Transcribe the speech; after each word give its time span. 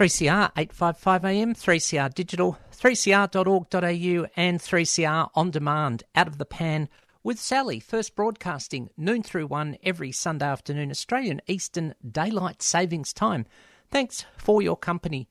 3CR 0.00 0.50
855 0.56 1.24
AM, 1.26 1.54
3CR 1.54 2.14
Digital, 2.14 2.56
3cr.org.au, 2.72 4.26
and 4.34 4.58
3CR 4.58 5.28
On 5.34 5.50
Demand, 5.50 6.04
Out 6.14 6.26
of 6.26 6.38
the 6.38 6.46
Pan 6.46 6.88
with 7.22 7.38
Sally, 7.38 7.80
first 7.80 8.16
broadcasting 8.16 8.88
noon 8.96 9.22
through 9.22 9.46
one 9.46 9.76
every 9.82 10.10
Sunday 10.10 10.46
afternoon, 10.46 10.90
Australian 10.90 11.42
Eastern 11.46 11.94
Daylight 12.10 12.62
Savings 12.62 13.12
Time. 13.12 13.44
Thanks 13.90 14.24
for 14.38 14.62
your 14.62 14.74
company. 14.74 15.28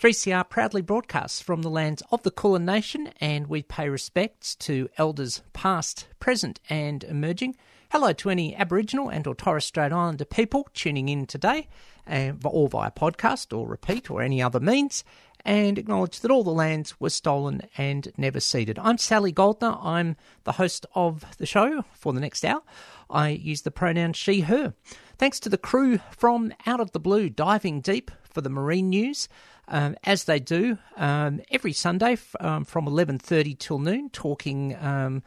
3CR 0.00 0.48
proudly 0.48 0.82
broadcasts 0.82 1.40
from 1.40 1.62
the 1.62 1.68
lands 1.68 2.00
of 2.12 2.22
the 2.22 2.30
Kulin 2.30 2.64
Nation, 2.64 3.10
and 3.20 3.48
we 3.48 3.64
pay 3.64 3.88
respects 3.88 4.54
to 4.54 4.88
elders 4.98 5.42
past, 5.52 6.06
present, 6.20 6.60
and 6.70 7.02
emerging. 7.02 7.56
Hello 7.90 8.12
to 8.12 8.30
any 8.30 8.54
Aboriginal 8.54 9.08
and 9.08 9.26
or 9.26 9.34
Torres 9.34 9.64
Strait 9.64 9.90
Islander 9.90 10.24
people 10.24 10.68
tuning 10.74 11.08
in 11.08 11.26
today 11.26 11.66
and, 12.06 12.40
or 12.44 12.68
via 12.68 12.90
podcast 12.90 13.56
or 13.56 13.66
repeat 13.66 14.10
or 14.10 14.22
any 14.22 14.42
other 14.42 14.60
means 14.60 15.04
and 15.46 15.78
acknowledge 15.78 16.20
that 16.20 16.30
all 16.30 16.42
the 16.42 16.50
lands 16.50 17.00
were 17.00 17.08
stolen 17.08 17.62
and 17.78 18.12
never 18.18 18.40
ceded. 18.40 18.78
I'm 18.80 18.98
Sally 18.98 19.30
Goldner. 19.30 19.76
I'm 19.80 20.16
the 20.42 20.52
host 20.52 20.84
of 20.94 21.24
the 21.38 21.46
show 21.46 21.84
for 21.92 22.12
the 22.12 22.20
next 22.20 22.44
hour. 22.44 22.62
I 23.08 23.28
use 23.28 23.62
the 23.62 23.70
pronoun 23.70 24.12
she, 24.12 24.40
her. 24.40 24.74
Thanks 25.18 25.38
to 25.40 25.48
the 25.48 25.56
crew 25.56 26.00
from 26.10 26.52
Out 26.66 26.80
of 26.80 26.90
the 26.90 26.98
Blue, 26.98 27.30
diving 27.30 27.80
deep 27.80 28.10
for 28.24 28.40
the 28.40 28.50
marine 28.50 28.90
news. 28.90 29.28
Um, 29.68 29.96
as 30.04 30.24
they 30.24 30.38
do 30.38 30.78
um, 30.96 31.40
every 31.50 31.72
Sunday 31.72 32.12
f- 32.12 32.36
um, 32.38 32.64
from 32.64 32.86
11:30 32.86 33.58
till 33.58 33.80
noon, 33.80 34.10
talking 34.10 34.76
um, 34.76 35.24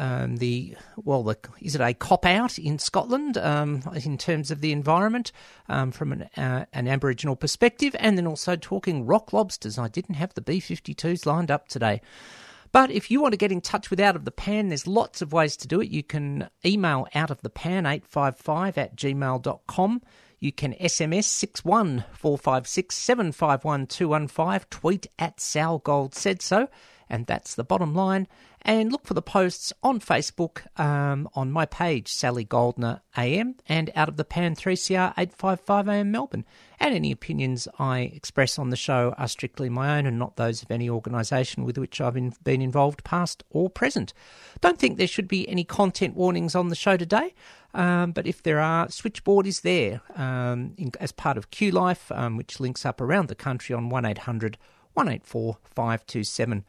um, 0.00 0.38
the 0.38 0.74
well, 0.96 1.22
the, 1.22 1.36
is 1.60 1.74
it 1.74 1.80
a 1.82 1.92
cop 1.92 2.24
out 2.24 2.58
in 2.58 2.78
Scotland 2.78 3.36
um, 3.36 3.82
in 4.02 4.16
terms 4.16 4.50
of 4.50 4.62
the 4.62 4.72
environment 4.72 5.30
um, 5.68 5.92
from 5.92 6.12
an, 6.12 6.22
uh, 6.38 6.64
an 6.72 6.88
Aboriginal 6.88 7.36
perspective, 7.36 7.94
and 7.98 8.16
then 8.16 8.26
also 8.26 8.56
talking 8.56 9.04
rock 9.04 9.34
lobsters. 9.34 9.78
I 9.78 9.88
didn't 9.88 10.14
have 10.14 10.32
the 10.32 10.40
B 10.40 10.58
52s 10.58 11.26
lined 11.26 11.50
up 11.50 11.68
today. 11.68 12.00
But 12.72 12.90
if 12.90 13.10
you 13.10 13.20
want 13.20 13.32
to 13.32 13.36
get 13.36 13.52
in 13.52 13.60
touch 13.60 13.90
with 13.90 14.00
Out 14.00 14.16
of 14.16 14.24
the 14.24 14.30
Pan, 14.30 14.68
there's 14.68 14.86
lots 14.86 15.20
of 15.20 15.34
ways 15.34 15.54
to 15.58 15.68
do 15.68 15.82
it. 15.82 15.90
You 15.90 16.02
can 16.02 16.48
email 16.64 17.06
out 17.14 17.30
of 17.30 17.42
the 17.42 17.50
pan 17.50 17.84
855 17.84 18.78
at 18.78 18.96
gmail.com. 18.96 20.02
You 20.40 20.52
can 20.52 20.72
SMS 20.72 21.24
61456 21.24 22.96
751 22.96 23.86
215, 23.86 24.66
tweet 24.70 25.06
at 25.18 25.38
Sal 25.38 25.80
Gold 25.80 26.14
said 26.14 26.40
so, 26.40 26.68
and 27.10 27.26
that's 27.26 27.54
the 27.54 27.64
bottom 27.64 27.94
line. 27.94 28.26
And 28.62 28.92
look 28.92 29.06
for 29.06 29.14
the 29.14 29.22
posts 29.22 29.72
on 29.82 30.00
Facebook 30.00 30.62
um, 30.78 31.28
on 31.34 31.50
my 31.50 31.64
page, 31.66 32.08
Sally 32.08 32.44
Goldner 32.44 33.00
AM, 33.16 33.56
and 33.68 33.90
Out 33.94 34.08
of 34.08 34.16
the 34.16 34.24
Pan 34.24 34.54
3CR 34.54 35.12
855 35.16 35.88
AM 35.88 36.10
Melbourne. 36.10 36.44
And 36.78 36.94
any 36.94 37.10
opinions 37.10 37.68
I 37.78 38.00
express 38.00 38.58
on 38.58 38.70
the 38.70 38.76
show 38.76 39.14
are 39.16 39.28
strictly 39.28 39.68
my 39.68 39.98
own 39.98 40.06
and 40.06 40.18
not 40.18 40.36
those 40.36 40.62
of 40.62 40.70
any 40.70 40.90
organisation 40.90 41.64
with 41.64 41.78
which 41.78 42.00
I've 42.00 42.14
been, 42.14 42.34
been 42.42 42.62
involved, 42.62 43.02
past 43.02 43.44
or 43.50 43.70
present. 43.70 44.12
Don't 44.60 44.78
think 44.78 44.96
there 44.96 45.06
should 45.06 45.28
be 45.28 45.48
any 45.48 45.64
content 45.64 46.14
warnings 46.14 46.54
on 46.54 46.68
the 46.68 46.74
show 46.74 46.96
today. 46.98 47.34
Um, 47.72 48.12
but 48.12 48.26
if 48.26 48.42
there 48.42 48.60
are, 48.60 48.90
Switchboard 48.90 49.46
is 49.46 49.60
there 49.60 50.00
um, 50.16 50.74
in, 50.76 50.92
as 51.00 51.12
part 51.12 51.36
of 51.36 51.50
Q 51.50 51.70
Life, 51.70 52.10
um, 52.12 52.36
which 52.36 52.60
links 52.60 52.84
up 52.84 53.00
around 53.00 53.28
the 53.28 53.34
country 53.34 53.74
on 53.74 53.88
1800 53.88 54.58
184 54.94 55.58
527. 55.64 56.64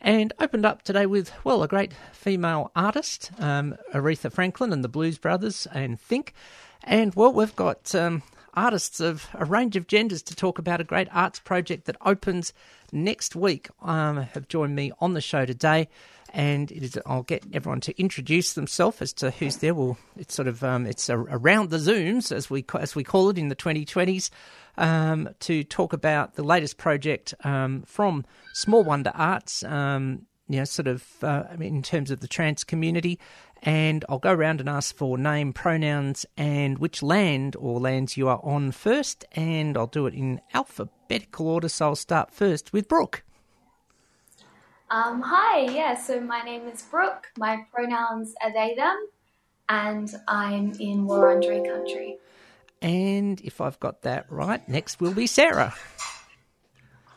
And 0.00 0.32
opened 0.40 0.66
up 0.66 0.82
today 0.82 1.06
with, 1.06 1.32
well, 1.44 1.62
a 1.62 1.68
great 1.68 1.92
female 2.12 2.72
artist, 2.74 3.30
um, 3.38 3.76
Aretha 3.94 4.32
Franklin 4.32 4.72
and 4.72 4.82
the 4.82 4.88
Blues 4.88 5.16
Brothers, 5.16 5.66
and 5.72 5.98
Think. 6.00 6.34
And, 6.82 7.14
well, 7.14 7.32
we've 7.32 7.54
got 7.54 7.94
um, 7.94 8.22
artists 8.54 8.98
of 8.98 9.28
a 9.34 9.44
range 9.44 9.76
of 9.76 9.86
genders 9.86 10.22
to 10.24 10.34
talk 10.34 10.58
about 10.58 10.80
a 10.80 10.84
great 10.84 11.08
arts 11.12 11.38
project 11.38 11.84
that 11.84 11.96
opens 12.04 12.52
next 12.90 13.36
week. 13.36 13.68
Um, 13.80 14.16
have 14.16 14.48
joined 14.48 14.74
me 14.74 14.90
on 15.00 15.14
the 15.14 15.20
show 15.20 15.46
today 15.46 15.88
and 16.32 16.98
I'll 17.06 17.22
get 17.22 17.44
everyone 17.52 17.80
to 17.82 18.00
introduce 18.00 18.54
themselves 18.54 19.02
as 19.02 19.12
to 19.14 19.30
who's 19.30 19.58
there. 19.58 19.74
Well, 19.74 19.98
it's 20.16 20.34
sort 20.34 20.48
of 20.48 20.64
um, 20.64 20.86
it's 20.86 21.08
a, 21.08 21.18
around 21.18 21.70
the 21.70 21.76
zooms 21.76 22.32
as 22.32 22.50
we 22.50 22.64
as 22.78 22.96
we 22.96 23.04
call 23.04 23.28
it 23.28 23.38
in 23.38 23.48
the 23.48 23.56
2020s 23.56 24.30
um, 24.78 25.28
to 25.40 25.62
talk 25.62 25.92
about 25.92 26.34
the 26.34 26.42
latest 26.42 26.78
project 26.78 27.34
um, 27.44 27.82
from 27.82 28.24
Small 28.54 28.82
Wonder 28.82 29.12
Arts. 29.14 29.62
Um, 29.62 30.26
you 30.48 30.58
know, 30.58 30.64
sort 30.64 30.88
of 30.88 31.04
uh, 31.22 31.44
in 31.60 31.82
terms 31.82 32.10
of 32.10 32.20
the 32.20 32.28
trans 32.28 32.64
community, 32.64 33.18
and 33.62 34.04
I'll 34.08 34.18
go 34.18 34.32
around 34.32 34.60
and 34.60 34.68
ask 34.68 34.94
for 34.94 35.16
name, 35.16 35.52
pronouns, 35.52 36.26
and 36.36 36.78
which 36.78 37.02
land 37.02 37.56
or 37.56 37.78
lands 37.78 38.16
you 38.16 38.28
are 38.28 38.40
on 38.42 38.72
first, 38.72 39.24
and 39.32 39.76
I'll 39.76 39.86
do 39.86 40.06
it 40.06 40.14
in 40.14 40.40
alphabetical 40.52 41.46
order. 41.46 41.68
So 41.68 41.86
I'll 41.86 41.96
start 41.96 42.32
first 42.32 42.72
with 42.72 42.88
Brooke. 42.88 43.22
Um, 44.92 45.22
hi, 45.22 45.60
yeah, 45.60 45.94
so 45.94 46.20
my 46.20 46.42
name 46.42 46.68
is 46.68 46.82
Brooke. 46.82 47.28
My 47.38 47.64
pronouns 47.72 48.34
are 48.42 48.52
they, 48.52 48.74
them, 48.74 49.06
and 49.66 50.14
I'm 50.28 50.72
in 50.72 51.06
Wurundjeri 51.06 51.66
country. 51.66 52.18
And 52.82 53.40
if 53.40 53.62
I've 53.62 53.80
got 53.80 54.02
that 54.02 54.30
right, 54.30 54.68
next 54.68 55.00
will 55.00 55.14
be 55.14 55.26
Sarah. 55.26 55.74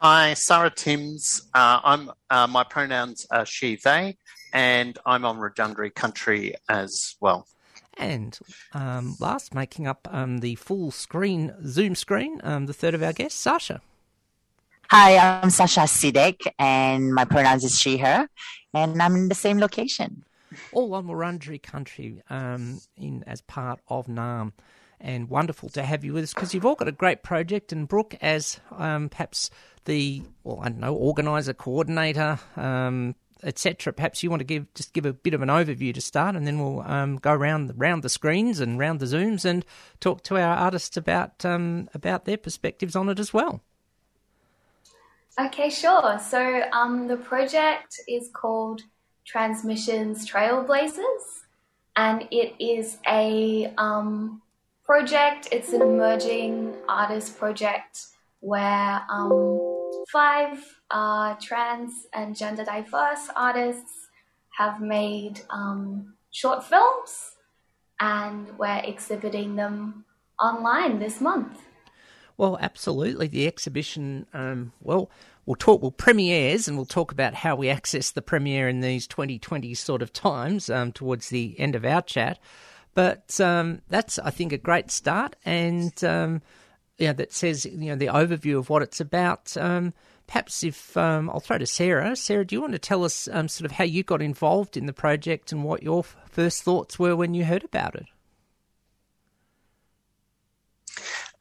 Hi, 0.01 0.35
Sarah 0.35 0.69
Timms. 0.69 1.49
Uh, 1.53 1.81
I'm 1.83 2.11
uh, 2.29 2.47
my 2.47 2.63
pronouns 2.63 3.27
are 3.29 3.45
she, 3.45 3.75
they, 3.75 4.15
and 4.53 4.97
I'm 5.05 5.25
on 5.25 5.37
Wurundjeri 5.37 5.93
country 5.93 6.55
as 6.69 7.17
well. 7.19 7.45
And 7.97 8.39
um, 8.71 9.17
last, 9.19 9.53
making 9.53 9.85
up 9.85 10.07
um, 10.09 10.37
the 10.37 10.55
full 10.55 10.91
screen 10.91 11.53
Zoom 11.65 11.95
screen, 11.95 12.39
um, 12.41 12.67
the 12.67 12.73
third 12.73 12.93
of 12.93 13.03
our 13.03 13.11
guests, 13.11 13.37
Sasha. 13.37 13.81
Hi, 14.91 15.17
I'm 15.17 15.49
Sasha 15.49 15.81
Sidek, 15.81 16.41
and 16.59 17.13
my 17.13 17.25
pronouns 17.25 17.63
is 17.63 17.79
she, 17.79 17.97
her, 17.97 18.29
and 18.71 19.01
I'm 19.01 19.15
in 19.15 19.29
the 19.29 19.35
same 19.35 19.57
location. 19.57 20.23
all 20.71 20.93
on 20.93 21.07
Wurundjeri 21.07 21.61
country 21.61 22.21
um, 22.29 22.79
in 22.95 23.23
as 23.25 23.41
part 23.41 23.79
of 23.87 24.05
Naarm. 24.05 24.53
And 25.01 25.27
wonderful 25.27 25.69
to 25.69 25.83
have 25.83 26.05
you 26.05 26.13
with 26.13 26.23
us 26.23 26.33
because 26.33 26.53
you've 26.53 26.65
all 26.65 26.75
got 26.75 26.87
a 26.87 26.93
great 26.93 27.23
project. 27.23 27.71
And 27.71 27.87
Brooke, 27.87 28.15
as 28.21 28.59
um, 28.71 29.09
perhaps 29.09 29.49
the 29.85 30.21
well, 30.43 30.59
I 30.61 30.69
don't 30.69 30.79
know, 30.79 30.95
organizer, 30.95 31.53
coordinator, 31.53 32.39
um, 32.55 33.15
etc. 33.43 33.91
Perhaps 33.91 34.23
you 34.23 34.29
want 34.29 34.39
to 34.39 34.45
give 34.45 34.71
just 34.75 34.93
give 34.93 35.05
a 35.05 35.13
bit 35.13 35.33
of 35.33 35.41
an 35.41 35.49
overview 35.49 35.93
to 35.95 36.01
start, 36.01 36.35
and 36.35 36.47
then 36.47 36.59
we'll 36.59 36.81
um, 36.81 37.17
go 37.17 37.33
around 37.33 37.73
round 37.75 38.03
the 38.03 38.09
screens 38.09 38.59
and 38.59 38.79
round 38.79 38.99
the 38.99 39.07
zooms 39.07 39.45
and 39.45 39.65
talk 39.99 40.23
to 40.23 40.37
our 40.37 40.55
artists 40.55 40.95
about 40.95 41.43
um, 41.43 41.89
about 41.93 42.25
their 42.25 42.37
perspectives 42.37 42.95
on 42.95 43.09
it 43.09 43.19
as 43.19 43.33
well. 43.33 43.61
Okay, 45.37 45.69
sure. 45.69 46.17
So 46.17 46.63
um, 46.71 47.07
the 47.07 47.17
project 47.17 47.99
is 48.07 48.29
called 48.33 48.83
Transmissions 49.25 50.29
Trailblazers, 50.29 51.43
and 51.97 52.25
it 52.31 52.55
is 52.57 52.99
a 53.05 53.73
um, 53.77 54.41
project. 54.85 55.49
It's 55.51 55.73
an 55.73 55.81
emerging 55.81 56.75
artist 56.87 57.37
project 57.37 58.05
where 58.39 59.01
um, 59.09 59.59
five 60.07 60.63
uh, 60.89 61.35
trans 61.41 62.07
and 62.13 62.33
gender 62.33 62.63
diverse 62.63 63.27
artists 63.35 64.07
have 64.57 64.79
made 64.79 65.41
um, 65.49 66.13
short 66.31 66.63
films, 66.63 67.35
and 67.99 68.57
we're 68.57 68.81
exhibiting 68.85 69.57
them 69.57 70.05
online 70.39 70.99
this 70.99 71.19
month. 71.19 71.64
Well, 72.37 72.57
absolutely. 72.59 73.27
The 73.27 73.47
exhibition, 73.47 74.27
um, 74.33 74.73
well, 74.81 75.09
we'll 75.45 75.55
talk, 75.55 75.81
we'll 75.81 75.91
premieres 75.91 76.67
and 76.67 76.75
we'll 76.75 76.85
talk 76.85 77.11
about 77.11 77.33
how 77.33 77.55
we 77.55 77.69
access 77.69 78.11
the 78.11 78.21
premiere 78.21 78.67
in 78.67 78.81
these 78.81 79.07
2020 79.07 79.73
sort 79.73 80.01
of 80.01 80.11
times 80.11 80.69
um, 80.69 80.91
towards 80.91 81.29
the 81.29 81.57
end 81.59 81.75
of 81.75 81.85
our 81.85 82.01
chat. 82.01 82.39
But 82.93 83.39
um, 83.39 83.81
that's, 83.89 84.19
I 84.19 84.31
think, 84.31 84.51
a 84.51 84.57
great 84.57 84.91
start. 84.91 85.35
And, 85.45 86.03
um, 86.03 86.41
yeah, 86.97 87.13
that 87.13 87.33
says, 87.33 87.65
you 87.65 87.89
know, 87.89 87.95
the 87.95 88.07
overview 88.07 88.57
of 88.57 88.69
what 88.69 88.81
it's 88.81 88.99
about. 88.99 89.55
Um, 89.57 89.93
perhaps 90.27 90.63
if 90.63 90.95
um, 90.97 91.29
I'll 91.29 91.39
throw 91.39 91.57
to 91.57 91.65
Sarah. 91.65 92.15
Sarah, 92.15 92.45
do 92.45 92.55
you 92.55 92.61
want 92.61 92.73
to 92.73 92.79
tell 92.79 93.03
us 93.03 93.13
sort 93.13 93.61
of 93.61 93.71
how 93.71 93.83
you 93.83 94.03
got 94.03 94.21
involved 94.21 94.75
in 94.77 94.85
the 94.85 94.93
project 94.93 95.51
and 95.51 95.63
what 95.63 95.83
your 95.83 96.03
first 96.03 96.63
thoughts 96.63 96.97
were 96.97 97.15
when 97.15 97.33
you 97.33 97.45
heard 97.45 97.63
about 97.63 97.95
it? 97.95 98.05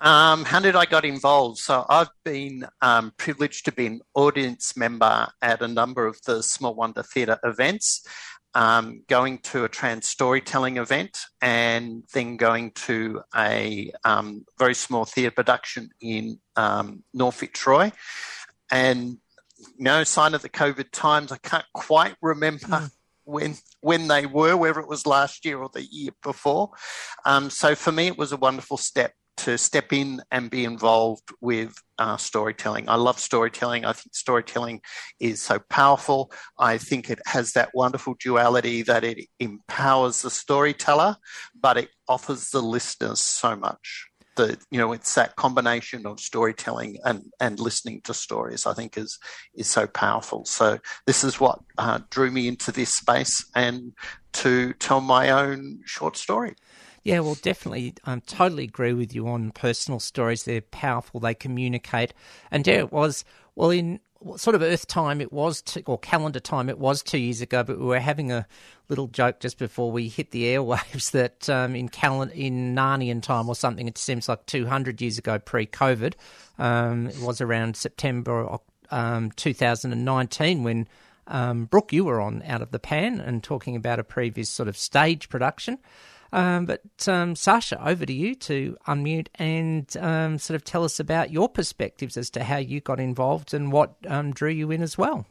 Um, 0.00 0.44
how 0.44 0.60
did 0.60 0.76
I 0.76 0.84
got 0.84 1.04
involved? 1.04 1.58
So 1.58 1.84
I've 1.88 2.10
been 2.24 2.66
um, 2.80 3.12
privileged 3.16 3.64
to 3.66 3.72
be 3.72 3.86
an 3.86 4.00
audience 4.14 4.76
member 4.76 5.28
at 5.40 5.62
a 5.62 5.68
number 5.68 6.06
of 6.06 6.20
the 6.26 6.42
Small 6.42 6.74
Wonder 6.74 7.02
Theatre 7.02 7.38
events, 7.44 8.06
um, 8.54 9.02
going 9.08 9.38
to 9.38 9.64
a 9.64 9.68
trans 9.68 10.08
storytelling 10.08 10.76
event, 10.76 11.18
and 11.40 12.04
then 12.12 12.36
going 12.36 12.72
to 12.72 13.22
a 13.36 13.92
um, 14.04 14.44
very 14.58 14.74
small 14.74 15.04
theatre 15.04 15.34
production 15.34 15.90
in 16.00 16.38
um, 16.56 17.02
North 17.12 17.36
Fitzroy, 17.36 17.90
and 18.70 19.18
no 19.78 20.04
sign 20.04 20.34
of 20.34 20.42
the 20.42 20.48
COVID 20.48 20.90
times. 20.92 21.32
I 21.32 21.38
can't 21.38 21.66
quite 21.72 22.16
remember. 22.20 22.90
When 23.26 23.56
when 23.80 24.08
they 24.08 24.26
were, 24.26 24.54
whether 24.54 24.80
it 24.80 24.86
was 24.86 25.06
last 25.06 25.46
year 25.46 25.56
or 25.56 25.70
the 25.72 25.82
year 25.82 26.10
before, 26.22 26.72
um, 27.24 27.48
so 27.48 27.74
for 27.74 27.90
me 27.90 28.08
it 28.08 28.18
was 28.18 28.32
a 28.32 28.36
wonderful 28.36 28.76
step 28.76 29.14
to 29.36 29.58
step 29.58 29.92
in 29.92 30.22
and 30.30 30.50
be 30.50 30.64
involved 30.64 31.28
with 31.40 31.74
uh, 31.98 32.16
storytelling. 32.16 32.88
I 32.88 32.94
love 32.96 33.18
storytelling. 33.18 33.84
I 33.84 33.92
think 33.92 34.14
storytelling 34.14 34.80
is 35.20 35.42
so 35.42 35.58
powerful. 35.68 36.30
I 36.58 36.78
think 36.78 37.10
it 37.10 37.20
has 37.26 37.52
that 37.52 37.70
wonderful 37.74 38.14
duality 38.20 38.82
that 38.82 39.04
it 39.04 39.26
empowers 39.40 40.22
the 40.22 40.30
storyteller, 40.30 41.16
but 41.60 41.76
it 41.76 41.90
offers 42.08 42.50
the 42.50 42.62
listeners 42.62 43.20
so 43.20 43.56
much. 43.56 44.06
the 44.36 44.58
you 44.70 44.78
know 44.78 44.92
it's 44.92 45.14
that 45.14 45.36
combination 45.36 46.06
of 46.06 46.18
storytelling 46.20 46.98
and 47.04 47.22
and 47.40 47.60
listening 47.60 48.00
to 48.02 48.12
stories 48.12 48.66
I 48.66 48.74
think 48.74 48.96
is 48.98 49.18
is 49.54 49.68
so 49.70 49.86
powerful. 49.86 50.44
So 50.44 50.78
this 51.06 51.24
is 51.24 51.40
what 51.40 51.60
uh, 51.78 52.00
drew 52.10 52.30
me 52.30 52.48
into 52.48 52.72
this 52.72 52.94
space 52.94 53.44
and 53.54 53.92
to 54.32 54.72
tell 54.74 55.00
my 55.00 55.30
own 55.30 55.80
short 55.84 56.16
story. 56.16 56.54
Yeah, 57.04 57.20
well, 57.20 57.37
definitely. 57.42 57.94
I 58.04 58.14
um, 58.14 58.23
totally 58.23 58.64
agree 58.64 58.94
with 58.94 59.14
you 59.14 59.28
on 59.28 59.50
personal 59.50 60.00
stories. 60.00 60.44
They're 60.44 60.62
powerful. 60.62 61.20
They 61.20 61.34
communicate. 61.34 62.14
And 62.50 62.66
yeah, 62.66 62.78
it 62.78 62.92
was 62.92 63.26
well 63.54 63.70
in 63.70 64.00
sort 64.37 64.56
of 64.56 64.62
Earth 64.62 64.87
time. 64.87 65.20
It 65.20 65.30
was 65.30 65.61
two, 65.61 65.82
or 65.84 65.99
calendar 65.99 66.40
time. 66.40 66.70
It 66.70 66.78
was 66.78 67.02
two 67.02 67.18
years 67.18 67.42
ago. 67.42 67.62
But 67.62 67.78
we 67.78 67.84
were 67.84 68.00
having 68.00 68.32
a 68.32 68.46
little 68.88 69.06
joke 69.06 69.40
just 69.40 69.58
before 69.58 69.92
we 69.92 70.08
hit 70.08 70.30
the 70.30 70.44
airwaves 70.44 71.11
that 71.12 71.49
um, 71.50 71.76
in 71.76 71.90
calendar 71.90 72.32
in 72.32 72.75
Narnian 72.75 73.20
time 73.20 73.50
or 73.50 73.54
something, 73.54 73.87
it 73.87 73.99
seems 73.99 74.26
like 74.26 74.46
two 74.46 74.66
hundred 74.66 75.02
years 75.02 75.18
ago, 75.18 75.38
pre-COVID. 75.38 76.14
Um, 76.58 77.08
it 77.08 77.20
was 77.20 77.42
around 77.42 77.76
September 77.76 78.58
um, 78.90 79.30
2019 79.32 80.64
when. 80.64 80.88
Um, 81.26 81.64
Brooke, 81.64 81.90
you 81.90 82.04
were 82.04 82.20
on 82.20 82.42
Out 82.42 82.61
of 82.61 82.70
the 82.70 82.78
Pan 82.78 83.18
and 83.18 83.42
talking 83.42 83.76
about 83.76 83.99
a 83.99 84.04
previous 84.04 84.50
sort 84.50 84.68
of 84.68 84.76
stage 84.76 85.30
production. 85.30 85.78
Um, 86.34 86.66
but 86.66 86.82
um, 87.06 87.36
Sasha, 87.36 87.80
over 87.88 88.04
to 88.04 88.12
you 88.12 88.34
to 88.34 88.76
unmute 88.88 89.28
and 89.36 89.96
um, 89.98 90.36
sort 90.36 90.56
of 90.56 90.64
tell 90.64 90.82
us 90.82 90.98
about 90.98 91.30
your 91.30 91.48
perspectives 91.48 92.16
as 92.16 92.28
to 92.30 92.42
how 92.42 92.56
you 92.56 92.80
got 92.80 92.98
involved 92.98 93.54
and 93.54 93.70
what 93.70 93.94
um, 94.08 94.32
drew 94.32 94.50
you 94.50 94.72
in 94.72 94.82
as 94.82 94.98
well. 94.98 95.26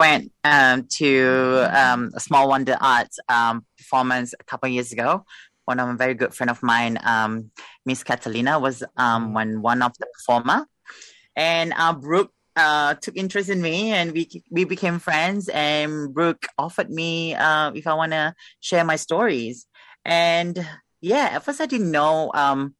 Went 0.00 0.32
um, 0.44 0.86
to 0.96 1.68
um, 1.70 2.10
a 2.14 2.20
Small 2.20 2.48
Wonder 2.48 2.78
Arts 2.80 3.18
performance 3.76 4.34
a 4.40 4.44
couple 4.44 4.68
of 4.68 4.72
years 4.72 4.90
ago. 4.90 5.26
One 5.66 5.78
of 5.78 5.86
a 5.90 5.94
very 5.94 6.14
good 6.14 6.34
friend 6.34 6.50
of 6.50 6.62
mine, 6.62 6.98
Miss 7.84 8.02
Catalina, 8.02 8.58
was 8.58 8.82
one 8.96 9.60
one 9.60 9.82
of 9.82 9.92
the 9.98 10.06
performer, 10.14 10.66
and 11.36 11.74
uh, 11.76 11.92
Brooke 11.92 12.33
uh, 12.56 12.94
took 12.94 13.16
interest 13.16 13.48
in 13.50 13.60
me 13.60 13.92
and 13.92 14.12
we 14.12 14.28
we 14.50 14.64
became 14.64 14.98
friends 14.98 15.48
and 15.48 16.14
Brooke 16.14 16.46
offered 16.58 16.90
me 16.90 17.34
uh, 17.34 17.72
if 17.74 17.86
I 17.86 17.94
want 17.94 18.12
to 18.12 18.34
share 18.60 18.84
my 18.84 18.96
stories. 18.96 19.66
And 20.04 20.64
yeah 21.00 21.30
at 21.32 21.44
first 21.44 21.60
I 21.60 21.66
didn't 21.66 21.90
know 21.90 22.30
um, 22.34 22.74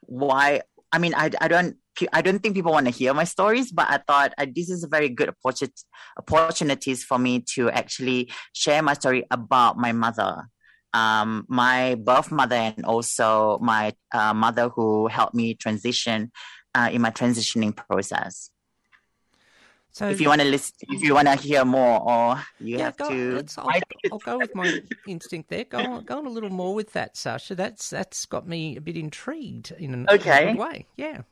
why 0.00 0.62
I 0.92 0.98
mean 0.98 1.14
I, 1.14 1.30
I 1.40 1.48
don't 1.48 1.76
I 2.12 2.20
don't 2.20 2.40
think 2.40 2.54
people 2.54 2.72
want 2.72 2.86
to 2.86 2.92
hear 2.92 3.14
my 3.14 3.24
stories 3.24 3.72
but 3.72 3.86
I 3.88 3.98
thought 3.98 4.34
uh, 4.36 4.46
this 4.54 4.68
is 4.68 4.84
a 4.84 4.88
very 4.88 5.08
good 5.08 5.30
opportunity 5.30 5.72
opportunities 6.18 7.02
for 7.02 7.18
me 7.18 7.44
to 7.54 7.70
actually 7.70 8.30
share 8.52 8.82
my 8.82 8.92
story 8.94 9.24
about 9.30 9.78
my 9.78 9.92
mother. 9.92 10.48
Um, 10.92 11.44
my 11.48 11.96
birth 11.96 12.30
mother 12.30 12.56
and 12.56 12.86
also 12.86 13.58
my 13.60 13.94
uh, 14.14 14.32
mother 14.32 14.70
who 14.70 15.08
helped 15.08 15.34
me 15.34 15.54
transition 15.54 16.32
uh, 16.74 16.88
in 16.90 17.02
my 17.02 17.10
transitioning 17.10 17.76
process 17.76 18.50
so 19.96 20.10
if 20.10 20.20
you 20.20 20.28
want 20.28 20.42
to 20.42 20.46
listen, 20.46 20.74
if 20.90 21.02
you 21.02 21.14
want 21.14 21.26
to 21.26 21.36
hear 21.36 21.64
more, 21.64 22.02
or 22.02 22.38
you 22.60 22.76
yeah, 22.76 22.84
have 22.84 22.98
go, 22.98 23.08
to, 23.08 23.44
I'll, 23.56 23.80
I'll, 24.12 24.18
go 24.18 24.36
with 24.36 24.54
my 24.54 24.78
instinct 25.08 25.48
there. 25.48 25.64
Go 25.64 25.78
on, 25.78 26.04
go 26.04 26.18
on 26.18 26.26
a 26.26 26.28
little 26.28 26.50
more 26.50 26.74
with 26.74 26.92
that, 26.92 27.16
Sasha. 27.16 27.54
That's 27.54 27.88
that's 27.88 28.26
got 28.26 28.46
me 28.46 28.76
a 28.76 28.82
bit 28.82 28.98
intrigued 28.98 29.70
in 29.70 29.94
an 29.94 30.06
okay. 30.10 30.52
way. 30.52 30.84
Yeah. 30.98 31.22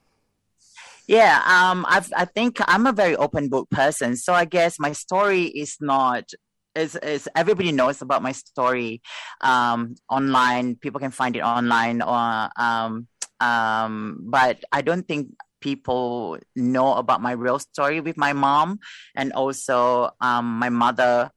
Yeah, 1.07 1.43
um, 1.47 1.85
I've, 1.87 2.11
I 2.17 2.25
think 2.25 2.57
I'm 2.67 2.87
a 2.87 2.93
very 2.93 3.15
open 3.17 3.51
book 3.51 3.69
person, 3.69 4.17
so 4.17 4.33
I 4.33 4.47
guess 4.47 4.79
my 4.79 4.93
story 4.93 5.43
is 5.43 5.77
not 5.83 6.31
is 6.75 6.97
is 6.97 7.29
everybody 7.37 7.71
knows 7.71 8.01
about 8.01 8.23
my 8.23 8.33
story 8.33 9.03
um, 9.43 9.95
online. 10.09 10.77
People 10.77 11.01
can 11.01 11.11
find 11.11 11.37
it 11.37 11.43
online, 11.43 12.01
or 12.01 12.49
um, 12.57 13.09
um, 13.41 14.21
but 14.23 14.65
I 14.73 14.81
don't 14.81 15.07
think 15.07 15.35
people 15.65 16.39
know 16.55 16.95
about 17.03 17.23
my 17.23 17.33
real 17.33 17.59
story 17.59 18.01
with 18.01 18.17
my 18.19 18.33
mom 18.35 18.79
and 19.17 19.33
also 19.33 20.11
um, 20.21 20.59
my 20.59 20.69
mother 20.69 21.31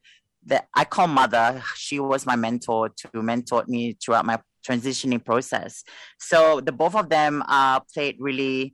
that 0.45 0.67
I 0.75 0.83
call 0.83 1.07
mother. 1.07 1.63
She 1.75 1.99
was 1.99 2.25
my 2.25 2.35
mentor 2.35 2.89
to 2.99 3.21
mentor 3.21 3.63
me 3.67 3.97
throughout 3.99 4.25
my 4.25 4.37
transitioning 4.67 5.23
process. 5.23 5.83
So 6.19 6.59
the 6.59 6.73
both 6.73 6.95
of 6.95 7.07
them 7.09 7.41
uh, 7.47 7.79
played 7.93 8.17
really 8.19 8.73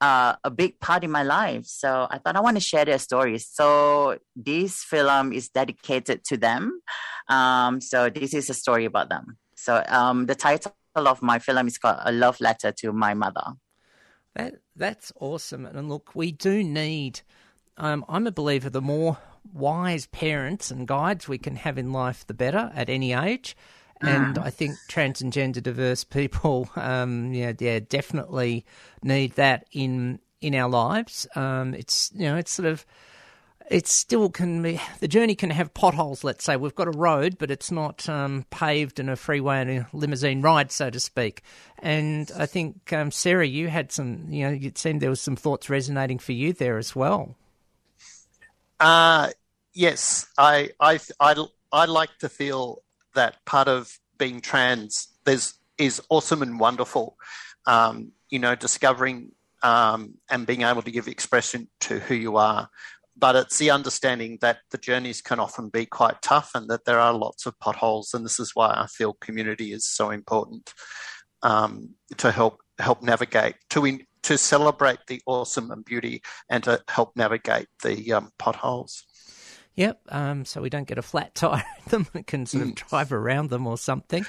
uh, 0.00 0.34
a 0.44 0.50
big 0.50 0.78
part 0.78 1.02
in 1.02 1.10
my 1.10 1.24
life. 1.24 1.64
So 1.66 2.06
I 2.08 2.18
thought 2.18 2.36
I 2.36 2.40
want 2.40 2.56
to 2.56 2.60
share 2.70 2.84
their 2.84 3.00
stories. 3.00 3.48
So 3.50 4.18
this 4.36 4.84
film 4.84 5.32
is 5.32 5.48
dedicated 5.48 6.22
to 6.28 6.36
them. 6.36 6.80
Um, 7.28 7.80
so 7.80 8.08
this 8.08 8.34
is 8.34 8.48
a 8.50 8.54
story 8.54 8.84
about 8.84 9.08
them. 9.08 9.38
So 9.56 9.82
um, 9.88 10.26
the 10.26 10.36
title 10.36 10.72
of 10.94 11.22
my 11.22 11.38
film 11.40 11.66
is 11.66 11.78
called 11.78 11.98
A 12.04 12.12
Love 12.12 12.40
Letter 12.40 12.70
to 12.80 12.92
My 12.92 13.14
Mother. 13.14 13.46
That 14.36 14.56
that's 14.76 15.12
awesome. 15.18 15.64
And 15.64 15.88
look, 15.88 16.14
we 16.14 16.30
do 16.30 16.62
need. 16.62 17.22
Um, 17.78 18.04
I'm 18.08 18.26
a 18.26 18.32
believer. 18.32 18.68
The 18.68 18.82
more 18.82 19.16
wise 19.52 20.06
parents 20.06 20.70
and 20.70 20.86
guides 20.86 21.26
we 21.26 21.38
can 21.38 21.56
have 21.56 21.78
in 21.78 21.92
life, 21.92 22.26
the 22.26 22.34
better 22.34 22.70
at 22.74 22.90
any 22.90 23.12
age. 23.12 23.56
And 24.02 24.36
I 24.38 24.50
think 24.50 24.76
trans 24.88 25.22
and 25.22 25.32
gender 25.32 25.62
diverse 25.62 26.04
people, 26.04 26.68
um, 26.76 27.32
yeah, 27.32 27.52
yeah, 27.58 27.80
definitely 27.80 28.66
need 29.02 29.32
that 29.36 29.66
in 29.72 30.20
in 30.42 30.54
our 30.54 30.68
lives. 30.68 31.26
Um, 31.34 31.72
it's 31.72 32.12
you 32.14 32.26
know, 32.26 32.36
it's 32.36 32.52
sort 32.52 32.66
of 32.66 32.84
it 33.68 33.86
still 33.86 34.30
can 34.30 34.62
be 34.62 34.80
the 35.00 35.08
journey 35.08 35.34
can 35.34 35.50
have 35.50 35.74
potholes. 35.74 36.22
Let's 36.22 36.44
say 36.44 36.56
we've 36.56 36.74
got 36.74 36.88
a 36.88 36.92
road, 36.92 37.36
but 37.38 37.50
it's 37.50 37.70
not 37.70 38.08
um, 38.08 38.44
paved 38.50 39.00
and 39.00 39.10
a 39.10 39.16
freeway 39.16 39.60
and 39.60 39.70
a 39.70 39.88
limousine 39.92 40.42
ride, 40.42 40.70
so 40.70 40.90
to 40.90 41.00
speak. 41.00 41.42
And 41.80 42.30
I 42.38 42.46
think 42.46 42.92
um, 42.92 43.10
Sarah, 43.10 43.46
you 43.46 43.68
had 43.68 43.92
some. 43.92 44.26
You 44.30 44.48
know, 44.48 44.58
it 44.60 44.78
seemed 44.78 45.00
there 45.00 45.10
was 45.10 45.20
some 45.20 45.36
thoughts 45.36 45.68
resonating 45.68 46.18
for 46.18 46.32
you 46.32 46.52
there 46.52 46.78
as 46.78 46.94
well. 46.94 47.36
Uh 48.78 49.30
yes, 49.72 50.26
I 50.36 50.70
I 50.78 51.00
I 51.18 51.34
I 51.72 51.84
like 51.86 52.18
to 52.18 52.28
feel 52.28 52.82
that 53.14 53.44
part 53.44 53.68
of 53.68 53.98
being 54.18 54.40
trans 54.40 55.08
there's 55.24 55.54
is 55.78 56.00
awesome 56.08 56.42
and 56.42 56.58
wonderful. 56.58 57.16
Um, 57.66 58.12
you 58.30 58.38
know, 58.38 58.54
discovering 58.54 59.32
um, 59.62 60.14
and 60.30 60.46
being 60.46 60.62
able 60.62 60.82
to 60.82 60.90
give 60.90 61.08
expression 61.08 61.68
to 61.80 61.98
who 61.98 62.14
you 62.14 62.36
are 62.36 62.68
but 63.18 63.34
it's 63.36 63.58
the 63.58 63.70
understanding 63.70 64.38
that 64.40 64.58
the 64.70 64.78
journeys 64.78 65.22
can 65.22 65.40
often 65.40 65.68
be 65.70 65.86
quite 65.86 66.20
tough 66.22 66.50
and 66.54 66.68
that 66.68 66.84
there 66.84 67.00
are 67.00 67.12
lots 67.14 67.46
of 67.46 67.58
potholes. 67.58 68.12
And 68.14 68.24
this 68.24 68.38
is 68.38 68.52
why 68.54 68.68
I 68.68 68.86
feel 68.88 69.14
community 69.20 69.72
is 69.72 69.86
so 69.86 70.10
important 70.10 70.72
um, 71.42 71.94
to 72.18 72.30
help 72.30 72.60
help 72.78 73.02
navigate 73.02 73.54
to 73.70 73.86
in, 73.86 74.02
to 74.22 74.36
celebrate 74.36 74.98
the 75.06 75.22
awesome 75.26 75.70
and 75.70 75.84
beauty 75.84 76.20
and 76.50 76.62
to 76.64 76.82
help 76.88 77.16
navigate 77.16 77.68
the 77.82 78.12
um, 78.12 78.30
potholes. 78.38 79.04
Yep. 79.76 80.00
Um, 80.08 80.44
so 80.44 80.60
we 80.60 80.70
don't 80.70 80.88
get 80.88 80.98
a 80.98 81.02
flat 81.02 81.34
tire 81.36 81.64
in 81.84 81.90
them. 81.90 82.06
It 82.14 82.26
can 82.26 82.44
sort 82.46 82.64
of 82.64 82.68
Mm. 82.70 82.88
drive 82.88 83.12
around 83.12 83.50
them 83.50 83.66
or 83.66 83.78
something. 83.78 84.26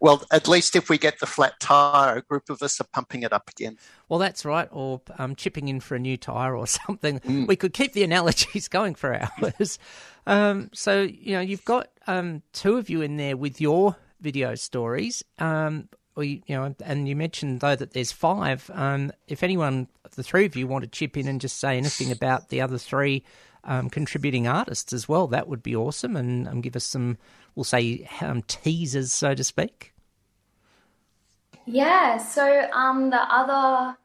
Well, 0.00 0.24
at 0.30 0.48
least 0.48 0.76
if 0.76 0.88
we 0.88 0.96
get 0.96 1.20
the 1.20 1.26
flat 1.26 1.60
tire, 1.60 2.16
a 2.16 2.22
group 2.22 2.48
of 2.48 2.62
us 2.62 2.80
are 2.80 2.86
pumping 2.92 3.22
it 3.22 3.32
up 3.32 3.50
again. 3.50 3.76
Well, 4.08 4.18
that's 4.18 4.44
right. 4.44 4.68
Or 4.72 5.02
um, 5.18 5.36
chipping 5.36 5.68
in 5.68 5.80
for 5.80 5.94
a 5.94 5.98
new 5.98 6.16
tire 6.16 6.56
or 6.56 6.66
something. 6.66 7.20
Mm. 7.20 7.46
We 7.46 7.56
could 7.56 7.74
keep 7.74 7.92
the 7.92 8.02
analogies 8.02 8.68
going 8.70 8.94
for 8.94 9.14
hours. 9.14 9.78
um, 10.26 10.70
so 10.72 11.02
you 11.02 11.32
know, 11.32 11.40
you've 11.40 11.64
got 11.64 11.88
um, 12.06 12.42
two 12.52 12.78
of 12.78 12.88
you 12.88 13.02
in 13.02 13.16
there 13.16 13.36
with 13.36 13.60
your 13.60 13.96
video 14.20 14.54
stories. 14.54 15.22
Um, 15.38 15.88
we, 16.16 16.42
you 16.46 16.56
know, 16.56 16.74
and 16.84 17.08
you 17.08 17.14
mentioned 17.14 17.60
though 17.60 17.76
that 17.76 17.92
there's 17.92 18.12
five. 18.12 18.70
Um, 18.74 19.12
if 19.28 19.42
anyone, 19.42 19.88
the 20.16 20.22
three 20.22 20.46
of 20.46 20.56
you, 20.56 20.66
want 20.66 20.82
to 20.82 20.90
chip 20.90 21.16
in 21.16 21.28
and 21.28 21.40
just 21.40 21.58
say 21.58 21.76
anything 21.76 22.10
about 22.10 22.48
the 22.48 22.60
other 22.60 22.78
three 22.78 23.24
um, 23.64 23.90
contributing 23.90 24.46
artists 24.46 24.92
as 24.92 25.08
well, 25.08 25.26
that 25.28 25.48
would 25.48 25.62
be 25.62 25.76
awesome, 25.76 26.16
and 26.16 26.48
um, 26.48 26.60
give 26.60 26.76
us 26.76 26.84
some, 26.84 27.18
we'll 27.54 27.64
say, 27.64 28.08
um, 28.20 28.42
teasers, 28.42 29.12
so 29.12 29.34
to 29.34 29.44
speak. 29.44 29.92
Yeah, 31.66 32.18
so 32.18 32.68
um, 32.72 33.10
the 33.10 33.20
other 33.20 33.96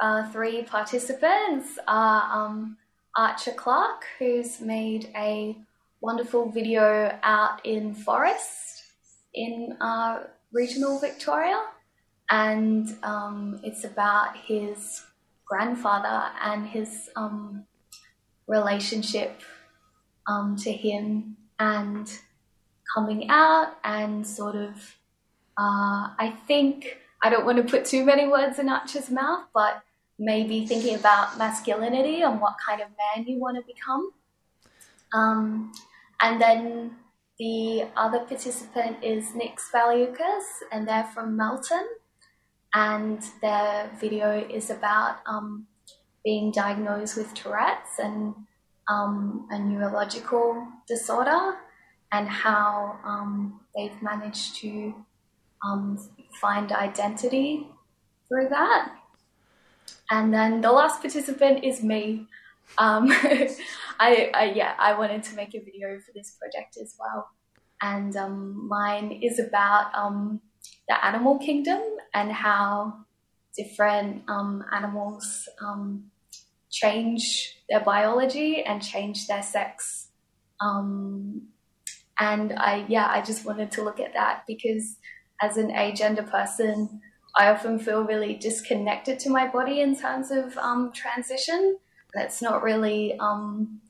uh, 0.00 0.30
three 0.30 0.62
participants 0.62 1.78
are 1.88 2.46
um, 2.46 2.76
Archer 3.16 3.52
Clark, 3.52 4.04
who's 4.18 4.60
made 4.60 5.10
a 5.16 5.56
wonderful 6.00 6.50
video 6.50 7.18
out 7.22 7.64
in 7.64 7.94
Forest 7.94 8.84
in 9.32 9.76
uh, 9.80 10.24
regional 10.52 10.98
Victoria, 10.98 11.62
and 12.30 12.96
um, 13.02 13.60
it's 13.62 13.84
about 13.84 14.36
his 14.36 15.02
grandfather 15.46 16.30
and 16.42 16.66
his 16.66 17.08
um, 17.16 17.64
relationship 18.46 19.40
um, 20.26 20.56
to 20.56 20.72
him 20.72 21.36
and 21.58 22.18
coming 22.94 23.28
out 23.30 23.76
and 23.84 24.26
sort 24.26 24.56
of 24.56 24.96
uh, 25.58 26.12
I 26.18 26.36
think 26.46 26.98
I 27.22 27.30
don't 27.30 27.46
want 27.46 27.58
to 27.58 27.64
put 27.64 27.84
too 27.84 28.04
many 28.04 28.28
words 28.28 28.58
in 28.58 28.68
Archer's 28.68 29.10
mouth, 29.10 29.44
but 29.54 29.82
maybe 30.18 30.66
thinking 30.66 30.94
about 30.94 31.38
masculinity 31.38 32.22
and 32.22 32.40
what 32.40 32.54
kind 32.66 32.80
of 32.80 32.88
man 32.88 33.26
you 33.26 33.38
want 33.38 33.56
to 33.56 33.62
become. 33.62 34.10
Um, 35.12 35.72
and 36.20 36.40
then 36.40 36.96
the 37.38 37.86
other 37.96 38.20
participant 38.20 39.02
is 39.02 39.34
Nick 39.34 39.58
Valiukas, 39.74 40.44
and 40.72 40.86
they're 40.86 41.08
from 41.14 41.36
Melton. 41.36 41.86
And 42.74 43.22
their 43.40 43.90
video 43.98 44.46
is 44.48 44.68
about 44.68 45.18
um, 45.26 45.66
being 46.24 46.50
diagnosed 46.50 47.16
with 47.16 47.32
Tourette's 47.32 47.98
and 47.98 48.34
um, 48.88 49.46
a 49.50 49.58
neurological 49.58 50.66
disorder, 50.86 51.56
and 52.12 52.28
how 52.28 52.98
um, 53.04 53.60
they've 53.74 54.00
managed 54.02 54.56
to 54.56 54.94
um, 55.64 55.98
find 56.40 56.72
identity 56.72 57.66
through 58.28 58.48
that. 58.48 58.92
And 60.10 60.32
then 60.32 60.60
the 60.60 60.72
last 60.72 61.00
participant 61.00 61.64
is 61.64 61.82
me. 61.82 62.26
Um, 62.78 63.08
I, 64.00 64.30
I 64.34 64.52
yeah, 64.54 64.74
I 64.78 64.96
wanted 64.98 65.22
to 65.24 65.36
make 65.36 65.54
a 65.54 65.60
video 65.60 65.98
for 65.98 66.12
this 66.14 66.36
project 66.38 66.76
as 66.80 66.94
well, 66.98 67.28
and 67.82 68.16
um, 68.16 68.68
mine 68.68 69.20
is 69.22 69.38
about 69.38 69.94
um, 69.94 70.40
the 70.88 71.04
animal 71.04 71.38
kingdom 71.38 71.80
and 72.14 72.30
how 72.32 73.04
different 73.56 74.22
um, 74.28 74.64
animals 74.72 75.48
change 76.70 77.56
their 77.68 77.80
biology 77.80 78.62
and 78.62 78.82
change 78.82 79.26
their 79.26 79.42
sex. 79.42 80.08
Um, 80.60 81.48
and 82.18 82.52
I 82.54 82.84
yeah, 82.88 83.08
I 83.08 83.22
just 83.22 83.44
wanted 83.44 83.70
to 83.72 83.82
look 83.82 84.00
at 84.00 84.14
that 84.14 84.44
because 84.46 84.96
as 85.42 85.56
an 85.56 85.70
agender 85.70 86.28
person, 86.28 87.00
I 87.36 87.48
often 87.48 87.78
feel 87.78 88.04
really 88.04 88.34
disconnected 88.34 89.18
to 89.20 89.30
my 89.30 89.46
body 89.46 89.80
in 89.80 89.96
terms 89.96 90.30
of 90.30 90.56
um, 90.56 90.92
transition. 90.92 91.78
That's 92.14 92.40
not 92.40 92.62
really 92.62 93.18
um, 93.18 93.80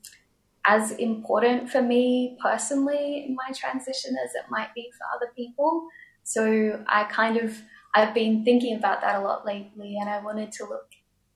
as 0.65 0.91
important 0.91 1.69
for 1.69 1.81
me 1.81 2.37
personally 2.41 3.25
in 3.27 3.35
my 3.35 3.53
transition 3.53 4.17
as 4.23 4.35
it 4.35 4.49
might 4.49 4.73
be 4.75 4.91
for 4.97 5.05
other 5.15 5.31
people. 5.33 5.87
So 6.23 6.83
I 6.87 7.05
kind 7.05 7.37
of 7.37 7.57
I've 7.95 8.13
been 8.13 8.43
thinking 8.43 8.75
about 8.75 9.01
that 9.01 9.15
a 9.15 9.21
lot 9.21 9.45
lately, 9.45 9.97
and 9.99 10.09
I 10.09 10.21
wanted 10.21 10.51
to 10.53 10.65
look 10.65 10.89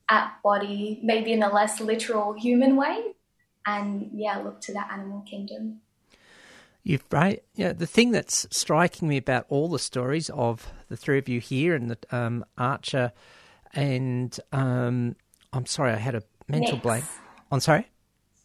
at 0.10 0.34
body 0.44 1.00
maybe 1.02 1.32
in 1.32 1.42
a 1.42 1.52
less 1.52 1.80
literal 1.80 2.34
human 2.34 2.76
way, 2.76 3.16
and 3.66 4.12
yeah, 4.14 4.38
look 4.40 4.60
to 4.62 4.74
the 4.74 4.92
animal 4.92 5.22
kingdom. 5.22 5.80
You've 6.84 7.06
right. 7.12 7.44
Yeah, 7.54 7.74
the 7.74 7.86
thing 7.86 8.12
that's 8.12 8.48
striking 8.50 9.08
me 9.08 9.18
about 9.18 9.46
all 9.50 9.70
the 9.70 9.80
stories 9.80 10.30
of 10.32 10.72
the 10.90 10.98
three 10.98 11.20
of 11.20 11.30
you 11.30 11.40
here 11.40 11.76
and 11.76 11.90
the 11.90 11.98
um, 12.16 12.44
Archer 12.58 13.12
and 13.74 14.38
um, 14.52 15.16
I'm 15.54 15.66
sorry, 15.66 15.92
I 15.92 15.98
had 15.98 16.16
a 16.16 16.24
mental 16.48 16.74
Nix. 16.74 16.84
blank. 16.84 17.06
I'm 17.52 17.60
sorry, 17.60 17.88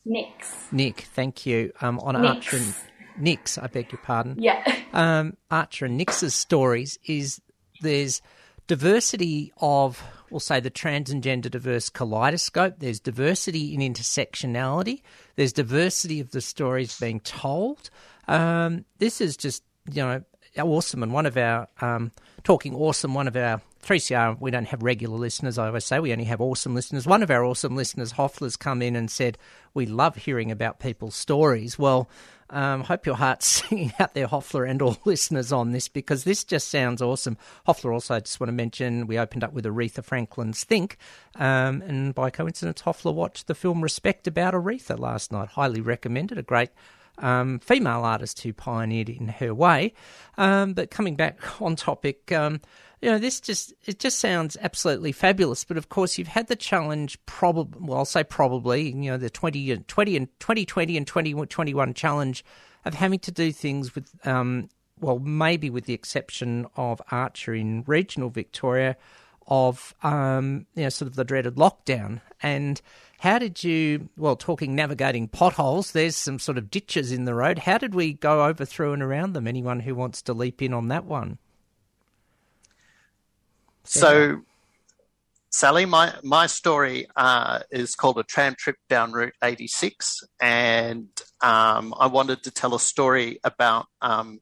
Nix. 0.04 0.68
Nick. 0.72 1.02
Thank 1.14 1.46
you. 1.46 1.72
Um, 1.80 1.98
on 2.00 2.20
Nix. 2.20 2.34
Archer 2.34 2.56
and 2.56 2.74
Nick's, 3.18 3.58
I 3.58 3.66
beg 3.68 3.92
your 3.92 4.00
pardon. 4.02 4.36
Yeah. 4.38 4.62
um, 4.92 5.36
Archer 5.50 5.86
and 5.86 5.96
Nix's 5.96 6.34
stories 6.34 6.98
is 7.06 7.40
there's 7.80 8.22
diversity 8.66 9.52
of, 9.58 10.02
we'll 10.30 10.40
say, 10.40 10.60
the 10.60 10.70
trans 10.70 11.10
and 11.10 11.22
gender 11.22 11.48
diverse 11.48 11.88
kaleidoscope. 11.88 12.76
There's 12.78 13.00
diversity 13.00 13.74
in 13.74 13.80
intersectionality. 13.80 15.02
There's 15.36 15.52
diversity 15.52 16.20
of 16.20 16.30
the 16.30 16.40
stories 16.40 16.98
being 16.98 17.20
told. 17.20 17.90
Um, 18.28 18.84
this 18.98 19.20
is 19.20 19.36
just, 19.36 19.62
you 19.90 20.02
know, 20.02 20.22
awesome. 20.58 21.02
And 21.02 21.12
one 21.12 21.26
of 21.26 21.36
our, 21.36 21.68
um, 21.80 22.12
talking 22.44 22.74
awesome, 22.74 23.14
one 23.14 23.28
of 23.28 23.36
our 23.36 23.60
3CR, 23.86 24.40
we 24.40 24.50
don't 24.50 24.66
have 24.66 24.82
regular 24.82 25.16
listeners, 25.16 25.58
I 25.58 25.68
always 25.68 25.84
say, 25.84 26.00
we 26.00 26.12
only 26.12 26.24
have 26.24 26.40
awesome 26.40 26.74
listeners. 26.74 27.06
One 27.06 27.22
of 27.22 27.30
our 27.30 27.44
awesome 27.44 27.76
listeners, 27.76 28.12
Hoffler's 28.12 28.56
come 28.56 28.82
in 28.82 28.96
and 28.96 29.10
said, 29.10 29.38
We 29.74 29.86
love 29.86 30.16
hearing 30.16 30.50
about 30.50 30.80
people's 30.80 31.14
stories. 31.14 31.78
Well, 31.78 32.08
um, 32.50 32.82
hope 32.82 33.06
your 33.06 33.16
heart's 33.16 33.46
singing 33.68 33.92
out 33.98 34.14
there, 34.14 34.26
Hoffler, 34.26 34.64
and 34.64 34.82
all 34.82 34.96
listeners 35.04 35.52
on 35.52 35.70
this 35.70 35.88
because 35.88 36.24
this 36.24 36.42
just 36.42 36.68
sounds 36.68 37.00
awesome. 37.00 37.36
Hoffler 37.64 37.92
also, 37.92 38.14
I 38.14 38.20
just 38.20 38.40
want 38.40 38.48
to 38.48 38.54
mention, 38.54 39.06
we 39.06 39.18
opened 39.18 39.44
up 39.44 39.52
with 39.52 39.64
Aretha 39.64 40.04
Franklin's 40.04 40.64
Think, 40.64 40.96
um, 41.36 41.82
and 41.82 42.14
by 42.14 42.30
coincidence, 42.30 42.80
Hoffler 42.80 43.12
watched 43.12 43.46
the 43.46 43.54
film 43.54 43.82
Respect 43.82 44.26
about 44.26 44.54
Aretha 44.54 44.98
last 44.98 45.30
night. 45.30 45.50
Highly 45.50 45.80
recommended. 45.80 46.38
A 46.38 46.42
great 46.42 46.70
um, 47.18 47.58
female 47.60 48.04
artist 48.04 48.40
who 48.40 48.52
pioneered 48.52 49.08
in 49.08 49.28
her 49.28 49.54
way. 49.54 49.94
Um, 50.36 50.74
but 50.74 50.90
coming 50.90 51.16
back 51.16 51.38
on 51.62 51.76
topic, 51.76 52.32
um, 52.32 52.60
you 53.02 53.10
know, 53.10 53.18
this 53.18 53.40
just 53.40 53.74
it 53.84 53.98
just 53.98 54.18
sounds 54.18 54.56
absolutely 54.60 55.12
fabulous. 55.12 55.64
But 55.64 55.76
of 55.76 55.88
course, 55.88 56.18
you've 56.18 56.28
had 56.28 56.48
the 56.48 56.56
challenge, 56.56 57.18
probably. 57.26 57.80
Well, 57.80 57.98
I'll 57.98 58.04
say 58.04 58.24
probably. 58.24 58.88
You 58.88 59.12
know, 59.12 59.16
the 59.16 59.30
20, 59.30 59.70
and 59.70 59.86
20 59.86 60.16
and 60.16 60.40
2020 60.40 60.96
and 60.96 61.06
2021 61.06 61.94
challenge 61.94 62.44
of 62.84 62.94
having 62.94 63.18
to 63.20 63.30
do 63.30 63.52
things 63.52 63.94
with. 63.94 64.08
Um, 64.26 64.68
well, 64.98 65.18
maybe 65.18 65.68
with 65.68 65.84
the 65.84 65.92
exception 65.92 66.66
of 66.76 67.02
Archer 67.10 67.54
in 67.54 67.84
regional 67.86 68.30
Victoria, 68.30 68.96
of 69.48 69.94
um, 70.02 70.66
you 70.74 70.84
know, 70.84 70.88
sort 70.88 71.08
of 71.08 71.16
the 71.16 71.24
dreaded 71.24 71.56
lockdown. 71.56 72.20
And 72.42 72.80
how 73.18 73.38
did 73.38 73.64
you? 73.64 74.08
Well, 74.16 74.36
talking 74.36 74.74
navigating 74.74 75.28
potholes, 75.28 75.92
there's 75.92 76.16
some 76.16 76.38
sort 76.38 76.58
of 76.58 76.70
ditches 76.70 77.12
in 77.12 77.24
the 77.24 77.34
road. 77.34 77.60
How 77.60 77.78
did 77.78 77.94
we 77.94 78.12
go 78.12 78.44
over 78.44 78.64
through 78.64 78.92
and 78.92 79.02
around 79.02 79.32
them? 79.32 79.46
Anyone 79.46 79.80
who 79.80 79.94
wants 79.94 80.22
to 80.22 80.32
leap 80.32 80.62
in 80.62 80.74
on 80.74 80.88
that 80.88 81.04
one? 81.04 81.38
So, 83.84 84.42
Sally, 85.50 85.86
my, 85.86 86.12
my 86.22 86.46
story 86.46 87.06
uh, 87.16 87.60
is 87.70 87.94
called 87.94 88.18
A 88.18 88.24
Tram 88.24 88.54
Trip 88.58 88.76
Down 88.90 89.12
Route 89.12 89.32
86. 89.42 90.24
And 90.40 91.08
um, 91.40 91.94
I 91.98 92.08
wanted 92.08 92.42
to 92.42 92.50
tell 92.50 92.74
a 92.74 92.80
story 92.80 93.38
about 93.42 93.86
um, 94.02 94.40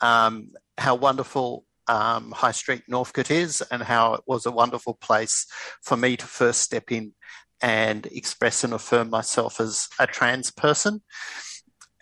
um, 0.00 0.52
how 0.78 0.94
wonderful 0.94 1.65
um, 1.88 2.32
High 2.32 2.52
Street 2.52 2.82
Northcote 2.88 3.30
is 3.30 3.62
and 3.70 3.82
how 3.82 4.14
it 4.14 4.22
was 4.26 4.46
a 4.46 4.50
wonderful 4.50 4.94
place 4.94 5.46
for 5.82 5.96
me 5.96 6.16
to 6.16 6.26
first 6.26 6.60
step 6.62 6.90
in 6.90 7.12
and 7.62 8.06
express 8.06 8.64
and 8.64 8.74
affirm 8.74 9.10
myself 9.10 9.60
as 9.60 9.88
a 9.98 10.06
trans 10.06 10.50
person. 10.50 11.02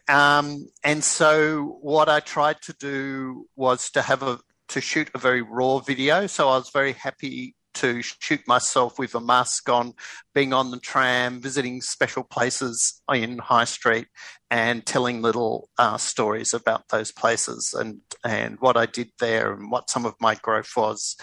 Um, 0.08 0.68
and 0.82 1.02
so 1.02 1.78
what 1.80 2.08
I 2.08 2.20
tried 2.20 2.60
to 2.62 2.74
do 2.74 3.46
was 3.56 3.90
to 3.90 4.02
have 4.02 4.22
a 4.22 4.38
to 4.68 4.80
shoot 4.80 5.10
a 5.14 5.18
very 5.18 5.42
raw 5.42 5.78
video. 5.78 6.26
So 6.26 6.48
I 6.48 6.56
was 6.56 6.70
very 6.70 6.92
happy 6.92 7.54
to 7.74 8.02
shoot 8.02 8.40
myself 8.46 8.98
with 8.98 9.14
a 9.14 9.20
mask 9.20 9.68
on, 9.68 9.94
being 10.34 10.52
on 10.52 10.70
the 10.70 10.78
tram, 10.78 11.40
visiting 11.40 11.80
special 11.80 12.22
places 12.22 13.02
in 13.12 13.38
High 13.38 13.64
Street, 13.64 14.08
and 14.50 14.87
telling 14.87 15.22
little 15.22 15.68
uh, 15.78 15.96
stories 15.96 16.54
about 16.54 16.88
those 16.88 17.12
places 17.12 17.74
and 17.76 18.00
and 18.24 18.56
what 18.60 18.76
I 18.76 18.87
did 18.87 19.10
there 19.18 19.52
and 19.52 19.70
what 19.70 19.90
some 19.90 20.06
of 20.06 20.14
my 20.20 20.34
growth 20.37 20.70
was. 20.76 21.16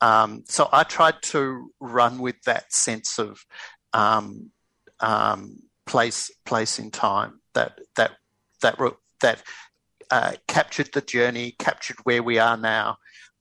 Um, 0.00 0.44
so 0.48 0.68
I 0.72 0.84
tried 0.84 1.22
to 1.22 1.70
run 1.80 2.18
with 2.18 2.40
that 2.42 2.72
sense 2.72 3.18
of 3.18 3.44
um, 3.92 4.50
um, 5.00 5.58
place 5.86 6.30
place 6.44 6.78
in 6.78 6.90
time 6.90 7.40
that 7.54 7.78
that 7.96 8.12
that 8.62 8.78
that 9.20 9.42
uh, 10.10 10.32
captured 10.46 10.90
the 10.92 11.00
journey, 11.00 11.54
captured 11.58 11.96
where 12.04 12.22
we 12.22 12.38
are 12.38 12.56
now, 12.56 12.98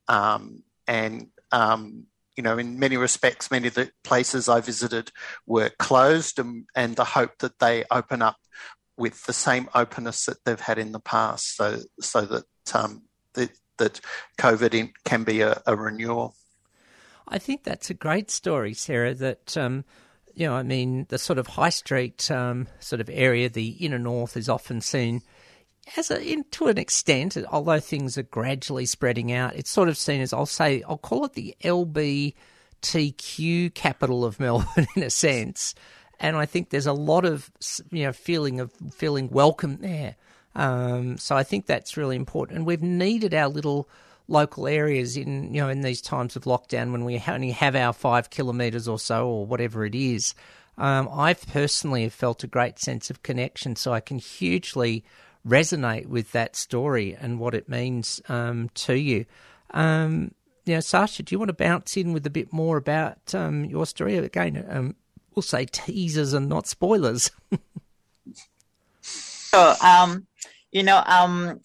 um, 0.07 0.63
and 0.87 1.27
um, 1.51 2.05
you 2.35 2.43
know, 2.43 2.57
in 2.57 2.79
many 2.79 2.97
respects, 2.97 3.51
many 3.51 3.67
of 3.67 3.75
the 3.75 3.91
places 4.03 4.49
I 4.49 4.61
visited 4.61 5.11
were 5.45 5.71
closed, 5.79 6.39
and, 6.39 6.65
and 6.75 6.95
the 6.95 7.05
hope 7.05 7.37
that 7.39 7.59
they 7.59 7.85
open 7.91 8.21
up 8.21 8.37
with 8.97 9.25
the 9.25 9.33
same 9.33 9.69
openness 9.75 10.25
that 10.25 10.43
they've 10.45 10.59
had 10.59 10.77
in 10.77 10.91
the 10.91 10.99
past, 10.99 11.55
so 11.55 11.79
so 11.99 12.21
that 12.21 12.45
um, 12.73 13.03
that, 13.33 13.51
that 13.77 14.01
COVID 14.37 14.73
in, 14.73 14.91
can 15.03 15.23
be 15.23 15.41
a, 15.41 15.61
a 15.65 15.75
renewal. 15.75 16.35
I 17.27 17.39
think 17.39 17.63
that's 17.63 17.89
a 17.89 17.95
great 17.95 18.29
story, 18.29 18.73
Sarah. 18.73 19.13
That 19.13 19.57
um, 19.57 19.85
you 20.33 20.47
know, 20.47 20.55
I 20.55 20.63
mean, 20.63 21.05
the 21.09 21.17
sort 21.17 21.39
of 21.39 21.47
high 21.47 21.69
street 21.69 22.29
um, 22.29 22.67
sort 22.79 23.01
of 23.01 23.09
area, 23.11 23.49
the 23.49 23.69
inner 23.69 23.99
north, 23.99 24.35
is 24.35 24.49
often 24.49 24.81
seen 24.81 25.21
as 25.97 26.11
a, 26.11 26.21
in, 26.21 26.43
to 26.51 26.67
an 26.67 26.77
extent, 26.77 27.37
although 27.51 27.79
things 27.79 28.17
are 28.17 28.23
gradually 28.23 28.85
spreading 28.85 29.31
out. 29.31 29.55
It's 29.55 29.69
sort 29.69 29.89
of 29.89 29.97
seen 29.97 30.21
as 30.21 30.33
I'll 30.33 30.45
say, 30.45 30.83
I'll 30.87 30.97
call 30.97 31.25
it 31.25 31.33
the 31.33 31.55
LBTQ 31.63 33.73
capital 33.73 34.25
of 34.25 34.39
Melbourne 34.39 34.87
in 34.95 35.03
a 35.03 35.09
sense. 35.09 35.75
And 36.19 36.37
I 36.37 36.45
think 36.45 36.69
there's 36.69 36.87
a 36.87 36.93
lot 36.93 37.25
of 37.25 37.51
you 37.91 38.05
know 38.05 38.13
feeling 38.13 38.59
of 38.59 38.71
feeling 38.91 39.29
welcome 39.29 39.77
there. 39.77 40.15
Um, 40.55 41.17
so 41.17 41.35
I 41.35 41.43
think 41.43 41.65
that's 41.65 41.97
really 41.97 42.15
important, 42.15 42.57
and 42.57 42.65
we've 42.65 42.81
needed 42.81 43.33
our 43.33 43.49
little 43.49 43.89
local 44.27 44.67
areas 44.67 45.17
in 45.17 45.53
you 45.53 45.61
know 45.61 45.67
in 45.67 45.81
these 45.81 46.01
times 46.01 46.37
of 46.37 46.45
lockdown 46.45 46.93
when 46.93 47.03
we 47.03 47.21
only 47.27 47.51
have 47.51 47.75
our 47.75 47.91
five 47.91 48.29
kilometres 48.29 48.87
or 48.87 48.97
so 48.97 49.27
or 49.27 49.45
whatever 49.45 49.85
it 49.85 49.93
is. 49.93 50.33
Um, 50.77 51.09
I've 51.11 51.45
personally 51.47 52.03
have 52.03 52.13
felt 52.13 52.43
a 52.43 52.47
great 52.47 52.79
sense 52.79 53.09
of 53.09 53.23
connection, 53.23 53.75
so 53.75 53.93
I 53.93 53.99
can 53.99 54.17
hugely 54.17 55.03
resonate 55.47 56.07
with 56.07 56.31
that 56.31 56.55
story 56.55 57.15
and 57.19 57.39
what 57.39 57.53
it 57.53 57.69
means 57.69 58.21
um, 58.29 58.69
to 58.73 58.95
you. 58.95 59.25
Um, 59.71 60.31
know, 60.67 60.79
Sasha, 60.79 61.23
do 61.23 61.33
you 61.33 61.39
want 61.39 61.49
to 61.49 61.53
bounce 61.53 61.95
in 61.97 62.13
with 62.13 62.25
a 62.25 62.31
bit 62.31 62.51
more 62.51 62.77
about 62.77 63.35
um, 63.35 63.65
your 63.65 63.85
story? 63.85 64.17
Again, 64.17 64.65
um, 64.69 64.95
we'll 65.33 65.43
say 65.43 65.65
teasers 65.65 66.33
and 66.33 66.49
not 66.49 66.67
spoilers. 66.67 67.31
So, 69.55 69.73
um, 69.81 70.27
you 70.73 70.83
know, 70.83 71.01
um, 71.05 71.61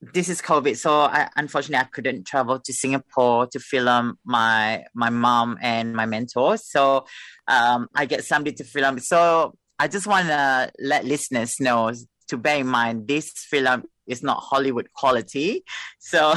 this 0.00 0.30
is 0.30 0.40
COVID, 0.40 0.78
so 0.78 1.00
I, 1.00 1.28
unfortunately 1.36 1.84
I 1.84 1.90
couldn't 1.92 2.26
travel 2.26 2.58
to 2.58 2.72
Singapore 2.72 3.46
to 3.48 3.60
film 3.60 4.18
my 4.24 4.84
my 4.94 5.10
mom 5.10 5.58
and 5.60 5.94
my 5.94 6.06
mentor. 6.06 6.56
So 6.56 7.04
um, 7.46 7.88
I 7.94 8.06
get 8.06 8.24
somebody 8.24 8.56
to 8.56 8.64
film. 8.64 8.98
So 9.00 9.52
I 9.78 9.88
just 9.88 10.06
want 10.06 10.28
to 10.28 10.72
let 10.80 11.04
listeners 11.04 11.60
know 11.60 11.92
to 12.28 12.36
bear 12.36 12.58
in 12.58 12.66
mind 12.66 13.08
this 13.08 13.30
film 13.30 13.84
is 14.06 14.22
not 14.22 14.38
Hollywood 14.40 14.92
quality. 14.92 15.64
So 15.98 16.34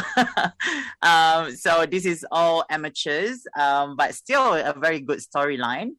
um, 1.01 1.55
so 1.55 1.85
this 1.85 2.05
is 2.05 2.25
all 2.31 2.65
amateurs, 2.69 3.45
um, 3.57 3.95
but 3.95 4.13
still 4.13 4.53
a 4.53 4.73
very 4.77 4.99
good 4.99 5.19
storyline. 5.19 5.91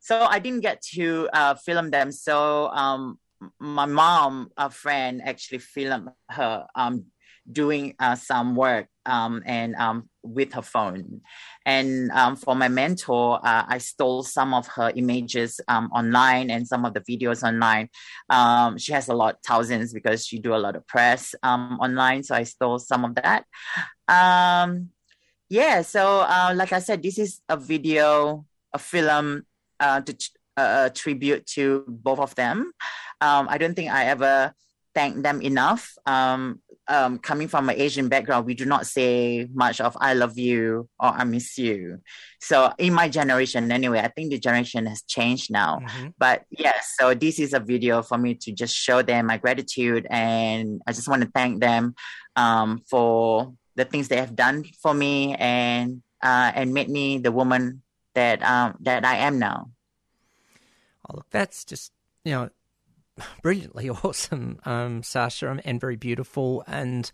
So 0.00 0.24
I 0.24 0.38
didn't 0.38 0.60
get 0.60 0.82
to 0.94 1.28
uh, 1.32 1.54
film 1.54 1.90
them. 1.90 2.10
So 2.10 2.68
um, 2.68 3.18
my 3.58 3.86
mom, 3.86 4.50
a 4.56 4.70
friend, 4.70 5.22
actually 5.24 5.58
filmed 5.58 6.10
her 6.30 6.66
um, 6.74 7.06
doing 7.50 7.94
uh, 7.98 8.14
some 8.14 8.54
work 8.54 8.88
um, 9.06 9.42
and 9.46 9.74
um, 9.76 10.08
with 10.22 10.52
her 10.52 10.62
phone. 10.62 11.20
And 11.66 12.10
um, 12.12 12.36
for 12.36 12.54
my 12.54 12.68
mentor, 12.68 13.40
uh, 13.44 13.64
I 13.66 13.78
stole 13.78 14.22
some 14.22 14.54
of 14.54 14.66
her 14.68 14.92
images 14.94 15.60
um, 15.68 15.90
online 15.92 16.50
and 16.50 16.66
some 16.66 16.84
of 16.84 16.94
the 16.94 17.00
videos 17.00 17.42
online. 17.42 17.88
Um, 18.28 18.78
she 18.78 18.92
has 18.92 19.08
a 19.08 19.14
lot, 19.14 19.38
thousands, 19.44 19.92
because 19.92 20.26
she 20.26 20.38
do 20.38 20.54
a 20.54 20.58
lot 20.58 20.76
of 20.76 20.86
press 20.86 21.34
um, 21.42 21.78
online. 21.80 22.22
So 22.22 22.34
I 22.34 22.44
stole 22.44 22.78
some 22.78 23.04
of 23.04 23.14
that. 23.16 23.44
yeah. 25.48 25.82
So 25.82 26.20
uh, 26.20 26.52
like 26.54 26.72
I 26.72 26.78
said, 26.78 27.02
this 27.02 27.18
is 27.18 27.40
a 27.48 27.56
video, 27.56 28.44
a 28.72 28.78
film 28.78 29.44
uh, 29.80 30.00
to 30.02 30.30
uh, 30.56 30.90
tribute 30.90 31.46
to 31.46 31.84
both 31.88 32.20
of 32.20 32.34
them. 32.34 32.72
I 33.22 33.58
don't 33.58 33.74
think 33.74 33.90
I 33.90 34.06
ever 34.06 34.54
thanked 34.94 35.22
them 35.22 35.42
enough. 35.42 35.96
Um, 36.06 36.60
um, 36.88 37.18
coming 37.18 37.48
from 37.48 37.68
an 37.68 37.76
Asian 37.78 38.08
background, 38.08 38.46
we 38.46 38.54
do 38.54 38.64
not 38.64 38.86
say 38.86 39.48
much 39.52 39.80
of 39.80 39.96
"I 40.00 40.14
love 40.14 40.38
you" 40.38 40.88
or 40.98 41.08
"I 41.08 41.24
miss 41.24 41.56
you." 41.58 42.00
So, 42.40 42.72
in 42.78 42.92
my 42.92 43.08
generation, 43.08 43.70
anyway, 43.70 44.00
I 44.00 44.08
think 44.08 44.30
the 44.30 44.38
generation 44.38 44.86
has 44.86 45.02
changed 45.02 45.50
now. 45.50 45.78
Mm-hmm. 45.78 46.08
But 46.18 46.44
yes, 46.50 46.94
so 46.98 47.14
this 47.14 47.38
is 47.38 47.54
a 47.54 47.60
video 47.60 48.02
for 48.02 48.18
me 48.18 48.34
to 48.34 48.52
just 48.52 48.74
show 48.74 49.02
them 49.02 49.26
my 49.26 49.36
gratitude, 49.36 50.06
and 50.10 50.80
I 50.86 50.92
just 50.92 51.08
want 51.08 51.22
to 51.22 51.30
thank 51.32 51.60
them 51.60 51.94
um, 52.36 52.82
for 52.88 53.54
the 53.76 53.84
things 53.84 54.08
they 54.08 54.16
have 54.16 54.34
done 54.34 54.64
for 54.82 54.92
me 54.94 55.34
and 55.36 56.02
uh, 56.22 56.52
and 56.54 56.74
made 56.74 56.88
me 56.88 57.18
the 57.18 57.32
woman 57.32 57.82
that 58.14 58.42
um, 58.42 58.76
that 58.80 59.04
I 59.04 59.16
am 59.16 59.38
now. 59.38 59.70
Oh, 61.08 61.16
look, 61.16 61.26
that's 61.30 61.64
just 61.64 61.92
you 62.24 62.32
know 62.32 62.50
brilliantly 63.42 63.90
awesome, 64.04 64.58
um, 64.64 65.02
Sasha, 65.02 65.60
and 65.64 65.80
very 65.80 65.96
beautiful. 65.96 66.64
And 66.66 67.10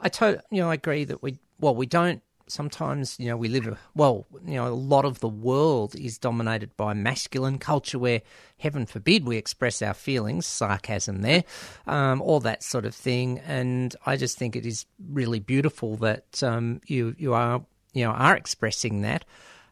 I 0.00 0.08
totally, 0.08 0.44
you 0.50 0.62
know, 0.62 0.70
I 0.70 0.74
agree 0.74 1.04
that 1.04 1.22
we, 1.22 1.38
well, 1.58 1.74
we 1.74 1.86
don't 1.86 2.22
sometimes, 2.50 3.18
you 3.18 3.28
know, 3.28 3.36
we 3.36 3.48
live, 3.48 3.78
well, 3.94 4.26
you 4.44 4.54
know, 4.54 4.66
a 4.66 4.74
lot 4.74 5.04
of 5.04 5.20
the 5.20 5.28
world 5.28 5.94
is 5.94 6.18
dominated 6.18 6.76
by 6.76 6.94
masculine 6.94 7.58
culture 7.58 7.98
where, 7.98 8.22
heaven 8.58 8.86
forbid, 8.86 9.24
we 9.24 9.36
express 9.36 9.82
our 9.82 9.94
feelings, 9.94 10.46
sarcasm 10.46 11.22
there, 11.22 11.44
um, 11.86 12.20
all 12.22 12.40
that 12.40 12.62
sort 12.62 12.84
of 12.84 12.94
thing. 12.94 13.38
And 13.40 13.94
I 14.06 14.16
just 14.16 14.38
think 14.38 14.56
it 14.56 14.66
is 14.66 14.86
really 15.10 15.40
beautiful 15.40 15.96
that 15.96 16.42
um, 16.42 16.80
you, 16.86 17.14
you 17.18 17.34
are, 17.34 17.64
you 17.92 18.04
know, 18.04 18.10
are 18.10 18.36
expressing 18.36 19.02
that. 19.02 19.24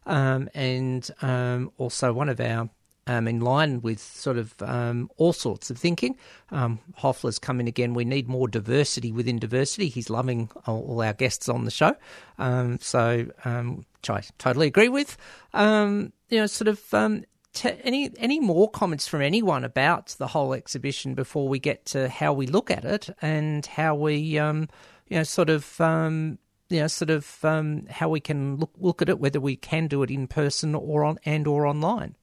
Um, 0.05 0.49
and 0.53 1.09
um, 1.21 1.71
also 1.77 2.13
one 2.13 2.29
of 2.29 2.39
our 2.39 2.69
um, 3.07 3.27
in 3.27 3.41
line 3.41 3.81
with 3.81 3.99
sort 3.99 4.37
of 4.37 4.53
um, 4.61 5.09
all 5.17 5.33
sorts 5.33 5.71
of 5.71 5.77
thinking. 5.77 6.15
Um, 6.51 6.79
Hoffler's 6.95 7.39
coming 7.39 7.67
again. 7.67 7.93
We 7.93 8.05
need 8.05 8.27
more 8.27 8.47
diversity 8.47 9.11
within 9.11 9.39
diversity. 9.39 9.87
He's 9.87 10.09
loving 10.09 10.49
all, 10.65 10.83
all 10.83 11.01
our 11.01 11.13
guests 11.13 11.49
on 11.49 11.65
the 11.65 11.71
show. 11.71 11.95
Um, 12.37 12.79
so, 12.79 13.27
um, 13.45 13.85
which 13.95 14.09
I 14.09 14.23
totally 14.37 14.67
agree 14.67 14.89
with. 14.89 15.17
Um, 15.53 16.13
you 16.29 16.39
know, 16.39 16.47
sort 16.47 16.67
of. 16.67 17.23
T- 17.53 17.71
any 17.83 18.11
any 18.17 18.39
more 18.39 18.69
comments 18.69 19.07
from 19.07 19.23
anyone 19.23 19.63
about 19.63 20.15
the 20.19 20.27
whole 20.27 20.53
exhibition 20.53 21.15
before 21.15 21.47
we 21.47 21.57
get 21.57 21.85
to 21.85 22.07
how 22.07 22.31
we 22.31 22.45
look 22.45 22.69
at 22.69 22.85
it 22.85 23.09
and 23.19 23.65
how 23.65 23.95
we 23.95 24.37
um, 24.37 24.67
you 25.07 25.17
know 25.17 25.23
sort 25.23 25.49
of 25.49 25.81
um, 25.81 26.37
you 26.69 26.81
know 26.81 26.87
sort 26.87 27.09
of 27.09 27.39
um, 27.43 27.87
how 27.89 28.09
we 28.09 28.19
can 28.19 28.57
look 28.57 28.71
look 28.77 29.01
at 29.01 29.09
it 29.09 29.19
whether 29.19 29.39
we 29.39 29.55
can 29.55 29.87
do 29.87 30.03
it 30.03 30.11
in 30.11 30.27
person 30.27 30.75
or 30.75 31.03
on 31.03 31.17
and 31.25 31.47
or 31.47 31.65
online. 31.65 32.15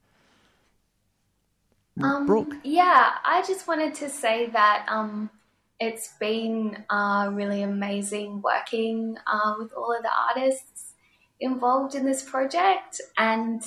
Um, 2.02 2.26
Brooke? 2.26 2.54
Yeah, 2.64 3.12
I 3.24 3.42
just 3.46 3.68
wanted 3.68 3.94
to 3.94 4.08
say 4.08 4.46
that 4.46 4.86
um, 4.88 5.30
it's 5.78 6.14
been 6.18 6.84
uh, 6.90 7.30
really 7.32 7.62
amazing 7.62 8.42
working 8.42 9.16
uh, 9.26 9.54
with 9.58 9.72
all 9.74 9.94
of 9.94 10.02
the 10.02 10.10
artists 10.28 10.94
involved 11.40 11.94
in 11.94 12.04
this 12.04 12.22
project. 12.22 13.00
And 13.16 13.62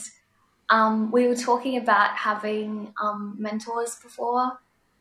um, 0.70 1.12
we 1.12 1.28
were 1.28 1.36
talking 1.36 1.78
about 1.78 2.16
having 2.16 2.94
um, 3.02 3.36
mentors 3.40 3.96
before 3.96 4.60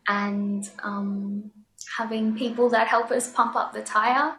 and 0.09 0.69
um, 0.83 1.51
having 1.99 2.37
people 2.37 2.69
that 2.71 2.87
help 2.87 3.11
us 3.11 3.33
pump 3.33 3.57
up 3.57 3.73
the 3.73 3.83
tire. 3.83 4.37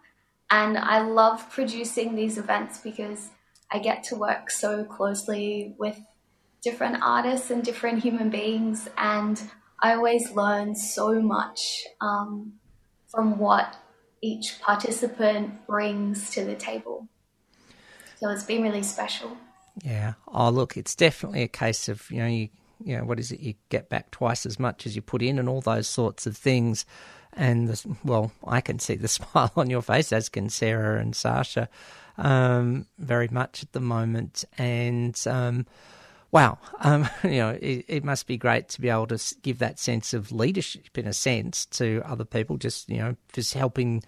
And 0.50 0.78
I 0.78 1.02
love 1.02 1.50
producing 1.50 2.16
these 2.16 2.38
events 2.38 2.80
because 2.80 3.32
I 3.70 3.80
get 3.80 4.04
to 4.06 4.16
work 4.16 4.50
so 4.50 4.86
closely 4.86 5.76
with 5.78 6.00
different 6.64 6.98
artists 7.02 7.52
and 7.52 7.64
different 7.64 8.00
human 8.00 8.30
beings, 8.30 8.90
and 8.98 9.42
I 9.82 9.94
always 9.94 10.32
learn 10.32 10.76
so 10.76 11.22
much 11.22 11.86
um, 12.02 12.54
from 13.10 13.38
what 13.38 13.76
each 14.22 14.60
participant 14.62 15.66
brings 15.68 16.32
to 16.32 16.44
the 16.44 16.56
table. 16.56 17.08
So 18.20 18.30
it's 18.30 18.44
been 18.44 18.64
really 18.64 18.84
special. 18.84 19.38
Yeah. 19.84 20.14
Oh, 20.28 20.50
look, 20.50 20.76
it's 20.76 20.96
definitely 20.96 21.44
a 21.44 21.48
case 21.48 21.88
of 21.88 22.10
you 22.10 22.18
know 22.18 22.28
you 22.28 22.50
you 22.84 22.98
know 22.98 23.04
what 23.04 23.20
is 23.20 23.32
it? 23.32 23.40
You 23.40 23.56
get 23.70 23.90
back 23.90 24.12
twice 24.12 24.46
as 24.46 24.60
much 24.60 24.86
as 24.86 24.96
you 24.96 25.02
put 25.02 25.22
in, 25.22 25.40
and 25.40 25.48
all 25.48 25.62
those 25.62 25.88
sorts 25.88 26.26
of 26.26 26.36
things. 26.36 26.86
And 27.34 27.68
the, 27.68 27.96
well, 28.04 28.32
I 28.46 28.62
can 28.62 28.80
see 28.80 28.96
the 28.96 29.08
smile 29.20 29.52
on 29.56 29.70
your 29.70 29.82
face, 29.82 30.12
as 30.12 30.30
can 30.30 30.50
Sarah 30.50 31.00
and 31.00 31.16
Sasha, 31.16 31.70
um, 32.18 32.88
very 32.98 33.28
much 33.28 33.64
at 33.64 33.74
the 33.74 33.80
moment. 33.80 34.46
And 34.58 35.20
um, 35.28 35.68
wow, 36.32 36.58
um, 36.80 37.08
you 37.24 37.38
know, 37.38 37.58
it, 37.62 37.86
it, 37.88 38.04
must 38.04 38.28
be 38.28 38.38
great 38.38 38.70
to 38.70 38.82
be 38.82 38.90
able 38.90 39.08
to 39.08 39.36
give 39.42 39.60
that 39.60 39.80
sense 39.80 40.14
of 40.14 40.32
leadership, 40.32 40.98
in 40.98 41.08
a 41.08 41.14
sense, 41.14 41.66
to 41.66 42.02
other 42.06 42.26
people. 42.26 42.58
Just 42.58 42.90
you 42.90 42.98
know, 42.98 43.16
just 43.34 43.54
helping, 43.54 44.04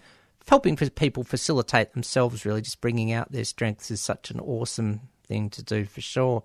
helping 0.46 0.76
people 0.76 1.24
facilitate 1.24 1.92
themselves. 1.92 2.44
Really, 2.44 2.62
just 2.62 2.80
bringing 2.80 3.12
out 3.12 3.32
their 3.32 3.44
strengths 3.44 3.90
is 3.90 4.00
such 4.00 4.30
an 4.30 4.40
awesome 4.40 5.00
thing 5.26 5.50
to 5.50 5.62
do 5.62 5.84
for 5.84 6.00
sure. 6.00 6.42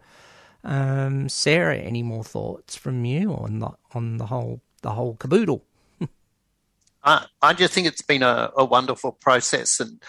Um, 0.64 1.30
Sarah, 1.30 1.78
any 1.78 2.02
more 2.02 2.24
thoughts 2.24 2.76
from 2.76 3.06
you 3.06 3.34
on 3.34 3.60
the 3.60 3.70
on 3.94 4.18
the 4.18 4.26
whole 4.26 4.62
the 4.82 4.92
whole 4.92 5.16
caboodle? 5.16 5.64
I, 7.04 7.26
I 7.42 7.54
just 7.54 7.74
think 7.74 7.88
it's 7.88 8.02
been 8.02 8.24
a, 8.24 8.52
a 8.58 8.66
wonderful 8.66 9.12
process, 9.12 9.80
and 9.80 10.02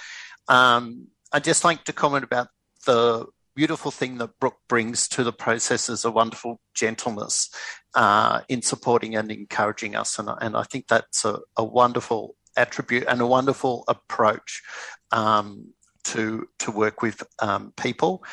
um, 0.48 1.08
I'd 1.32 1.44
just 1.44 1.64
like 1.64 1.84
to 1.84 1.92
comment 1.92 2.24
about 2.24 2.48
the 2.86 3.26
beautiful 3.56 3.90
thing 3.90 4.18
that 4.18 4.38
Brooke 4.38 4.60
brings 4.68 5.08
to 5.08 5.24
the 5.24 5.32
process 5.32 5.88
is 5.88 6.04
a 6.04 6.10
wonderful 6.10 6.60
gentleness 6.74 7.50
uh, 7.94 8.42
in 8.48 8.62
supporting 8.62 9.16
and 9.16 9.32
encouraging 9.32 9.96
us, 9.96 10.18
and, 10.18 10.28
and 10.40 10.56
I 10.56 10.62
think 10.62 10.86
that's 10.86 11.24
a, 11.24 11.40
a 11.56 11.64
wonderful 11.64 12.36
attribute 12.56 13.04
and 13.08 13.20
a 13.20 13.26
wonderful 13.26 13.84
approach 13.88 14.62
um, 15.10 15.72
to 16.04 16.46
to 16.58 16.70
work 16.70 17.02
with 17.02 17.22
um, 17.40 17.72
people. 17.76 18.24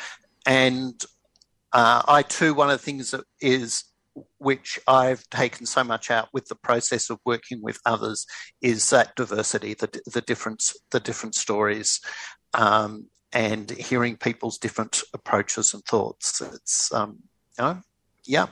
And 0.46 1.02
uh, 1.72 2.02
I 2.06 2.22
too, 2.22 2.54
one 2.54 2.70
of 2.70 2.78
the 2.78 2.84
things 2.84 3.10
that 3.10 3.24
is 3.40 3.84
which 4.38 4.78
I've 4.86 5.28
taken 5.30 5.66
so 5.66 5.82
much 5.82 6.10
out 6.10 6.28
with 6.32 6.46
the 6.46 6.54
process 6.54 7.10
of 7.10 7.18
working 7.24 7.60
with 7.62 7.80
others 7.84 8.26
is 8.60 8.88
that 8.90 9.16
diversity, 9.16 9.74
the 9.74 10.00
the 10.12 10.20
difference, 10.20 10.76
the 10.90 11.00
different 11.00 11.34
stories, 11.34 12.00
um, 12.52 13.06
and 13.34 13.70
hearing 13.70 14.16
people's 14.16 14.58
different 14.58 15.02
approaches 15.12 15.74
and 15.74 15.84
thoughts. 15.84 16.40
It's 16.40 16.92
um, 16.94 17.18
you 17.58 17.64
know, 17.64 17.78
yeah, 18.24 18.46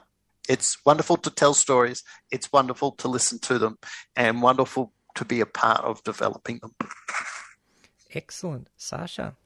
it's 0.48 0.84
wonderful 0.84 1.16
to 1.18 1.30
tell 1.30 1.54
stories. 1.54 2.02
It's 2.30 2.52
wonderful 2.52 2.92
to 2.92 3.08
listen 3.08 3.38
to 3.40 3.58
them, 3.58 3.78
and 4.16 4.42
wonderful 4.42 4.92
to 5.14 5.24
be 5.24 5.40
a 5.40 5.46
part 5.46 5.82
of 5.84 6.02
developing 6.04 6.58
them. 6.58 6.74
Excellent, 8.14 8.68
Sasha. 8.76 9.36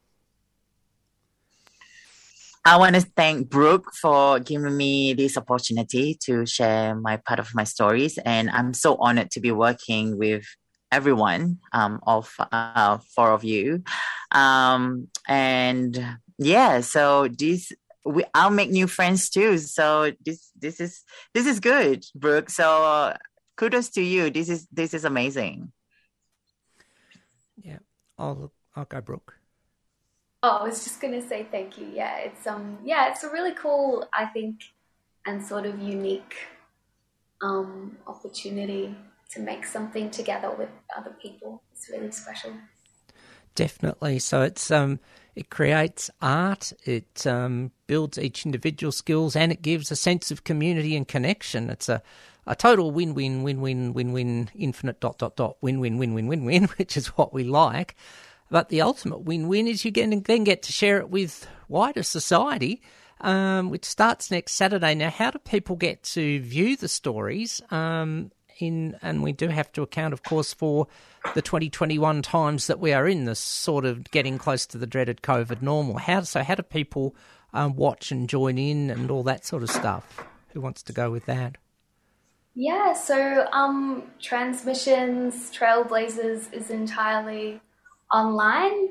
I 2.64 2.78
want 2.78 2.96
to 2.96 3.00
thank 3.00 3.48
Brooke 3.48 3.92
for 3.94 4.40
giving 4.40 4.76
me 4.76 5.12
this 5.12 5.36
opportunity 5.36 6.18
to 6.24 6.44
share 6.46 6.96
my 6.96 7.16
part 7.16 7.38
of 7.38 7.54
my 7.54 7.62
stories. 7.62 8.18
And 8.18 8.50
I'm 8.50 8.74
so 8.74 8.96
honored 8.98 9.30
to 9.32 9.40
be 9.40 9.52
working 9.52 10.18
with 10.18 10.44
everyone, 10.90 11.58
um, 11.72 12.00
of 12.06 12.34
uh, 12.52 12.98
four 13.14 13.32
of 13.32 13.44
you. 13.44 13.82
Um, 14.30 15.08
and 15.26 16.18
yeah, 16.38 16.80
so 16.80 17.28
this, 17.28 17.72
we, 18.04 18.24
I'll 18.34 18.50
make 18.50 18.70
new 18.70 18.86
friends 18.86 19.30
too. 19.30 19.58
So 19.58 20.12
this, 20.24 20.50
this 20.58 20.80
is, 20.80 21.02
this 21.34 21.46
is 21.46 21.60
good, 21.60 22.04
Brooke. 22.14 22.50
So 22.50 22.84
uh, 22.84 23.16
kudos 23.56 23.90
to 23.90 24.02
you. 24.02 24.30
This 24.30 24.48
is, 24.48 24.66
this 24.72 24.94
is 24.94 25.04
amazing. 25.04 25.72
Yeah, 27.56 27.78
I'll 28.18 28.52
I'll 28.74 28.84
go, 28.84 29.00
Brooke. 29.00 29.38
Oh, 30.42 30.58
I 30.58 30.64
was 30.64 30.84
just 30.84 31.00
gonna 31.00 31.26
say 31.26 31.46
thank 31.50 31.78
you. 31.78 31.88
Yeah, 31.92 32.18
it's 32.18 32.46
um 32.46 32.78
yeah, 32.84 33.10
it's 33.10 33.24
a 33.24 33.30
really 33.30 33.54
cool, 33.54 34.06
I 34.12 34.26
think, 34.26 34.60
and 35.24 35.44
sort 35.44 35.66
of 35.66 35.80
unique 35.80 36.36
um 37.42 37.96
opportunity 38.06 38.94
to 39.30 39.40
make 39.40 39.64
something 39.64 40.10
together 40.10 40.54
with 40.56 40.68
other 40.96 41.16
people. 41.20 41.62
It's 41.72 41.88
really 41.90 42.10
special. 42.12 42.52
Definitely. 43.54 44.18
So 44.18 44.42
it's 44.42 44.70
um 44.70 45.00
it 45.34 45.50
creates 45.50 46.10
art, 46.22 46.72
it 46.84 47.26
um, 47.26 47.70
builds 47.86 48.18
each 48.18 48.46
individual 48.46 48.90
skills, 48.90 49.36
and 49.36 49.52
it 49.52 49.60
gives 49.60 49.90
a 49.90 49.96
sense 49.96 50.30
of 50.30 50.44
community 50.44 50.96
and 50.96 51.06
connection. 51.06 51.68
It's 51.68 51.90
a 51.90 52.02
a 52.46 52.54
total 52.54 52.90
win 52.92 53.14
win 53.14 53.42
win 53.42 53.60
win 53.60 53.92
win 53.92 54.12
win 54.12 54.50
infinite 54.54 55.00
dot 55.00 55.18
dot 55.18 55.36
dot 55.36 55.56
win 55.60 55.80
win 55.80 55.98
win 55.98 56.14
win 56.14 56.28
win 56.28 56.44
win, 56.44 56.64
which 56.76 56.96
is 56.96 57.08
what 57.08 57.34
we 57.34 57.44
like. 57.44 57.96
But 58.50 58.68
the 58.68 58.82
ultimate 58.82 59.22
win 59.22 59.48
win 59.48 59.66
is 59.66 59.84
you 59.84 59.90
get, 59.90 60.08
then 60.24 60.44
get 60.44 60.62
to 60.62 60.72
share 60.72 60.98
it 60.98 61.10
with 61.10 61.48
wider 61.68 62.04
society, 62.04 62.80
um, 63.20 63.70
which 63.70 63.84
starts 63.84 64.30
next 64.30 64.52
Saturday. 64.52 64.94
Now, 64.94 65.10
how 65.10 65.32
do 65.32 65.40
people 65.40 65.74
get 65.74 66.04
to 66.04 66.40
view 66.40 66.76
the 66.76 66.88
stories? 66.88 67.60
Um, 67.72 68.30
in 68.58 68.98
and 69.02 69.22
we 69.22 69.32
do 69.32 69.48
have 69.48 69.72
to 69.72 69.82
account, 69.82 70.12
of 70.12 70.22
course, 70.22 70.52
for 70.52 70.86
the 71.34 71.42
2021 71.42 72.22
times 72.22 72.66
that 72.66 72.80
we 72.80 72.92
are 72.92 73.06
in, 73.06 73.24
this 73.24 73.40
sort 73.40 73.84
of 73.84 74.10
getting 74.10 74.38
close 74.38 74.66
to 74.66 74.78
the 74.78 74.86
dreaded 74.86 75.22
COVID 75.22 75.62
normal. 75.62 75.98
How 75.98 76.22
so? 76.22 76.42
How 76.42 76.54
do 76.54 76.62
people 76.62 77.14
um, 77.52 77.76
watch 77.76 78.10
and 78.10 78.28
join 78.28 78.58
in 78.58 78.90
and 78.90 79.10
all 79.10 79.22
that 79.24 79.44
sort 79.44 79.62
of 79.62 79.70
stuff? 79.70 80.24
Who 80.48 80.60
wants 80.60 80.82
to 80.84 80.92
go 80.92 81.10
with 81.10 81.26
that? 81.26 81.56
Yeah, 82.54 82.94
so 82.94 83.46
um, 83.52 84.04
Transmissions 84.18 85.50
Trailblazers 85.54 86.52
is 86.54 86.70
entirely 86.70 87.60
online, 88.10 88.88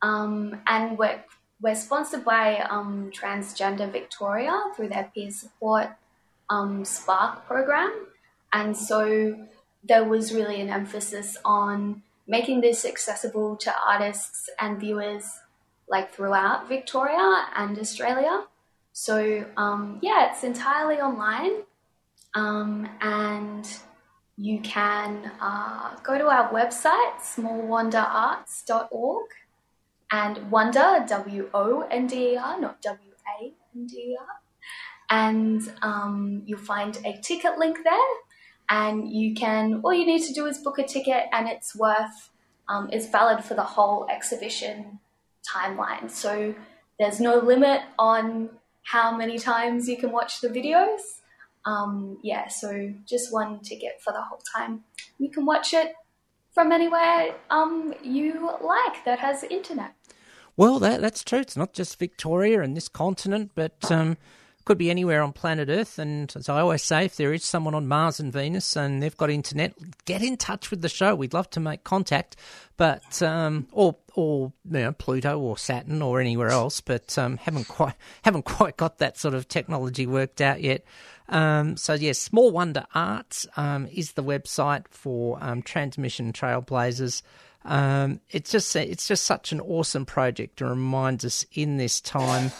um, 0.00 0.62
and 0.66 0.96
we're 0.96 1.22
we're 1.60 1.74
sponsored 1.74 2.24
by 2.24 2.60
um, 2.70 3.10
Transgender 3.14 3.92
Victoria 3.92 4.58
through 4.74 4.88
their 4.88 5.10
peer 5.14 5.30
support 5.30 5.88
um, 6.48 6.84
Spark 6.86 7.46
program, 7.46 7.92
and 8.52 8.76
so 8.76 9.36
there 9.82 10.04
was 10.04 10.32
really 10.32 10.60
an 10.60 10.70
emphasis 10.70 11.36
on 11.44 12.02
making 12.26 12.60
this 12.60 12.84
accessible 12.84 13.56
to 13.56 13.72
artists 13.86 14.48
and 14.60 14.78
viewers 14.78 15.40
like 15.88 16.12
throughout 16.12 16.68
Victoria 16.68 17.46
and 17.56 17.78
Australia. 17.78 18.44
So 18.92 19.44
um, 19.56 19.98
yeah, 20.02 20.30
it's 20.30 20.44
entirely 20.44 20.96
online. 20.96 21.62
Um, 22.34 22.88
and 23.00 23.68
you 24.36 24.60
can 24.60 25.32
uh, 25.40 25.96
go 26.02 26.16
to 26.16 26.26
our 26.26 26.50
website, 26.50 27.18
smallwonderarts.org, 27.20 29.26
and 30.10 30.50
Wonder, 30.50 31.04
W 31.08 31.50
O 31.52 31.86
N 31.90 32.06
D 32.06 32.32
E 32.32 32.36
R, 32.36 32.58
not 32.60 32.80
W 32.82 33.12
A 33.38 33.52
N 33.74 33.86
D 33.86 33.96
E 33.96 34.16
R. 34.18 34.26
And 35.10 35.62
um, 35.82 36.42
you'll 36.46 36.58
find 36.58 36.98
a 37.04 37.18
ticket 37.18 37.58
link 37.58 37.78
there, 37.84 37.92
and 38.68 39.10
you 39.10 39.34
can, 39.34 39.80
all 39.84 39.92
you 39.92 40.06
need 40.06 40.22
to 40.26 40.32
do 40.32 40.46
is 40.46 40.58
book 40.58 40.78
a 40.78 40.84
ticket, 40.84 41.24
and 41.32 41.48
it's 41.48 41.74
worth, 41.76 42.30
um, 42.68 42.88
it's 42.92 43.08
valid 43.08 43.44
for 43.44 43.54
the 43.54 43.62
whole 43.62 44.06
exhibition 44.10 44.98
timeline. 45.46 46.10
So 46.10 46.54
there's 46.98 47.20
no 47.20 47.38
limit 47.38 47.82
on 47.98 48.50
how 48.84 49.16
many 49.16 49.38
times 49.38 49.88
you 49.88 49.96
can 49.96 50.10
watch 50.12 50.40
the 50.40 50.48
videos. 50.48 51.00
Um, 51.64 52.18
yeah, 52.22 52.48
so 52.48 52.92
just 53.06 53.32
one 53.32 53.60
ticket 53.60 54.00
for 54.00 54.12
the 54.12 54.22
whole 54.22 54.40
time. 54.56 54.84
You 55.18 55.30
can 55.30 55.46
watch 55.46 55.72
it 55.74 55.94
from 56.52 56.72
anywhere 56.72 57.34
um, 57.50 57.94
you 58.02 58.50
like 58.62 59.04
that 59.04 59.18
has 59.20 59.44
internet. 59.44 59.94
Well, 60.56 60.78
that 60.80 61.00
that's 61.00 61.24
true. 61.24 61.38
It's 61.40 61.56
not 61.56 61.72
just 61.72 61.98
Victoria 61.98 62.60
and 62.60 62.76
this 62.76 62.88
continent, 62.88 63.52
but 63.54 63.90
um, 63.90 64.18
could 64.64 64.78
be 64.78 64.90
anywhere 64.90 65.22
on 65.22 65.32
planet 65.32 65.68
Earth. 65.68 65.98
And 65.98 66.32
as 66.36 66.48
I 66.48 66.60
always 66.60 66.82
say, 66.82 67.04
if 67.04 67.16
there 67.16 67.32
is 67.32 67.44
someone 67.44 67.74
on 67.74 67.88
Mars 67.88 68.20
and 68.20 68.32
Venus 68.32 68.76
and 68.76 69.02
they've 69.02 69.16
got 69.16 69.30
internet, 69.30 69.74
get 70.04 70.22
in 70.22 70.36
touch 70.36 70.70
with 70.70 70.82
the 70.82 70.88
show. 70.88 71.14
We'd 71.14 71.34
love 71.34 71.50
to 71.50 71.60
make 71.60 71.84
contact, 71.84 72.36
but 72.76 73.22
um, 73.22 73.66
or 73.72 73.96
or 74.14 74.52
you 74.70 74.80
know, 74.80 74.92
Pluto 74.92 75.38
or 75.38 75.56
Saturn 75.56 76.02
or 76.02 76.20
anywhere 76.20 76.48
else, 76.48 76.80
but 76.80 77.16
um, 77.18 77.36
haven't 77.38 77.68
quite 77.68 77.94
haven't 78.22 78.44
quite 78.44 78.76
got 78.76 78.98
that 78.98 79.18
sort 79.18 79.34
of 79.34 79.48
technology 79.48 80.06
worked 80.06 80.40
out 80.40 80.60
yet. 80.60 80.84
Um, 81.28 81.76
so 81.76 81.94
yes, 81.94 82.18
Small 82.18 82.50
Wonder 82.50 82.84
Arts 82.94 83.46
um, 83.56 83.88
is 83.92 84.12
the 84.12 84.22
website 84.22 84.84
for 84.90 85.38
um, 85.40 85.62
Transmission 85.62 86.32
Trailblazers. 86.32 87.22
Um, 87.64 88.20
it's 88.30 88.50
just 88.50 88.74
it's 88.76 89.06
just 89.08 89.24
such 89.24 89.52
an 89.52 89.60
awesome 89.60 90.04
project 90.04 90.58
to 90.58 90.66
remind 90.66 91.24
us 91.24 91.46
in 91.52 91.76
this 91.76 92.00
time, 92.00 92.50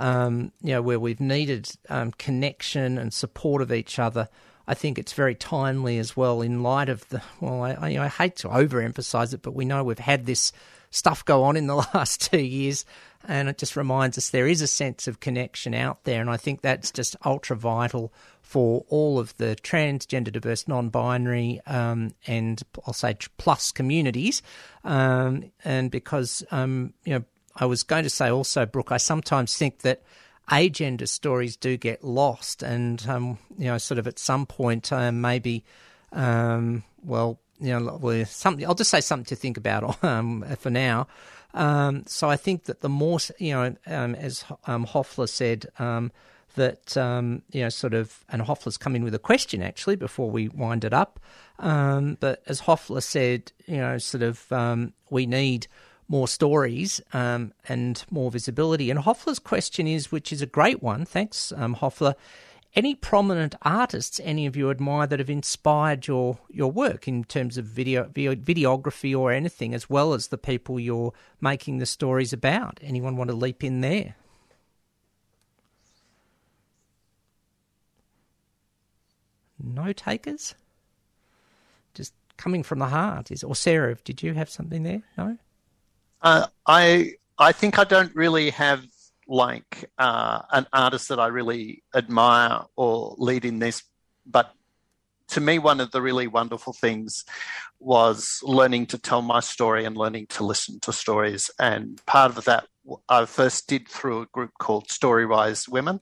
um, 0.00 0.50
you 0.62 0.72
know, 0.72 0.82
where 0.82 0.98
we've 0.98 1.20
needed 1.20 1.70
um, 1.88 2.10
connection 2.12 2.98
and 2.98 3.12
support 3.12 3.62
of 3.62 3.70
each 3.70 3.98
other. 3.98 4.28
I 4.66 4.74
think 4.74 4.98
it's 4.98 5.12
very 5.12 5.34
timely 5.34 5.98
as 5.98 6.16
well 6.16 6.42
in 6.42 6.62
light 6.62 6.88
of 6.88 7.08
the. 7.10 7.22
Well, 7.40 7.62
I, 7.62 7.72
I, 7.72 8.04
I 8.04 8.08
hate 8.08 8.36
to 8.36 8.48
overemphasize 8.48 9.34
it, 9.34 9.42
but 9.42 9.54
we 9.54 9.64
know 9.64 9.84
we've 9.84 9.98
had 9.98 10.26
this 10.26 10.52
stuff 10.90 11.24
go 11.24 11.44
on 11.44 11.56
in 11.56 11.66
the 11.66 11.76
last 11.94 12.30
two 12.30 12.40
years, 12.40 12.84
and 13.26 13.48
it 13.48 13.58
just 13.58 13.76
reminds 13.76 14.16
us 14.16 14.30
there 14.30 14.46
is 14.46 14.62
a 14.62 14.66
sense 14.66 15.06
of 15.06 15.20
connection 15.20 15.74
out 15.74 16.04
there, 16.04 16.20
and 16.20 16.30
I 16.30 16.36
think 16.36 16.62
that's 16.62 16.90
just 16.90 17.16
ultra 17.24 17.56
vital 17.56 18.12
for 18.42 18.84
all 18.88 19.18
of 19.18 19.36
the 19.36 19.56
transgender, 19.62 20.32
diverse, 20.32 20.66
non-binary, 20.66 21.60
um, 21.66 22.12
and 22.26 22.62
I'll 22.86 22.94
say 22.94 23.16
plus 23.38 23.70
communities, 23.70 24.42
um, 24.82 25.50
and 25.64 25.90
because 25.90 26.42
um, 26.50 26.94
you 27.04 27.14
know, 27.14 27.24
I 27.56 27.66
was 27.66 27.82
going 27.82 28.04
to 28.04 28.10
say 28.10 28.30
also, 28.30 28.66
Brooke, 28.66 28.92
I 28.92 28.96
sometimes 28.96 29.56
think 29.56 29.80
that 29.80 30.02
agender 30.50 31.08
stories 31.08 31.56
do 31.56 31.76
get 31.76 32.04
lost, 32.04 32.62
and 32.62 33.06
um, 33.08 33.38
you 33.58 33.66
know, 33.66 33.78
sort 33.78 33.98
of 33.98 34.06
at 34.06 34.18
some 34.18 34.46
point, 34.46 34.92
uh, 34.92 35.12
maybe, 35.12 35.64
um, 36.12 36.84
well, 37.04 37.38
you 37.60 37.78
know, 37.78 38.24
something. 38.24 38.66
I'll 38.66 38.74
just 38.74 38.90
say 38.90 39.00
something 39.00 39.26
to 39.26 39.36
think 39.36 39.56
about 39.56 40.02
um, 40.04 40.44
for 40.58 40.70
now. 40.70 41.06
Um, 41.52 42.04
so 42.06 42.30
I 42.30 42.36
think 42.36 42.64
that 42.64 42.80
the 42.80 42.88
more, 42.88 43.18
you 43.38 43.52
know, 43.52 43.76
um, 43.86 44.14
as 44.14 44.44
um, 44.66 44.84
Hoffler 44.84 45.26
said, 45.26 45.66
that 45.76 47.42
you 47.52 47.62
know, 47.62 47.68
sort 47.68 47.94
of, 47.94 48.24
and 48.28 48.42
Hoffler's 48.42 48.76
come 48.76 48.96
in 48.96 49.04
with 49.04 49.14
a 49.14 49.18
question 49.18 49.62
actually 49.62 49.96
before 49.96 50.30
we 50.30 50.48
wind 50.48 50.84
it 50.84 50.92
up. 50.92 51.20
But 51.58 52.42
as 52.46 52.60
Hoffler 52.60 53.00
said, 53.00 53.52
you 53.66 53.78
know, 53.78 53.98
sort 53.98 54.22
of, 54.22 54.92
we 55.10 55.26
need 55.26 55.66
more 56.10 56.26
stories 56.26 57.00
um, 57.12 57.52
and 57.68 58.04
more 58.10 58.32
visibility. 58.32 58.90
And 58.90 58.98
Hoffler's 58.98 59.38
question 59.38 59.86
is, 59.86 60.10
which 60.10 60.32
is 60.32 60.42
a 60.42 60.46
great 60.46 60.82
one. 60.82 61.04
Thanks, 61.04 61.52
um, 61.56 61.74
Hoffler. 61.74 62.16
Any 62.74 62.96
prominent 62.96 63.54
artists 63.62 64.20
any 64.22 64.44
of 64.46 64.56
you 64.56 64.70
admire 64.70 65.06
that 65.06 65.20
have 65.20 65.30
inspired 65.30 66.08
your, 66.08 66.38
your 66.48 66.70
work 66.70 67.06
in 67.06 67.24
terms 67.24 67.56
of 67.56 67.64
video, 67.64 68.04
video 68.04 68.34
videography 68.34 69.16
or 69.16 69.32
anything, 69.32 69.72
as 69.72 69.88
well 69.88 70.12
as 70.12 70.28
the 70.28 70.38
people 70.38 70.80
you're 70.80 71.12
making 71.40 71.78
the 71.78 71.86
stories 71.86 72.32
about? 72.32 72.80
Anyone 72.82 73.16
want 73.16 73.30
to 73.30 73.36
leap 73.36 73.62
in 73.62 73.80
there? 73.80 74.16
No 79.62 79.92
takers? 79.92 80.54
Just 81.94 82.14
coming 82.36 82.64
from 82.64 82.80
the 82.80 82.86
heart 82.86 83.30
is 83.30 83.44
or 83.44 83.54
Sarah, 83.54 83.96
did 84.04 84.22
you 84.22 84.34
have 84.34 84.50
something 84.50 84.82
there? 84.82 85.02
No? 85.16 85.38
Uh, 86.22 86.46
I 86.66 87.14
I 87.38 87.52
think 87.52 87.78
I 87.78 87.84
don't 87.84 88.14
really 88.14 88.50
have 88.50 88.84
like 89.26 89.90
uh, 89.96 90.42
an 90.50 90.66
artist 90.72 91.08
that 91.08 91.20
I 91.20 91.28
really 91.28 91.82
admire 91.94 92.62
or 92.76 93.14
lead 93.16 93.44
in 93.44 93.58
this, 93.60 93.82
but 94.26 94.52
to 95.28 95.40
me, 95.40 95.58
one 95.58 95.80
of 95.80 95.92
the 95.92 96.02
really 96.02 96.26
wonderful 96.26 96.72
things 96.72 97.24
was 97.78 98.40
learning 98.42 98.86
to 98.86 98.98
tell 98.98 99.22
my 99.22 99.40
story 99.40 99.84
and 99.84 99.96
learning 99.96 100.26
to 100.30 100.44
listen 100.44 100.80
to 100.80 100.92
stories. 100.92 101.50
And 101.58 102.04
part 102.04 102.36
of 102.36 102.44
that 102.44 102.66
I 103.08 103.24
first 103.26 103.68
did 103.68 103.88
through 103.88 104.22
a 104.22 104.26
group 104.26 104.50
called 104.58 104.88
Storywise 104.88 105.68
Women, 105.68 106.00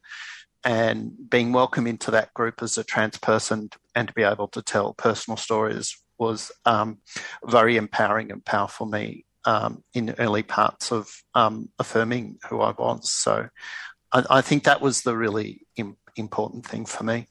and 0.65 1.13
being 1.31 1.53
welcome 1.53 1.87
into 1.87 2.11
that 2.11 2.35
group 2.35 2.63
as 2.63 2.79
a 2.79 2.85
trans 2.85 3.19
person 3.19 3.69
and 3.95 4.09
to 4.09 4.15
be 4.15 4.23
able 4.23 4.49
to 4.49 4.63
tell 4.63 4.95
personal 4.95 5.37
stories 5.37 5.97
was 6.19 6.51
um, 6.65 6.99
very 7.45 7.77
empowering 7.77 8.33
and 8.33 8.45
powerful 8.45 8.87
for 8.87 8.91
me 8.91 9.25
um, 9.45 9.83
in 9.95 10.15
early 10.19 10.43
parts 10.43 10.93
of 10.93 11.23
um, 11.35 11.69
affirming 11.79 12.39
who 12.49 12.61
I 12.61 12.73
was. 12.73 13.11
So 13.11 13.49
I, 14.13 14.25
I 14.31 14.41
think 14.41 14.65
that 14.65 14.81
was 14.81 15.03
the 15.03 15.17
really 15.17 15.67
Im- 15.77 15.97
important 16.17 16.67
thing 16.67 16.85
for 16.85 17.05
me. 17.05 17.27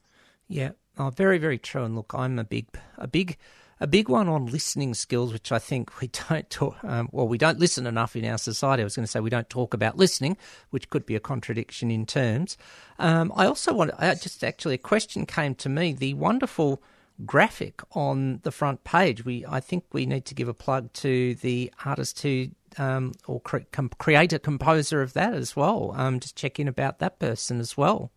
Yeah, 0.48 0.72
oh, 0.98 1.10
very, 1.10 1.38
very 1.38 1.58
true. 1.58 1.84
And 1.84 1.96
look, 1.96 2.14
I'm 2.16 2.40
a 2.40 2.44
big, 2.44 2.68
a 2.98 3.08
big, 3.08 3.38
a 3.80 3.88
big 3.88 4.10
one 4.10 4.28
on 4.28 4.46
listening 4.46 4.94
skills, 4.94 5.34
which 5.34 5.52
I 5.52 5.60
think 5.60 6.00
we 6.00 6.08
don't 6.30 6.50
talk. 6.50 6.78
Um, 6.84 7.10
well, 7.12 7.28
we 7.28 7.38
don't 7.38 7.60
listen 7.60 7.86
enough 7.86 8.16
in 8.16 8.26
our 8.26 8.38
society. 8.38 8.82
I 8.82 8.86
was 8.86 8.96
going 8.96 9.06
to 9.06 9.12
say 9.12 9.20
we 9.20 9.30
don't 9.30 9.50
talk 9.50 9.74
about 9.74 9.98
listening, 9.98 10.38
which 10.70 10.90
could 10.90 11.06
be 11.06 11.16
a 11.16 11.20
contradiction 11.20 11.92
in 11.92 12.06
terms. 12.06 12.58
Um, 13.00 13.32
I 13.36 13.46
also 13.46 13.74
want. 13.74 13.92
I 13.98 14.14
just 14.16 14.44
actually 14.44 14.76
a 14.76 14.80
question 14.80 15.26
came 15.26 15.56
to 15.56 15.70
me. 15.70 15.94
The 15.94 16.14
wonderful 16.14 16.82
graphic 17.26 17.82
on 17.92 18.40
the 18.44 18.52
front 18.52 18.84
page. 18.84 19.26
We, 19.26 19.46
I 19.48 19.60
think, 19.60 19.86
we 19.92 20.06
need 20.06 20.26
to 20.26 20.36
give 20.36 20.48
a 20.48 20.54
plug 20.54 20.94
to 20.94 21.36
the 21.36 21.72
artist 21.86 22.22
who 22.22 22.50
um, 22.78 23.14
or 23.28 23.40
cre- 23.42 23.60
com- 23.72 23.90
composer 23.90 25.02
of 25.02 25.14
that 25.14 25.34
as 25.34 25.56
well. 25.56 25.94
Um, 25.96 26.20
just 26.20 26.36
check 26.36 26.60
in 26.60 26.68
about 26.68 27.00
that 27.00 27.20
person 27.20 27.60
as 27.60 27.78
well. 27.78 28.12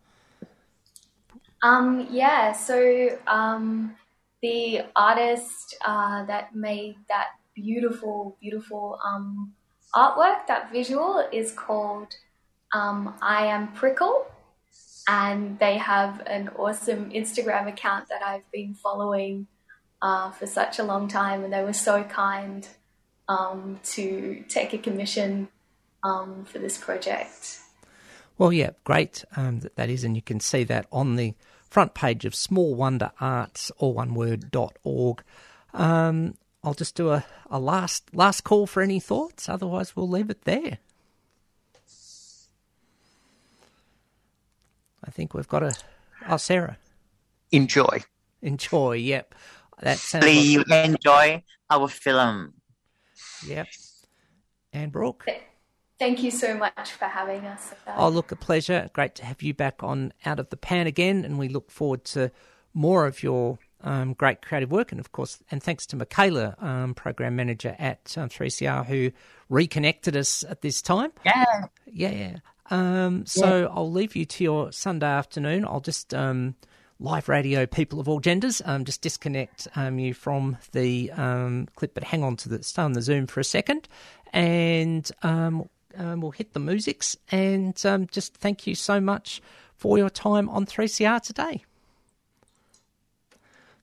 Um, 1.63 2.07
yeah, 2.09 2.51
so 2.53 3.17
um, 3.27 3.95
the 4.41 4.81
artist 4.95 5.77
uh, 5.85 6.25
that 6.25 6.55
made 6.55 6.95
that 7.07 7.27
beautiful, 7.55 8.37
beautiful 8.41 8.99
um, 9.05 9.53
artwork, 9.95 10.47
that 10.47 10.71
visual, 10.71 11.27
is 11.31 11.51
called 11.51 12.15
um, 12.73 13.13
I 13.21 13.45
Am 13.45 13.71
Prickle. 13.73 14.25
And 15.07 15.59
they 15.59 15.77
have 15.77 16.21
an 16.27 16.49
awesome 16.49 17.11
Instagram 17.11 17.67
account 17.67 18.09
that 18.09 18.21
I've 18.23 18.49
been 18.51 18.75
following 18.75 19.47
uh, 20.01 20.31
for 20.31 20.47
such 20.47 20.79
a 20.79 20.83
long 20.83 21.07
time. 21.07 21.43
And 21.43 21.51
they 21.51 21.63
were 21.63 21.73
so 21.73 22.03
kind 22.03 22.67
um, 23.27 23.79
to 23.83 24.43
take 24.47 24.73
a 24.73 24.77
commission 24.77 25.49
um, 26.03 26.45
for 26.45 26.59
this 26.59 26.77
project. 26.77 27.59
Well, 28.37 28.51
yeah, 28.51 28.71
great 28.83 29.23
um, 29.35 29.59
that 29.59 29.75
that 29.75 29.89
is, 29.89 30.03
and 30.03 30.15
you 30.15 30.21
can 30.21 30.39
see 30.39 30.63
that 30.63 30.87
on 30.91 31.15
the 31.15 31.35
front 31.69 31.93
page 31.93 32.25
of 32.25 32.33
Small 32.33 32.73
Wonder 32.75 33.11
Arts, 33.19 33.71
all 33.77 33.93
one 33.93 34.15
word, 34.15 34.49
dot 34.51 34.77
org. 34.83 35.23
Um, 35.73 36.35
I'll 36.63 36.73
just 36.73 36.95
do 36.95 37.11
a, 37.11 37.23
a 37.49 37.59
last 37.59 38.13
last 38.15 38.41
call 38.43 38.67
for 38.67 38.81
any 38.81 38.99
thoughts. 38.99 39.47
Otherwise, 39.47 39.95
we'll 39.95 40.09
leave 40.09 40.29
it 40.29 40.43
there. 40.43 40.79
I 45.05 45.11
think 45.11 45.33
we've 45.33 45.47
got 45.47 45.63
a. 45.63 45.73
Oh, 46.27 46.37
Sarah, 46.37 46.77
Enjoy. 47.51 48.03
enjoy. 48.41 48.93
Yep, 48.93 49.35
that 49.81 49.97
sounds. 49.97 50.25
Hopefully 50.25 50.57
Like, 50.57 50.67
you 50.89 50.93
enjoy 50.95 51.43
our 51.69 51.87
film. 51.87 52.53
yep. 53.45 53.67
And 54.73 54.91
Brooke. 54.91 55.25
Thank 55.99 56.23
you 56.23 56.31
so 56.31 56.55
much 56.57 56.91
for 56.93 57.05
having 57.05 57.45
us. 57.45 57.73
Oh, 57.95 58.09
look, 58.09 58.31
a 58.31 58.35
pleasure. 58.35 58.89
Great 58.93 59.13
to 59.15 59.25
have 59.25 59.41
you 59.43 59.53
back 59.53 59.83
on 59.83 60.13
Out 60.25 60.39
of 60.39 60.49
the 60.49 60.57
Pan 60.57 60.87
again, 60.87 61.23
and 61.23 61.37
we 61.37 61.47
look 61.47 61.69
forward 61.69 62.05
to 62.05 62.31
more 62.73 63.05
of 63.05 63.21
your 63.21 63.59
um, 63.83 64.13
great 64.13 64.41
creative 64.41 64.71
work. 64.71 64.91
And 64.91 64.99
of 64.99 65.11
course, 65.11 65.43
and 65.51 65.61
thanks 65.61 65.85
to 65.87 65.95
Michaela, 65.95 66.55
um, 66.59 66.95
program 66.95 67.35
manager 67.35 67.75
at 67.77 68.15
um, 68.17 68.29
3CR, 68.29 68.85
who 68.87 69.11
reconnected 69.49 70.15
us 70.17 70.43
at 70.49 70.61
this 70.61 70.81
time. 70.81 71.11
Yeah. 71.23 71.65
Yeah, 71.85 72.09
yeah. 72.11 72.37
Um, 72.71 73.25
so 73.25 73.71
I'll 73.73 73.91
leave 73.91 74.15
you 74.15 74.25
to 74.25 74.43
your 74.43 74.71
Sunday 74.71 75.05
afternoon. 75.05 75.65
I'll 75.65 75.81
just 75.81 76.13
um, 76.13 76.55
live 76.99 77.27
radio, 77.27 77.65
people 77.65 77.99
of 77.99 78.07
all 78.07 78.19
genders, 78.19 78.61
um, 78.65 78.85
just 78.85 79.01
disconnect 79.01 79.67
um, 79.75 79.99
you 79.99 80.13
from 80.13 80.57
the 80.71 81.11
um, 81.11 81.67
clip, 81.75 81.93
but 81.93 82.03
hang 82.03 82.23
on 82.23 82.37
to 82.37 82.49
the 82.49 82.63
stay 82.63 82.81
on 82.81 82.93
the 82.93 83.01
Zoom 83.01 83.27
for 83.27 83.39
a 83.39 83.43
second, 83.43 83.87
and 84.31 85.11
um, 85.21 85.67
um, 85.97 86.21
we'll 86.21 86.31
hit 86.31 86.53
the 86.53 86.59
musics. 86.59 87.17
And 87.31 87.79
um, 87.85 88.07
just 88.07 88.35
thank 88.35 88.65
you 88.65 88.75
so 88.75 89.01
much 89.01 89.41
for 89.75 89.97
your 89.97 90.09
time 90.09 90.47
on 90.49 90.65
3CR 90.65 91.21
today. 91.21 91.63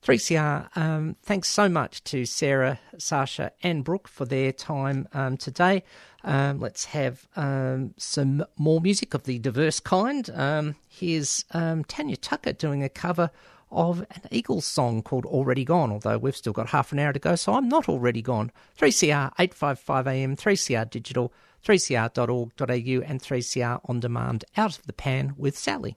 3CR, 0.02 0.76
um, 0.76 1.16
thanks 1.22 1.48
so 1.48 1.68
much 1.68 2.02
to 2.04 2.24
Sarah, 2.24 2.78
Sasha, 2.98 3.52
and 3.62 3.84
Brooke 3.84 4.08
for 4.08 4.24
their 4.24 4.52
time 4.52 5.08
um, 5.12 5.36
today. 5.36 5.82
Um, 6.24 6.60
let's 6.60 6.86
have 6.86 7.26
um, 7.36 7.94
some 7.96 8.44
more 8.56 8.80
music 8.80 9.14
of 9.14 9.24
the 9.24 9.38
diverse 9.38 9.80
kind. 9.80 10.28
Um, 10.30 10.76
here's 10.88 11.44
um, 11.52 11.84
Tanya 11.84 12.16
Tucker 12.16 12.52
doing 12.52 12.82
a 12.82 12.88
cover 12.88 13.30
of 13.70 14.00
an 14.00 14.22
Eagles 14.30 14.64
song 14.64 15.02
called 15.02 15.26
Already 15.26 15.64
Gone, 15.64 15.92
although 15.92 16.18
we've 16.18 16.36
still 16.36 16.52
got 16.52 16.68
half 16.68 16.92
an 16.92 16.98
hour 16.98 17.12
to 17.12 17.18
go, 17.18 17.34
so 17.34 17.54
I'm 17.54 17.68
not 17.68 17.88
already 17.88 18.22
gone. 18.22 18.50
3CR 18.78 19.32
855 19.38 20.06
AM, 20.06 20.36
3CR 20.36 20.88
Digital, 20.88 21.32
3cr.org.au, 21.64 23.04
and 23.06 23.20
3CR 23.20 23.80
On 23.84 24.00
Demand 24.00 24.44
Out 24.56 24.78
of 24.78 24.86
the 24.86 24.92
Pan 24.92 25.34
with 25.36 25.58
Sally. 25.58 25.96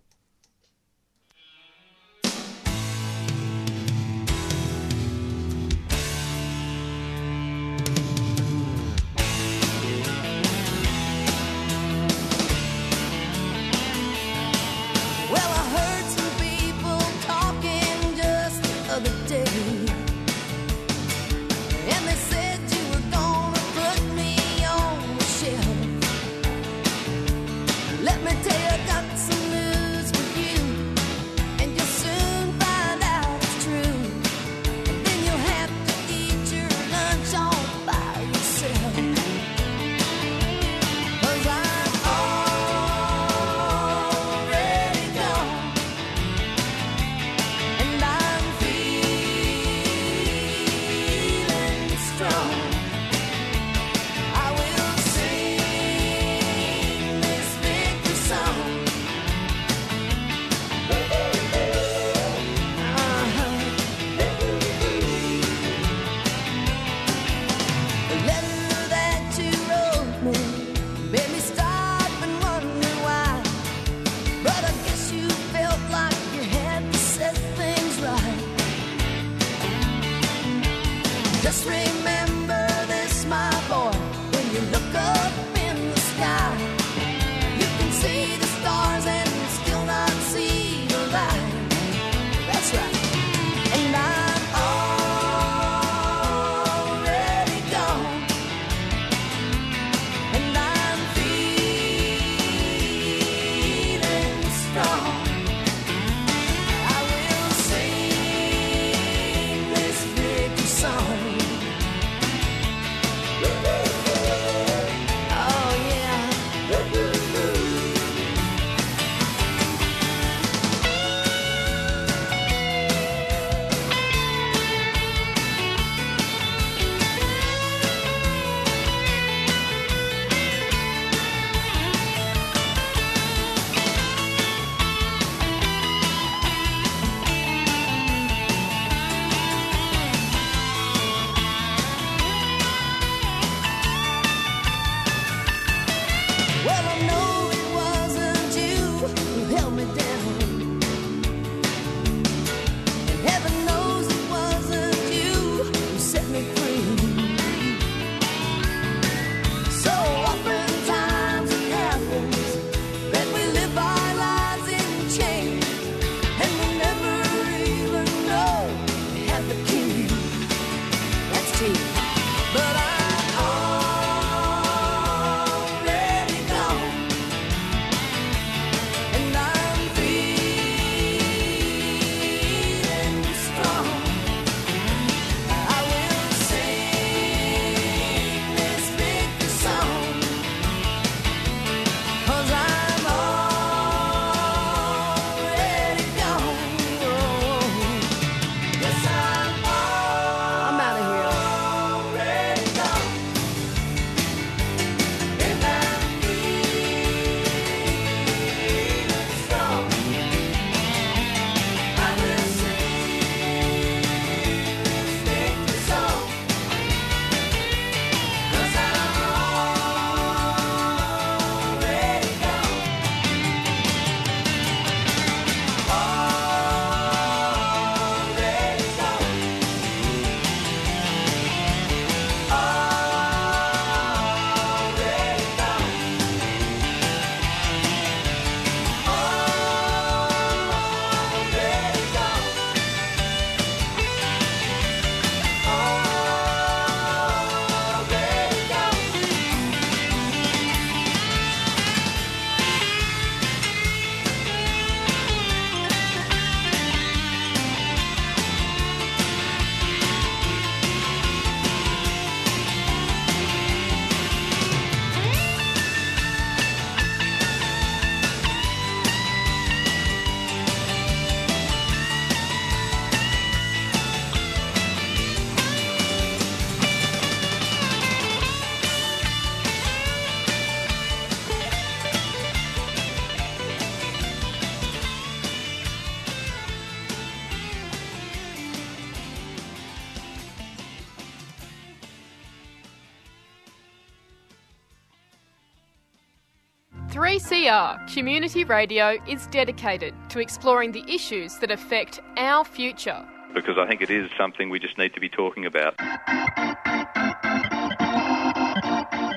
3CR 297.51 298.13
Community 298.13 298.63
Radio 298.63 299.17
is 299.27 299.45
dedicated 299.47 300.13
to 300.29 300.39
exploring 300.39 300.93
the 300.93 301.03
issues 301.13 301.57
that 301.57 301.69
affect 301.69 302.21
our 302.37 302.63
future. 302.63 303.27
because 303.53 303.77
I 303.77 303.85
think 303.85 304.01
it 304.01 304.09
is 304.09 304.31
something 304.37 304.69
we 304.69 304.79
just 304.79 304.97
need 304.97 305.13
to 305.15 305.19
be 305.19 305.27
talking 305.27 305.65
about. 305.65 305.93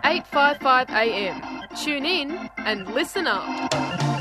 855 0.05 0.91
AM. 0.91 1.43
Tune 1.83 2.07
in 2.07 2.51
and 2.59 2.87
listen 2.95 3.27
up. 3.27 4.14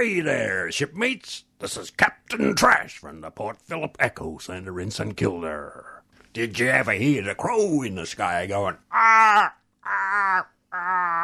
Ahoy 0.00 0.22
there, 0.22 0.72
shipmates! 0.72 1.44
This 1.58 1.76
is 1.76 1.90
Captain 1.90 2.54
Trash 2.54 2.96
from 2.96 3.20
the 3.20 3.30
Port 3.30 3.58
Phillip 3.60 3.98
EcoCentre 3.98 4.82
in 4.82 4.90
St 4.90 5.14
Kilda. 5.14 6.00
Did 6.32 6.58
you 6.58 6.68
ever 6.68 6.92
hear 6.92 7.22
the 7.22 7.34
crow 7.34 7.82
in 7.82 7.96
the 7.96 8.06
sky 8.06 8.46
going, 8.46 8.78
ah, 8.90 9.54
ah, 9.84 10.46
ah? 10.72 11.18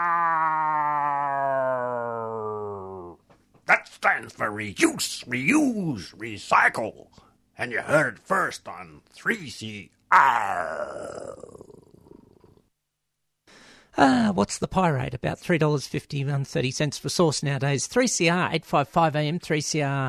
That 3.65 3.89
stands 3.89 4.35
for 4.35 4.51
reuse, 4.51 5.25
reuse, 5.25 6.15
recycle. 6.15 7.07
And 7.57 7.73
you 7.73 7.81
heard 7.81 8.17
it 8.17 8.21
first 8.23 8.69
on 8.69 9.01
3CR. 9.17 9.89
Ah, 13.99 14.31
what's 14.35 14.59
the 14.59 14.69
pie 14.69 14.91
rate? 14.91 15.15
About 15.15 15.39
three 15.39 15.57
dollars 15.59 15.87
fifty 15.87 16.21
and 16.23 16.47
thirty 16.47 16.71
cents 16.71 16.99
for 16.99 17.09
sauce 17.09 17.43
nowadays. 17.43 17.87
Three 17.87 18.09
CR 18.09 18.49
eight 18.53 18.67
five 18.67 18.89
five 18.89 19.17
AM 19.17 19.39
three 19.39 19.63
CR 19.63 20.09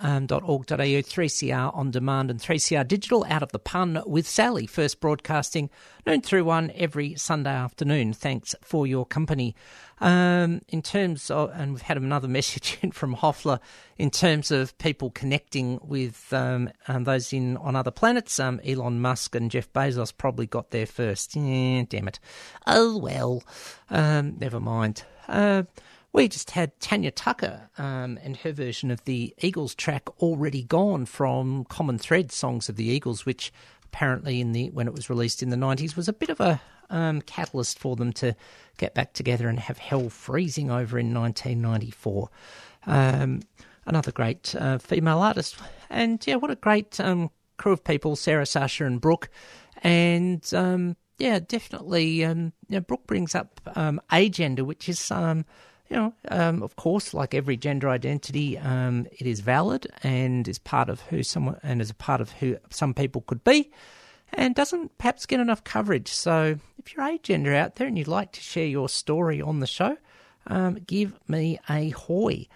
um, 0.00 0.26
dot 0.26 0.42
org 0.44 0.70
au 0.72 1.02
three 1.02 1.28
CR 1.28 1.54
on 1.54 1.90
demand 1.90 2.30
and 2.30 2.40
three 2.40 2.58
CR 2.58 2.82
digital 2.82 3.24
out 3.28 3.42
of 3.42 3.52
the 3.52 3.58
pan 3.58 4.02
with 4.06 4.26
Sally. 4.26 4.66
First 4.66 5.00
broadcasting 5.00 5.70
noon 6.06 6.20
through 6.22 6.44
one 6.44 6.72
every 6.74 7.14
Sunday 7.16 7.50
afternoon. 7.50 8.12
Thanks 8.12 8.54
for 8.62 8.86
your 8.86 9.06
company. 9.06 9.54
Um, 10.00 10.62
in 10.68 10.82
terms 10.82 11.30
of, 11.30 11.50
and 11.54 11.72
we've 11.72 11.82
had 11.82 11.96
another 11.96 12.26
message 12.42 12.78
in 12.82 12.90
from 12.90 13.12
Hoffler 13.12 13.60
in 13.98 14.10
terms 14.10 14.50
of 14.50 14.76
people 14.78 15.10
connecting 15.10 15.78
with 15.82 16.32
um, 16.32 16.70
um, 16.88 17.04
those 17.04 17.32
in 17.32 17.56
on 17.58 17.76
other 17.76 17.92
planets. 17.92 18.40
Um, 18.40 18.60
Elon 18.64 19.00
Musk 19.00 19.34
and 19.36 19.50
Jeff 19.50 19.72
Bezos 19.72 20.12
probably 20.16 20.46
got 20.46 20.70
there 20.70 20.86
first. 20.86 21.36
Yeah, 21.36 21.84
damn 21.88 22.08
it. 22.08 22.18
Oh 22.66 22.98
well. 22.98 23.42
Um, 23.90 24.38
never 24.38 24.58
mind. 24.58 25.04
Uh, 25.28 25.64
we 26.12 26.28
just 26.28 26.50
had 26.50 26.78
Tanya 26.78 27.10
Tucker 27.10 27.70
um, 27.78 28.18
and 28.22 28.36
her 28.38 28.52
version 28.52 28.90
of 28.90 29.04
the 29.04 29.34
Eagles 29.38 29.74
track 29.74 30.08
"Already 30.20 30.62
Gone" 30.62 31.06
from 31.06 31.64
Common 31.64 31.98
Thread 31.98 32.30
"Songs 32.30 32.68
of 32.68 32.76
the 32.76 32.84
Eagles," 32.84 33.24
which 33.24 33.52
apparently 33.84 34.40
in 34.40 34.52
the 34.52 34.70
when 34.70 34.86
it 34.86 34.92
was 34.92 35.08
released 35.08 35.42
in 35.42 35.50
the 35.50 35.56
nineties 35.56 35.96
was 35.96 36.08
a 36.08 36.12
bit 36.12 36.28
of 36.28 36.40
a 36.40 36.60
um, 36.90 37.22
catalyst 37.22 37.78
for 37.78 37.96
them 37.96 38.12
to 38.12 38.36
get 38.76 38.94
back 38.94 39.14
together 39.14 39.48
and 39.48 39.58
have 39.58 39.78
hell 39.78 40.10
freezing 40.10 40.70
over 40.70 40.98
in 40.98 41.14
1994. 41.14 42.28
Um, 42.86 43.40
another 43.86 44.12
great 44.12 44.54
uh, 44.54 44.78
female 44.78 45.20
artist, 45.20 45.56
and 45.88 46.24
yeah, 46.26 46.36
what 46.36 46.50
a 46.50 46.56
great 46.56 47.00
um, 47.00 47.30
crew 47.56 47.72
of 47.72 47.84
people: 47.84 48.16
Sarah, 48.16 48.46
Sasha, 48.46 48.84
and 48.84 49.00
Brooke, 49.00 49.30
and 49.82 50.46
um, 50.52 50.96
yeah, 51.16 51.38
definitely. 51.38 52.22
Um, 52.22 52.52
you 52.68 52.76
know, 52.76 52.80
Brooke 52.80 53.06
brings 53.06 53.34
up 53.34 53.60
um, 53.76 53.98
agender, 54.10 54.62
which 54.62 54.90
is 54.90 55.10
you 55.92 55.98
know, 55.98 56.14
um, 56.30 56.62
of 56.62 56.74
course, 56.76 57.12
like 57.12 57.34
every 57.34 57.58
gender 57.58 57.90
identity, 57.90 58.56
um, 58.56 59.06
it 59.12 59.26
is 59.26 59.40
valid 59.40 59.86
and 60.02 60.48
is 60.48 60.58
part 60.58 60.88
of 60.88 61.02
who 61.02 61.22
someone 61.22 61.60
and 61.62 61.82
is 61.82 61.90
a 61.90 61.94
part 61.94 62.22
of 62.22 62.30
who 62.32 62.56
some 62.70 62.94
people 62.94 63.20
could 63.20 63.44
be, 63.44 63.70
and 64.32 64.54
doesn't 64.54 64.96
perhaps 64.96 65.26
get 65.26 65.38
enough 65.38 65.64
coverage. 65.64 66.08
So, 66.08 66.58
if 66.78 66.94
you're 66.94 67.04
a 67.04 67.18
gender 67.18 67.54
out 67.54 67.74
there 67.74 67.86
and 67.86 67.98
you'd 67.98 68.08
like 68.08 68.32
to 68.32 68.40
share 68.40 68.64
your 68.64 68.88
story 68.88 69.42
on 69.42 69.60
the 69.60 69.66
show, 69.66 69.98
um, 70.46 70.78
give 70.86 71.12
me 71.28 71.58
a 71.68 71.90
hoy, 71.90 72.46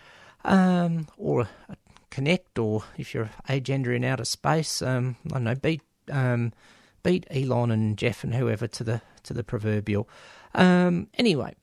um, 0.46 1.06
or 1.18 1.42
a 1.42 1.76
connect, 2.08 2.58
or 2.58 2.84
if 2.96 3.12
you're 3.12 3.28
a 3.50 3.60
gender 3.60 3.92
in 3.92 4.02
outer 4.02 4.24
space, 4.24 4.80
um, 4.80 5.16
I 5.26 5.34
don't 5.34 5.44
know, 5.44 5.54
beat 5.56 5.82
um, 6.10 6.54
beat 7.02 7.26
Elon 7.30 7.70
and 7.70 7.98
Jeff 7.98 8.24
and 8.24 8.34
whoever 8.34 8.66
to 8.66 8.82
the 8.82 9.02
to 9.24 9.34
the 9.34 9.44
proverbial. 9.44 10.08
Anyway. 10.54 11.54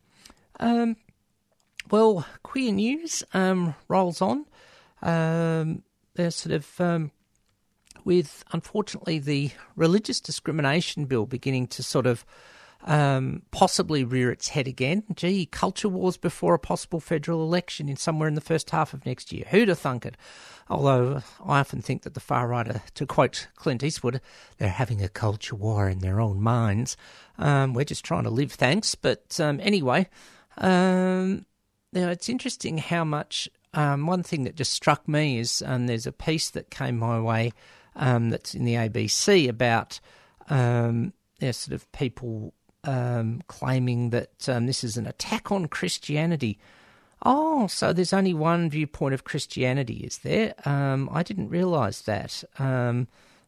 Um, 0.59 0.97
well, 1.91 2.25
queer 2.43 2.71
news 2.71 3.23
um, 3.33 3.75
rolls 3.87 4.21
on. 4.21 4.45
Um, 5.01 5.83
sort 6.15 6.51
of, 6.51 6.79
um, 6.79 7.11
with 8.05 8.43
unfortunately 8.51 9.19
the 9.19 9.51
religious 9.75 10.19
discrimination 10.21 11.05
bill 11.05 11.25
beginning 11.25 11.67
to 11.67 11.83
sort 11.83 12.05
of 12.05 12.25
um, 12.85 13.43
possibly 13.51 14.03
rear 14.03 14.31
its 14.31 14.49
head 14.49 14.67
again. 14.67 15.03
Gee, 15.15 15.45
culture 15.45 15.89
wars 15.89 16.17
before 16.17 16.53
a 16.53 16.59
possible 16.59 16.99
federal 16.99 17.41
election 17.43 17.87
in 17.89 17.95
somewhere 17.95 18.27
in 18.27 18.35
the 18.35 18.41
first 18.41 18.69
half 18.71 18.93
of 18.93 19.05
next 19.05 19.31
year. 19.31 19.45
Who'd 19.49 19.69
have 19.69 19.79
thunk 19.79 20.05
it? 20.05 20.17
Although 20.69 21.21
I 21.45 21.59
often 21.59 21.81
think 21.81 22.03
that 22.03 22.13
the 22.13 22.19
far 22.19 22.47
right, 22.47 22.81
to 22.95 23.05
quote 23.05 23.47
Clint 23.55 23.83
Eastwood, 23.83 24.21
they're 24.57 24.69
having 24.69 25.01
a 25.03 25.09
culture 25.09 25.55
war 25.55 25.89
in 25.89 25.99
their 25.99 26.19
own 26.19 26.41
minds. 26.41 26.97
Um, 27.37 27.73
we're 27.73 27.85
just 27.85 28.05
trying 28.05 28.23
to 28.23 28.29
live, 28.29 28.51
thanks. 28.51 28.95
But 28.95 29.39
um, 29.39 29.59
anyway, 29.61 30.09
um, 30.57 31.45
now, 31.93 32.09
it's 32.09 32.29
interesting 32.29 32.77
how 32.77 33.03
much. 33.03 33.49
Um, 33.75 34.05
one 34.05 34.21
thing 34.21 34.43
that 34.43 34.55
just 34.55 34.73
struck 34.73 35.07
me 35.07 35.39
is 35.39 35.63
um, 35.65 35.87
there's 35.87 36.05
a 36.05 36.11
piece 36.11 36.51
that 36.51 36.69
came 36.69 36.99
my 36.99 37.19
way 37.19 37.53
um, 37.95 38.29
that's 38.29 38.53
in 38.53 38.65
the 38.65 38.75
ABC 38.75 39.49
about 39.49 39.99
um, 40.49 41.13
there's 41.39 41.57
sort 41.57 41.73
of 41.73 41.91
people 41.91 42.53
um, 42.83 43.41
claiming 43.47 44.11
that 44.11 44.47
um, 44.47 44.67
this 44.67 44.83
is 44.83 44.95
an 44.95 45.07
attack 45.07 45.51
on 45.51 45.67
Christianity. 45.67 46.59
Oh, 47.25 47.65
so 47.67 47.93
there's 47.93 48.13
only 48.13 48.33
one 48.33 48.69
viewpoint 48.69 49.13
of 49.13 49.23
Christianity, 49.23 49.95
is 49.95 50.19
there? 50.19 50.53
I 50.65 51.23
didn't 51.23 51.49
realise 51.49 52.01
that. 52.01 52.43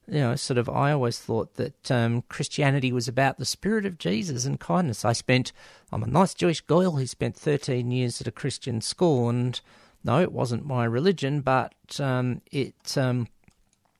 Um, 0.07 0.15
you 0.15 0.21
know, 0.21 0.35
sort 0.35 0.57
of, 0.57 0.69
I 0.69 0.91
always 0.91 1.19
thought 1.19 1.55
that 1.55 1.91
um, 1.91 2.23
Christianity 2.29 2.91
was 2.91 3.07
about 3.07 3.37
the 3.37 3.45
spirit 3.45 3.85
of 3.85 3.97
Jesus 3.97 4.45
and 4.45 4.59
kindness. 4.59 5.05
I 5.05 5.13
spent, 5.13 5.51
I'm 5.91 6.03
a 6.03 6.07
nice 6.07 6.33
Jewish 6.33 6.61
girl 6.61 6.91
who 6.91 7.07
spent 7.07 7.35
13 7.35 7.91
years 7.91 8.21
at 8.21 8.27
a 8.27 8.31
Christian 8.31 8.81
school, 8.81 9.29
and 9.29 9.59
no, 10.03 10.21
it 10.21 10.31
wasn't 10.31 10.65
my 10.65 10.85
religion, 10.85 11.41
but 11.41 11.73
um, 11.99 12.41
it, 12.51 12.97
um, 12.97 13.27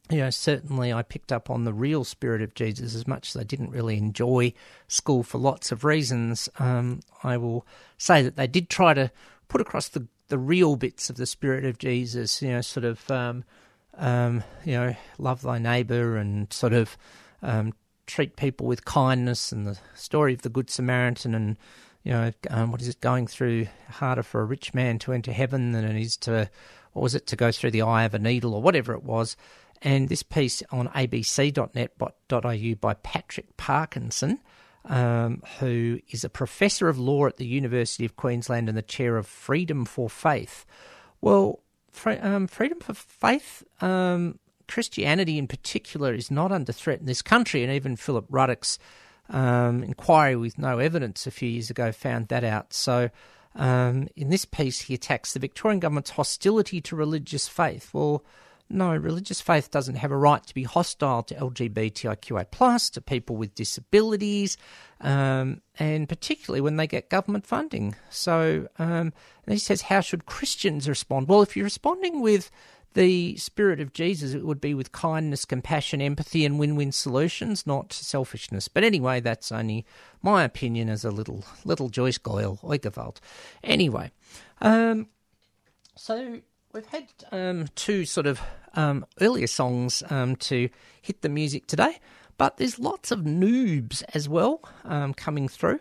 you 0.10 0.18
know, 0.18 0.30
certainly 0.30 0.94
I 0.94 1.02
picked 1.02 1.32
up 1.32 1.50
on 1.50 1.64
the 1.64 1.74
real 1.74 2.04
spirit 2.04 2.42
of 2.42 2.54
Jesus 2.54 2.94
as 2.94 3.08
much 3.08 3.30
as 3.30 3.42
I 3.42 3.44
didn't 3.44 3.72
really 3.72 3.98
enjoy 3.98 4.54
school 4.88 5.24
for 5.24 5.40
lots 5.40 5.72
of 5.72 5.84
reasons. 5.84 6.48
Um, 6.60 7.00
I 7.24 7.38
will 7.38 7.66
say 7.98 8.22
that 8.22 8.36
they 8.36 8.48
did 8.48 8.70
try 8.70 8.94
to 8.94 9.12
put 9.48 9.62
across 9.62 9.88
the, 9.88 10.08
the 10.28 10.38
real 10.38 10.76
bits 10.76 11.10
of 11.10 11.18
the 11.18 11.26
spirit 11.26 11.66
of 11.66 11.80
Jesus, 11.80 12.42
you 12.42 12.50
know, 12.50 12.62
sort 12.62 12.86
of 12.86 13.10
um, 13.98 14.44
you 14.64 14.74
know, 14.74 14.96
love 15.18 15.42
thy 15.42 15.58
neighbour 15.58 16.18
and 16.18 16.52
sort 16.52 16.74
of 16.74 16.98
um, 17.42 17.74
treat 18.08 18.36
people 18.36 18.68
with 18.68 18.86
kindness 18.86 19.52
and 19.52 19.66
the 19.66 19.78
story 19.96 20.34
of 20.34 20.42
the 20.42 20.50
Good 20.50 20.70
Samaritan 20.70 21.34
and, 21.34 21.58
you 22.04 22.12
know, 22.12 22.32
um, 22.50 22.72
what 22.72 22.82
is 22.82 22.88
it, 22.88 23.02
going 23.02 23.28
through 23.28 23.68
harder 23.90 24.24
for 24.24 24.42
a 24.42 24.46
rich 24.46 24.74
man 24.74 25.00
to 25.00 25.14
enter 25.14 25.32
heaven 25.32 25.72
than 25.72 25.86
it 25.86 26.00
is 26.00 26.18
to, 26.18 26.50
what 26.94 27.02
was 27.02 27.16
it, 27.16 27.28
to 27.28 27.36
go 27.36 27.52
through 27.52 27.72
the 27.72 27.82
eye 27.82 28.04
of 28.04 28.14
a 28.14 28.20
needle 28.20 28.54
or 28.54 28.62
whatever 28.62 28.94
it 28.94 29.04
was. 29.04 29.36
And 29.82 30.10
this 30.10 30.24
piece 30.24 30.64
on 30.72 30.88
abc.net.au 30.90 32.76
by 32.80 32.94
Patrick 32.96 33.58
Parkinson, 33.58 34.40
um, 34.86 35.44
who 35.60 36.00
is 36.10 36.24
a 36.24 36.30
professor 36.30 36.90
of 36.90 36.98
law 36.98 37.26
at 37.28 37.38
the 37.38 37.46
University 37.46 38.06
of 38.06 38.16
Queensland 38.16 38.70
and 38.70 38.78
the 38.78 38.82
chair 38.82 39.18
of 39.18 39.28
Freedom 39.28 39.86
for 39.86 40.10
Faith. 40.10 40.66
Well, 41.22 41.60
um, 42.22 42.48
freedom 42.48 42.80
for 42.80 42.94
faith, 42.94 43.64
um, 43.82 44.40
Christianity 44.68 45.38
in 45.38 45.48
particular, 45.48 46.14
is 46.14 46.32
not 46.32 46.52
under 46.52 46.72
threat 46.72 47.00
in 47.00 47.06
this 47.06 47.22
country. 47.22 47.64
And 47.64 47.72
even 47.72 47.96
Philip 47.96 48.26
Ruddock's 48.30 48.80
um, 49.30 49.84
inquiry 49.84 50.36
with 50.36 50.58
no 50.58 50.80
evidence 50.80 51.26
a 51.26 51.32
few 51.32 51.50
years 51.50 51.70
ago 51.70 51.92
found 51.92 52.28
that 52.30 52.44
out. 52.44 52.74
So, 52.74 53.10
um, 53.56 54.10
in 54.16 54.30
this 54.30 54.46
piece, 54.46 54.82
he 54.82 54.94
attacks 54.94 55.34
the 55.34 55.40
Victorian 55.40 55.80
government's 55.80 56.12
hostility 56.12 56.82
to 56.82 56.96
religious 56.96 57.48
faith. 57.48 57.90
Well, 57.94 58.24
no, 58.70 58.96
religious 58.96 59.42
faith 59.42 59.70
doesn't 59.70 59.96
have 59.96 60.12
a 60.12 60.18
right 60.18 60.44
to 60.46 60.54
be 60.54 60.64
hostile 60.64 61.22
to 61.24 61.36
LGBTIQA 61.36 62.50
plus, 62.50 62.90
to 62.92 63.02
people 63.02 63.36
with 63.36 63.54
disabilities, 63.54 64.58
um, 65.02 65.62
and 65.78 66.10
particularly 66.10 66.62
when 66.62 66.78
they 66.78 66.88
get 66.88 67.10
government 67.10 67.46
funding. 67.46 67.96
So 68.10 68.68
um, 68.80 69.14
he 69.48 69.60
says, 69.60 69.84
how 69.84 70.00
should 70.00 70.26
Christians 70.26 70.90
respond? 70.90 71.28
Well, 71.28 71.44
if 71.44 71.56
you're 71.56 71.64
responding 71.64 72.22
with 72.22 72.50
the 72.96 73.36
spirit 73.38 73.80
of 73.82 73.94
Jesus, 73.94 74.34
it 74.34 74.46
would 74.46 74.62
be 74.62 74.74
with 74.74 74.92
kindness, 74.92 75.46
compassion, 75.46 76.02
empathy, 76.02 76.46
and 76.46 76.58
win-win 76.58 76.92
solutions, 76.92 77.68
not 77.68 77.94
selfishness. 77.94 78.68
But 78.68 78.84
anyway, 78.84 79.20
that's 79.20 79.52
only 79.52 79.86
my 80.24 80.44
opinion 80.44 80.90
as 80.90 81.06
a 81.06 81.12
little 81.12 81.44
little 81.66 81.90
Joyce 81.90 82.18
Goyle, 82.18 82.58
Oigewald. 82.64 83.18
Anyway, 83.64 84.12
um, 84.62 85.08
so 85.96 86.40
We've 86.76 86.86
had 86.88 87.08
um, 87.32 87.68
two 87.76 88.04
sort 88.04 88.28
of 88.28 88.42
um, 88.74 89.06
earlier 89.22 89.48
songs 89.48 90.04
um, 90.10 90.36
to 90.36 90.68
hit 91.02 91.22
the 91.22 91.30
music 91.30 91.68
today, 91.68 92.00
but 92.38 92.58
there's 92.58 92.78
lots 92.78 93.12
of 93.12 93.20
noobs 93.22 94.04
as 94.14 94.28
well 94.28 94.60
um, 94.84 95.14
coming 95.14 95.48
through, 95.48 95.80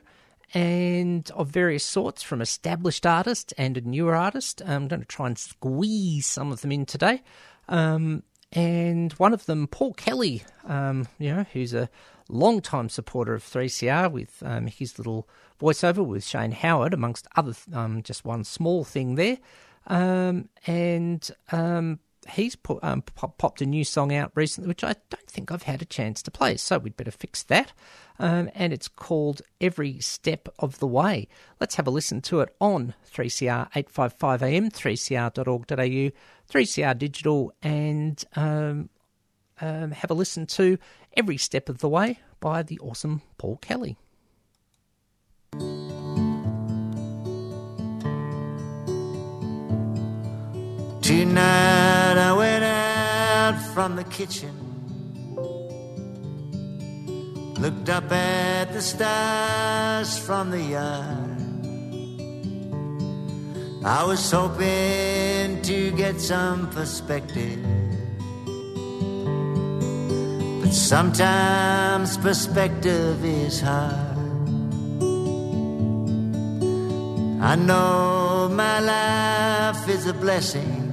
and 0.54 1.28
of 1.32 1.48
various 1.48 1.84
sorts 1.84 2.22
from 2.22 2.40
established 2.40 3.04
artists 3.06 3.52
and 3.58 3.76
a 3.76 3.80
newer 3.80 4.14
artist. 4.14 4.62
I'm 4.64 4.86
going 4.86 5.00
to 5.00 5.06
try 5.06 5.26
and 5.26 5.36
squeeze 5.36 6.28
some 6.28 6.52
of 6.52 6.60
them 6.60 6.70
in 6.70 6.86
today. 6.86 7.24
Um, 7.68 8.22
and 8.52 9.12
one 9.14 9.34
of 9.34 9.46
them, 9.46 9.66
Paul 9.66 9.94
Kelly, 9.94 10.44
um, 10.64 11.08
you 11.18 11.34
know, 11.34 11.44
who's 11.52 11.74
a 11.74 11.90
long-time 12.28 12.88
supporter 12.88 13.34
of 13.34 13.42
3CR 13.42 14.12
with 14.12 14.44
um, 14.46 14.68
his 14.68 14.96
little 14.96 15.28
voiceover 15.60 16.06
with 16.06 16.24
Shane 16.24 16.52
Howard, 16.52 16.94
amongst 16.94 17.26
other, 17.34 17.54
um, 17.72 18.04
just 18.04 18.24
one 18.24 18.44
small 18.44 18.84
thing 18.84 19.16
there. 19.16 19.38
Um, 19.86 20.48
and 20.66 21.28
um, 21.52 21.98
he's 22.28 22.56
put, 22.56 22.82
um, 22.82 23.02
pop, 23.02 23.38
popped 23.38 23.60
a 23.60 23.66
new 23.66 23.84
song 23.84 24.14
out 24.14 24.32
recently, 24.34 24.68
which 24.68 24.84
I 24.84 24.94
don't 25.10 25.28
think 25.28 25.52
I've 25.52 25.64
had 25.64 25.82
a 25.82 25.86
chance 25.86 26.22
to 26.22 26.30
play, 26.30 26.56
so 26.56 26.78
we'd 26.78 26.96
better 26.96 27.10
fix 27.10 27.42
that. 27.44 27.72
Um, 28.18 28.50
and 28.54 28.72
it's 28.72 28.88
called 28.88 29.42
Every 29.60 30.00
Step 30.00 30.48
of 30.58 30.78
the 30.78 30.86
Way. 30.86 31.28
Let's 31.60 31.74
have 31.76 31.86
a 31.86 31.90
listen 31.90 32.20
to 32.22 32.40
it 32.40 32.54
on 32.60 32.94
3CR 33.12 33.68
855 33.74 34.42
AM, 34.42 34.70
3cr.org.au, 34.70 36.10
3CR 36.50 36.98
Digital, 36.98 37.52
and 37.62 38.24
um, 38.36 38.88
um, 39.60 39.90
have 39.90 40.10
a 40.10 40.14
listen 40.14 40.46
to 40.46 40.78
Every 41.16 41.36
Step 41.36 41.68
of 41.68 41.78
the 41.78 41.88
Way 41.88 42.20
by 42.40 42.62
the 42.62 42.78
awesome 42.78 43.22
Paul 43.38 43.56
Kelly. 43.56 43.96
Tonight 51.16 52.16
I 52.18 52.32
went 52.32 52.64
out 52.64 53.56
from 53.72 53.94
the 53.94 54.02
kitchen, 54.02 54.54
looked 57.56 57.88
up 57.88 58.10
at 58.10 58.72
the 58.72 58.82
stars 58.82 60.18
from 60.18 60.50
the 60.50 60.60
yard. 60.60 61.38
I 63.84 64.02
was 64.02 64.28
hoping 64.28 65.62
to 65.62 65.92
get 65.92 66.20
some 66.20 66.68
perspective, 66.70 67.62
but 70.60 70.72
sometimes 70.72 72.18
perspective 72.18 73.24
is 73.24 73.60
hard. 73.60 74.18
I 77.40 77.54
know 77.54 78.48
my 78.50 78.80
life 78.80 79.88
is 79.88 80.08
a 80.08 80.12
blessing. 80.12 80.83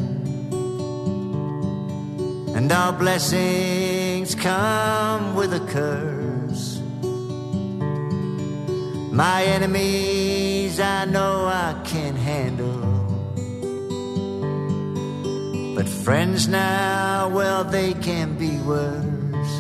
And 2.62 2.72
our 2.72 2.94
blessings 2.94 4.36
come 4.36 5.34
with 5.34 5.52
a 5.52 5.60
curse. 5.62 6.80
My 9.12 9.44
enemies 9.46 10.80
I 10.80 11.06
know 11.06 11.48
I 11.48 11.74
can 11.84 12.16
handle. 12.16 12.86
But 15.76 15.90
friends 15.90 16.48
now, 16.48 17.30
well, 17.30 17.64
they 17.64 17.96
can 17.96 18.38
be 18.38 18.56
worse. 18.58 19.56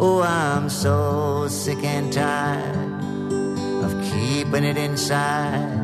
Oh, 0.00 0.20
I'm 0.26 0.68
so 0.68 1.46
sick 1.46 1.84
and 1.84 2.12
tired 2.12 3.04
of 3.84 3.92
keeping 4.10 4.64
it 4.64 4.76
inside. 4.76 5.78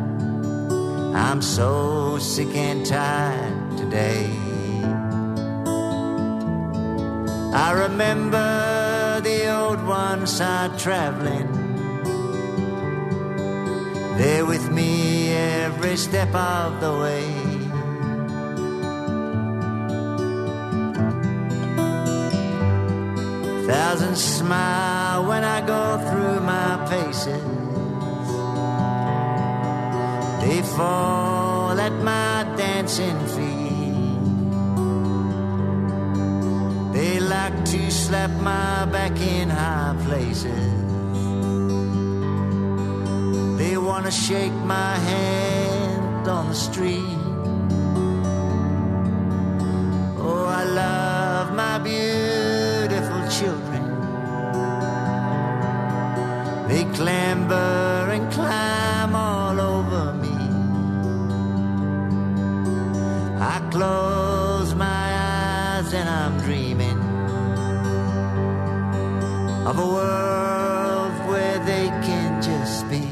I'm 1.15 1.41
so 1.41 2.19
sick 2.19 2.53
and 2.57 2.85
tired 2.85 3.79
today. 3.79 4.48
I 7.61 7.73
remember 7.73 9.21
the 9.21 9.53
old 9.53 9.85
ones 9.85 10.31
side 10.31 10.79
traveling. 10.79 11.49
They're 14.17 14.47
with 14.47 14.71
me 14.71 15.33
every 15.33 15.97
step 15.97 16.33
of 16.37 16.81
the 16.81 16.93
way. 17.03 17.27
Thousands 23.67 24.23
smile 24.23 25.27
when 25.27 25.43
I 25.43 25.61
go 25.67 25.99
through 26.09 26.39
my 26.55 26.87
paces. 26.89 27.43
They 30.43 30.63
fall 30.77 31.77
at 31.81 31.95
my 32.05 32.45
dancing 32.57 33.19
feet. 33.27 33.58
Like 37.29 37.65
to 37.67 37.91
slap 37.91 38.31
my 38.41 38.87
back 38.87 39.15
in 39.21 39.51
high 39.51 39.95
places. 40.07 40.67
They 43.59 43.77
want 43.77 44.07
to 44.07 44.11
shake 44.11 44.57
my 44.65 44.95
hand 45.11 46.27
on 46.27 46.49
the 46.49 46.55
street. 46.55 47.19
Oh, 50.27 50.45
I 50.61 50.65
love 50.65 51.55
my 51.55 51.79
beautiful 51.79 53.23
children. 53.39 53.85
They 56.69 56.85
clamber 56.97 57.58
of 69.79 69.85
a 69.85 69.93
world 69.93 71.29
where 71.29 71.59
they 71.65 71.89
can 72.07 72.43
just 72.43 72.89
be. 72.89 73.09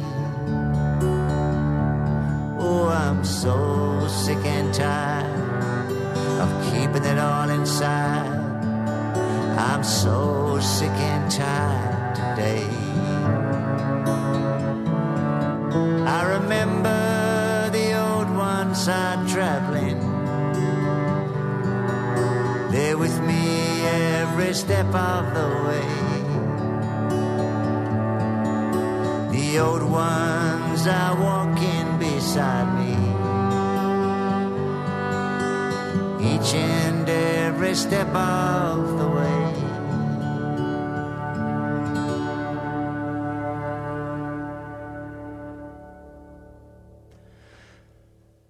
Oh, 2.59 2.89
I'm 2.89 3.25
so 3.25 4.07
sick 4.09 4.45
and 4.45 4.75
tired 4.75 5.91
of 6.43 6.51
keeping 6.71 7.05
it 7.05 7.19
all 7.19 7.49
inside. 7.51 8.33
I'm 9.59 9.85
so 9.85 10.59
sick 10.61 10.91
and 10.91 11.31
tired 11.31 12.15
today. 12.17 12.69
I 16.07 16.21
remember 16.37 17.71
the 17.71 17.87
old 18.09 18.31
ones 18.37 18.89
are 18.89 19.25
traveling. 19.29 20.01
They're 22.71 22.99
with 22.99 23.19
me 23.21 23.83
every 23.87 24.53
step 24.55 24.87
of 24.95 25.35
the 25.35 25.49
way. 25.69 26.16
The 29.57 29.63
old 29.63 29.85
ones 29.85 30.87
are 30.87 31.17
walking 31.19 31.99
beside 31.99 32.69
me. 32.79 32.93
Each 36.31 36.53
and 36.53 37.09
every 37.09 37.75
step 37.75 38.09
of 38.09 38.99
the 38.99 39.09
way. 39.09 39.67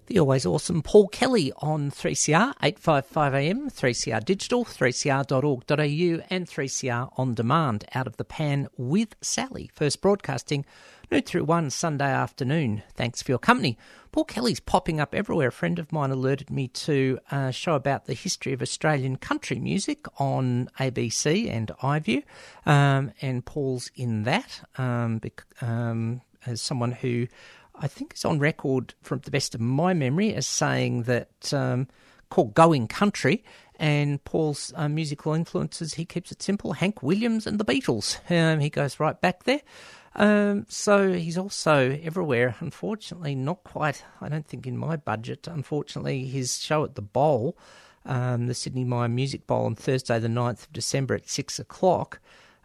The 0.07 0.19
always 0.19 0.45
awesome 0.45 0.81
Paul 0.81 1.07
Kelly 1.07 1.53
on 1.57 1.91
3CR, 1.91 2.53
855am, 2.57 3.73
3CR 3.73 4.25
Digital, 4.25 4.65
3cr.org.au, 4.65 6.25
and 6.29 6.47
3CR 6.47 7.09
On 7.17 7.33
Demand, 7.33 7.85
out 7.93 8.07
of 8.07 8.17
the 8.17 8.25
pan 8.25 8.67
with 8.77 9.15
Sally. 9.21 9.69
First 9.73 10.01
broadcasting 10.01 10.65
noon 11.11 11.21
through 11.21 11.45
one 11.45 11.69
Sunday 11.69 12.11
afternoon. 12.11 12.83
Thanks 12.93 13.21
for 13.21 13.31
your 13.31 13.39
company. 13.39 13.77
Paul 14.11 14.25
Kelly's 14.25 14.59
popping 14.59 14.99
up 14.99 15.13
everywhere. 15.13 15.49
A 15.49 15.51
friend 15.51 15.79
of 15.79 15.91
mine 15.91 16.11
alerted 16.11 16.49
me 16.49 16.67
to 16.69 17.19
a 17.31 17.51
show 17.51 17.75
about 17.75 18.05
the 18.05 18.13
history 18.13 18.53
of 18.53 18.61
Australian 18.61 19.17
country 19.17 19.59
music 19.59 20.05
on 20.19 20.69
ABC 20.79 21.49
and 21.49 21.71
iView, 21.81 22.23
um, 22.65 23.11
and 23.21 23.45
Paul's 23.45 23.91
in 23.95 24.23
that 24.23 24.61
um, 24.77 25.21
um, 25.61 26.21
as 26.45 26.61
someone 26.61 26.91
who 26.91 27.27
I 27.75 27.87
think 27.87 28.13
is 28.15 28.25
on 28.25 28.39
record, 28.39 28.93
from 29.01 29.19
the 29.19 29.31
best 29.31 29.53
of 29.53 29.61
my 29.61 29.93
memory, 29.93 30.33
as 30.33 30.47
saying 30.47 31.03
that 31.03 31.53
um, 31.53 31.87
called 32.29 32.53
Going 32.53 32.87
Country. 32.87 33.43
And 33.77 34.23
Paul's 34.23 34.73
uh, 34.75 34.89
musical 34.89 35.33
influences, 35.33 35.93
he 35.93 36.05
keeps 36.05 36.31
it 36.31 36.41
simple 36.41 36.73
Hank 36.73 37.03
Williams 37.03 37.45
and 37.45 37.59
the 37.59 37.65
Beatles. 37.65 38.19
Um, 38.29 38.59
he 38.59 38.69
goes 38.69 38.99
right 38.99 39.19
back 39.19 39.43
there. 39.43 39.61
Um, 40.15 40.65
so 40.67 41.13
he's 41.13 41.37
also 41.37 41.97
everywhere. 42.01 42.55
Unfortunately, 42.59 43.35
not 43.35 43.63
quite, 43.63 44.03
I 44.19 44.29
don't 44.29 44.47
think, 44.47 44.65
in 44.65 44.77
my 44.77 44.95
budget. 44.95 45.47
Unfortunately, 45.47 46.25
his 46.25 46.59
show 46.59 46.83
at 46.83 46.95
the 46.95 47.03
Bowl, 47.03 47.55
um, 48.05 48.47
the 48.47 48.55
Sidney 48.55 48.83
Myer 48.83 49.09
Music 49.09 49.45
Bowl, 49.45 49.65
on 49.65 49.75
Thursday, 49.75 50.17
the 50.17 50.27
9th 50.27 50.63
of 50.63 50.73
December 50.73 51.13
at 51.13 51.29
6 51.29 51.59
o'clock. 51.59 52.19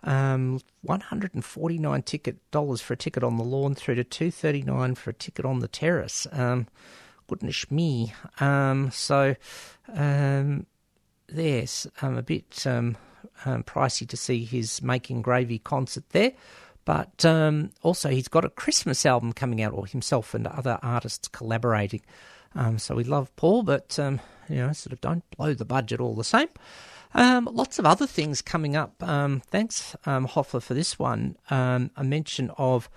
Um, 0.05 0.61
149 0.81 2.03
ticket 2.03 2.51
dollars 2.51 2.81
for 2.81 2.95
a 2.95 2.97
ticket 2.97 3.23
on 3.23 3.37
the 3.37 3.45
lawn 3.45 3.75
through 3.77 3.95
to 3.97 4.05
239 4.05 4.97
for 4.97 5.11
a 5.11 5.15
ticket 5.15 5.45
on 5.45 5.61
the 5.61 5.69
terrace. 5.69 6.27
Um, 6.33 6.67
goodness 7.29 7.71
me. 7.71 8.13
Um, 8.41 8.91
so, 8.91 9.37
um, 9.95 10.67
there's 11.35 11.87
um, 12.01 12.17
a 12.17 12.23
bit 12.23 12.67
um, 12.67 12.97
um, 13.45 13.63
pricey 13.63 14.09
to 14.09 14.17
see 14.17 14.45
his 14.45 14.83
Making 14.83 15.23
Gravy 15.23 15.59
concert 15.59 16.05
there. 16.11 16.33
But 16.85 17.25
um, 17.25 17.71
also, 17.83 18.09
he's 18.09 18.29
got 18.29 18.45
a 18.45 18.51
Christmas 18.51 19.07
album 19.07 19.33
coming 19.33 19.63
out, 19.63 19.73
or 19.73 19.87
himself 19.87 20.35
and 20.35 20.47
other 20.47 20.79
artists 20.83 21.29
collaborating. 21.29 22.03
Um, 22.55 22.79
so 22.79 22.95
we 22.95 23.05
love 23.05 23.35
Paul, 23.37 23.63
but 23.63 23.99
um, 23.99 24.21
you 24.49 24.57
know, 24.57 24.73
sort 24.73 24.93
of 24.93 25.01
don't 25.01 25.25
blow 25.37 25.55
the 25.55 25.65
budget 25.65 26.01
all 26.01 26.15
the 26.15 26.25
same. 26.25 26.49
Lots 27.15 27.79
of 27.79 27.87
other 27.87 28.07
things 28.07 28.43
coming 28.43 28.75
up. 28.75 28.95
Thanks, 29.51 29.97
Hoffler, 30.05 30.61
for 30.61 30.75
this 30.75 30.99
one. 30.99 31.37
A 31.51 31.91
mention 32.03 32.51
of 32.59 32.91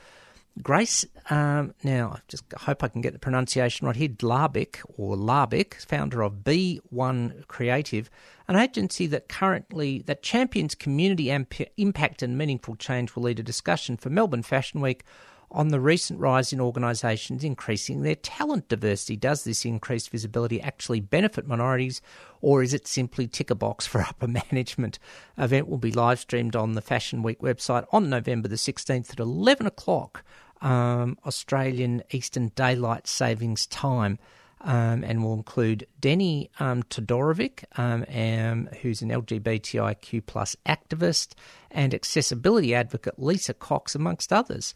Grace. 0.63 1.05
Um, 1.29 1.73
now, 1.83 2.13
I 2.15 2.19
just 2.29 2.45
hope 2.53 2.81
I 2.83 2.87
can 2.87 3.01
get 3.01 3.11
the 3.11 3.19
pronunciation 3.19 3.87
right 3.87 3.95
here. 3.95 4.07
Dlabik 4.07 4.79
or 4.97 5.17
Larbik, 5.17 5.85
founder 5.85 6.21
of 6.21 6.43
B1 6.43 7.47
Creative, 7.47 8.09
an 8.47 8.55
agency 8.55 9.05
that 9.07 9.27
currently 9.27 10.01
that 10.03 10.23
champions 10.23 10.73
community 10.73 11.29
amp- 11.29 11.69
impact 11.77 12.21
and 12.21 12.37
meaningful 12.37 12.75
change, 12.75 13.15
will 13.15 13.23
lead 13.23 13.39
a 13.39 13.43
discussion 13.43 13.97
for 13.97 14.09
Melbourne 14.09 14.43
Fashion 14.43 14.79
Week 14.79 15.03
on 15.51 15.69
the 15.69 15.79
recent 15.79 16.19
rise 16.19 16.51
in 16.51 16.59
organisations 16.59 17.43
increasing 17.43 18.01
their 18.01 18.15
talent 18.15 18.67
diversity. 18.67 19.15
Does 19.15 19.43
this 19.43 19.65
increased 19.65 20.09
visibility 20.09 20.61
actually 20.61 20.99
benefit 20.99 21.47
minorities, 21.47 22.01
or 22.41 22.63
is 22.63 22.73
it 22.73 22.87
simply 22.87 23.27
tick 23.27 23.49
a 23.49 23.55
box 23.55 23.85
for 23.85 24.01
upper 24.01 24.27
management? 24.51 24.99
Event 25.37 25.67
will 25.67 25.77
be 25.77 25.91
live 25.91 26.19
streamed 26.19 26.55
on 26.55 26.73
the 26.73 26.81
Fashion 26.81 27.23
Week 27.23 27.39
website 27.39 27.85
on 27.91 28.09
November 28.09 28.47
the 28.47 28.55
16th 28.55 29.11
at 29.11 29.19
11 29.19 29.67
o'clock 29.67 30.23
um, 30.61 31.17
Australian 31.25 32.03
Eastern 32.11 32.49
Daylight 32.55 33.07
Savings 33.07 33.67
Time. 33.67 34.19
Um, 34.61 35.03
and 35.03 35.23
will 35.23 35.35
include 35.35 35.85
Denny 36.01 36.49
um, 36.59 36.81
Todorovic, 36.83 37.65
um, 37.77 38.67
who's 38.81 39.03
an 39.03 39.09
LGBTIQ 39.09 40.25
plus 40.25 40.55
activist, 40.65 41.33
and 41.69 41.93
accessibility 41.93 42.73
advocate 42.73 43.19
Lisa 43.19 43.53
Cox, 43.53 43.93
amongst 43.93 44.33
others. 44.33 44.73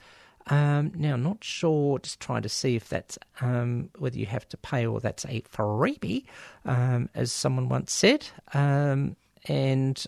Um, 0.47 0.91
now, 0.95 1.15
not 1.15 1.43
sure, 1.43 1.99
just 1.99 2.19
trying 2.19 2.41
to 2.41 2.49
see 2.49 2.75
if 2.75 2.89
that's 2.89 3.19
um, 3.41 3.89
whether 3.97 4.17
you 4.17 4.25
have 4.25 4.47
to 4.49 4.57
pay 4.57 4.85
or 4.85 4.99
that's 4.99 5.25
a 5.25 5.41
freebie, 5.41 6.25
um, 6.65 7.09
as 7.13 7.31
someone 7.31 7.69
once 7.69 7.91
said. 7.91 8.27
Um, 8.53 9.15
and 9.45 10.05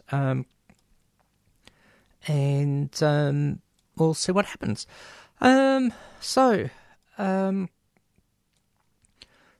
and 2.28 3.59
we'll 3.97 4.13
see 4.13 4.32
what 4.32 4.45
happens. 4.45 4.88
Um, 5.42 5.94
so, 6.20 6.70
um, 7.18 7.70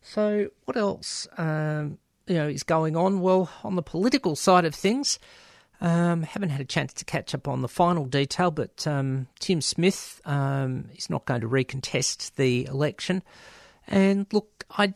so 0.02 0.50
what 0.66 0.78
else? 0.78 1.28
Um, 1.38 1.98
you 2.28 2.36
know, 2.36 2.48
is 2.48 2.64
going 2.64 2.96
on? 2.96 3.22
Well, 3.22 3.50
on 3.64 3.76
the 3.76 3.82
political 3.82 4.36
side 4.36 4.66
of 4.66 4.76
things, 4.76 5.20
um, 5.82 6.22
haven't 6.22 6.50
had 6.50 6.62
a 6.62 6.66
chance 6.66 6.94
to 6.94 7.06
catch 7.06 7.34
up 7.34 7.48
on 7.48 7.62
the 7.62 7.68
final 7.68 8.06
detail, 8.06 8.52
but 8.52 8.86
um, 8.86 9.28
Tim 9.40 9.62
Smith 9.62 10.22
um, 10.26 10.86
is 10.96 11.10
not 11.10 11.26
going 11.26 11.42
to 11.42 11.50
recontest 11.50 12.36
the 12.36 12.66
election. 12.66 13.24
And 13.88 14.28
look, 14.32 14.64
I 14.70 14.94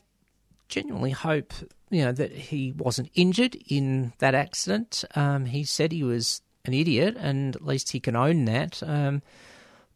genuinely 0.68 1.12
hope 1.12 1.54
you 1.90 2.04
know 2.04 2.12
that 2.12 2.32
he 2.32 2.72
wasn't 2.72 3.12
injured 3.16 3.56
in 3.68 4.14
that 4.20 4.36
accident. 4.36 5.04
Um, 5.16 5.46
he 5.46 5.64
said 5.64 5.92
he 5.92 6.04
was 6.04 6.42
an 6.66 6.74
idiot, 6.74 7.16
and 7.20 7.56
at 7.56 7.66
least 7.66 7.92
he 7.92 8.00
can 8.00 8.16
own 8.16 8.46
that. 8.46 8.82
Um, 8.84 9.22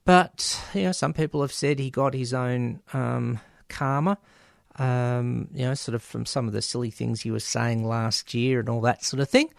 but 0.10 0.60
you 0.74 0.86
know, 0.86 0.92
some 0.92 1.14
people 1.14 1.42
have 1.42 1.54
said 1.54 1.78
he 1.78 1.92
got 1.92 2.16
his 2.16 2.34
own 2.34 2.80
um, 2.94 3.40
karma. 3.68 4.18
Um, 4.80 5.50
you 5.54 5.66
know, 5.66 5.76
sort 5.76 5.94
of 5.94 6.02
from 6.02 6.26
some 6.26 6.48
of 6.48 6.54
the 6.54 6.64
silly 6.64 6.90
things 6.90 7.22
he 7.22 7.30
was 7.30 7.44
saying 7.44 7.88
last 7.88 8.34
year 8.34 8.60
and 8.60 8.70
all 8.70 8.82
that 8.82 9.04
sort 9.04 9.22
of 9.22 9.30
thing. 9.30 9.54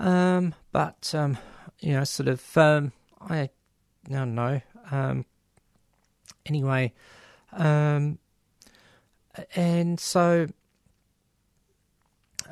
Um, 0.00 0.52
but 0.72 1.14
um, 1.14 1.38
you 1.78 1.92
know, 1.92 2.02
sort 2.02 2.28
of, 2.28 2.58
um, 2.58 2.90
I 3.20 3.50
don't 4.10 4.34
know. 4.34 4.60
Um, 4.90 5.26
anyway, 6.44 6.92
um, 7.52 8.18
and 9.54 10.00
so 10.00 10.48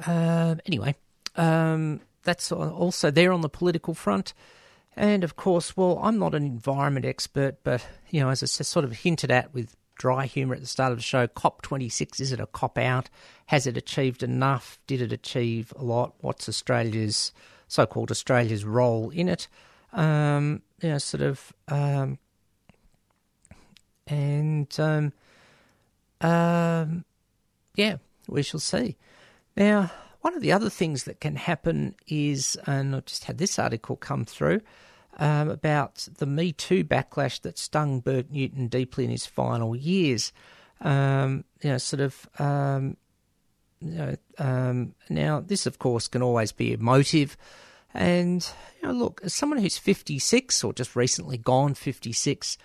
uh, 0.06 0.54
anyway, 0.64 0.94
um, 1.34 2.02
that's 2.22 2.52
also 2.52 3.10
there 3.10 3.32
on 3.32 3.40
the 3.40 3.48
political 3.48 3.94
front. 3.94 4.32
And 4.96 5.24
of 5.24 5.36
course, 5.36 5.76
well, 5.76 5.98
I'm 6.02 6.18
not 6.18 6.34
an 6.34 6.44
environment 6.44 7.06
expert, 7.06 7.58
but 7.64 7.86
you 8.10 8.20
know, 8.20 8.28
as 8.28 8.42
I 8.42 8.46
sort 8.46 8.84
of 8.84 8.92
hinted 8.92 9.30
at 9.30 9.54
with 9.54 9.74
dry 9.96 10.26
humour 10.26 10.54
at 10.54 10.60
the 10.60 10.66
start 10.66 10.92
of 10.92 10.98
the 10.98 11.02
show, 11.02 11.26
COP26 11.28 12.20
is 12.20 12.32
it 12.32 12.40
a 12.40 12.46
cop 12.46 12.76
out? 12.76 13.08
Has 13.46 13.66
it 13.66 13.76
achieved 13.76 14.22
enough? 14.22 14.78
Did 14.86 15.00
it 15.00 15.12
achieve 15.12 15.72
a 15.76 15.84
lot? 15.84 16.14
What's 16.20 16.48
Australia's 16.48 17.32
so-called 17.68 18.10
Australia's 18.10 18.64
role 18.64 19.10
in 19.10 19.28
it? 19.28 19.48
Um, 19.92 20.62
you 20.80 20.90
know, 20.90 20.98
sort 20.98 21.22
of, 21.22 21.52
um, 21.68 22.18
and 24.06 24.74
um, 24.80 25.12
um, 26.20 27.04
yeah, 27.76 27.96
we 28.28 28.42
shall 28.42 28.60
see. 28.60 28.96
Now, 29.56 29.90
one 30.22 30.34
of 30.34 30.42
the 30.42 30.52
other 30.52 30.70
things 30.70 31.04
that 31.04 31.20
can 31.20 31.36
happen 31.36 31.94
is, 32.08 32.56
and 32.66 32.96
I 32.96 33.00
just 33.00 33.24
had 33.24 33.38
this 33.38 33.58
article 33.58 33.96
come 33.96 34.24
through 34.24 34.60
um, 35.18 35.50
about 35.50 36.08
the 36.18 36.26
Me 36.26 36.52
Too 36.52 36.84
backlash 36.84 37.40
that 37.42 37.58
stung 37.58 38.00
Bert 38.00 38.30
Newton 38.30 38.68
deeply 38.68 39.04
in 39.04 39.10
his 39.10 39.26
final 39.26 39.76
years. 39.76 40.32
Um, 40.80 41.44
you 41.62 41.70
know, 41.70 41.78
sort 41.78 42.00
of. 42.00 42.28
Um, 42.38 42.96
you 43.80 43.98
know, 43.98 44.16
um, 44.38 44.94
now, 45.10 45.40
this, 45.40 45.66
of 45.66 45.80
course, 45.80 46.06
can 46.06 46.22
always 46.22 46.52
be 46.52 46.72
emotive. 46.72 47.36
And, 47.92 48.48
you 48.80 48.88
know, 48.88 48.94
look, 48.94 49.20
as 49.24 49.34
someone 49.34 49.58
who's 49.58 49.76
56 49.76 50.62
or 50.62 50.72
just 50.72 50.94
recently 50.94 51.36
gone 51.36 51.74
56, 51.74 52.58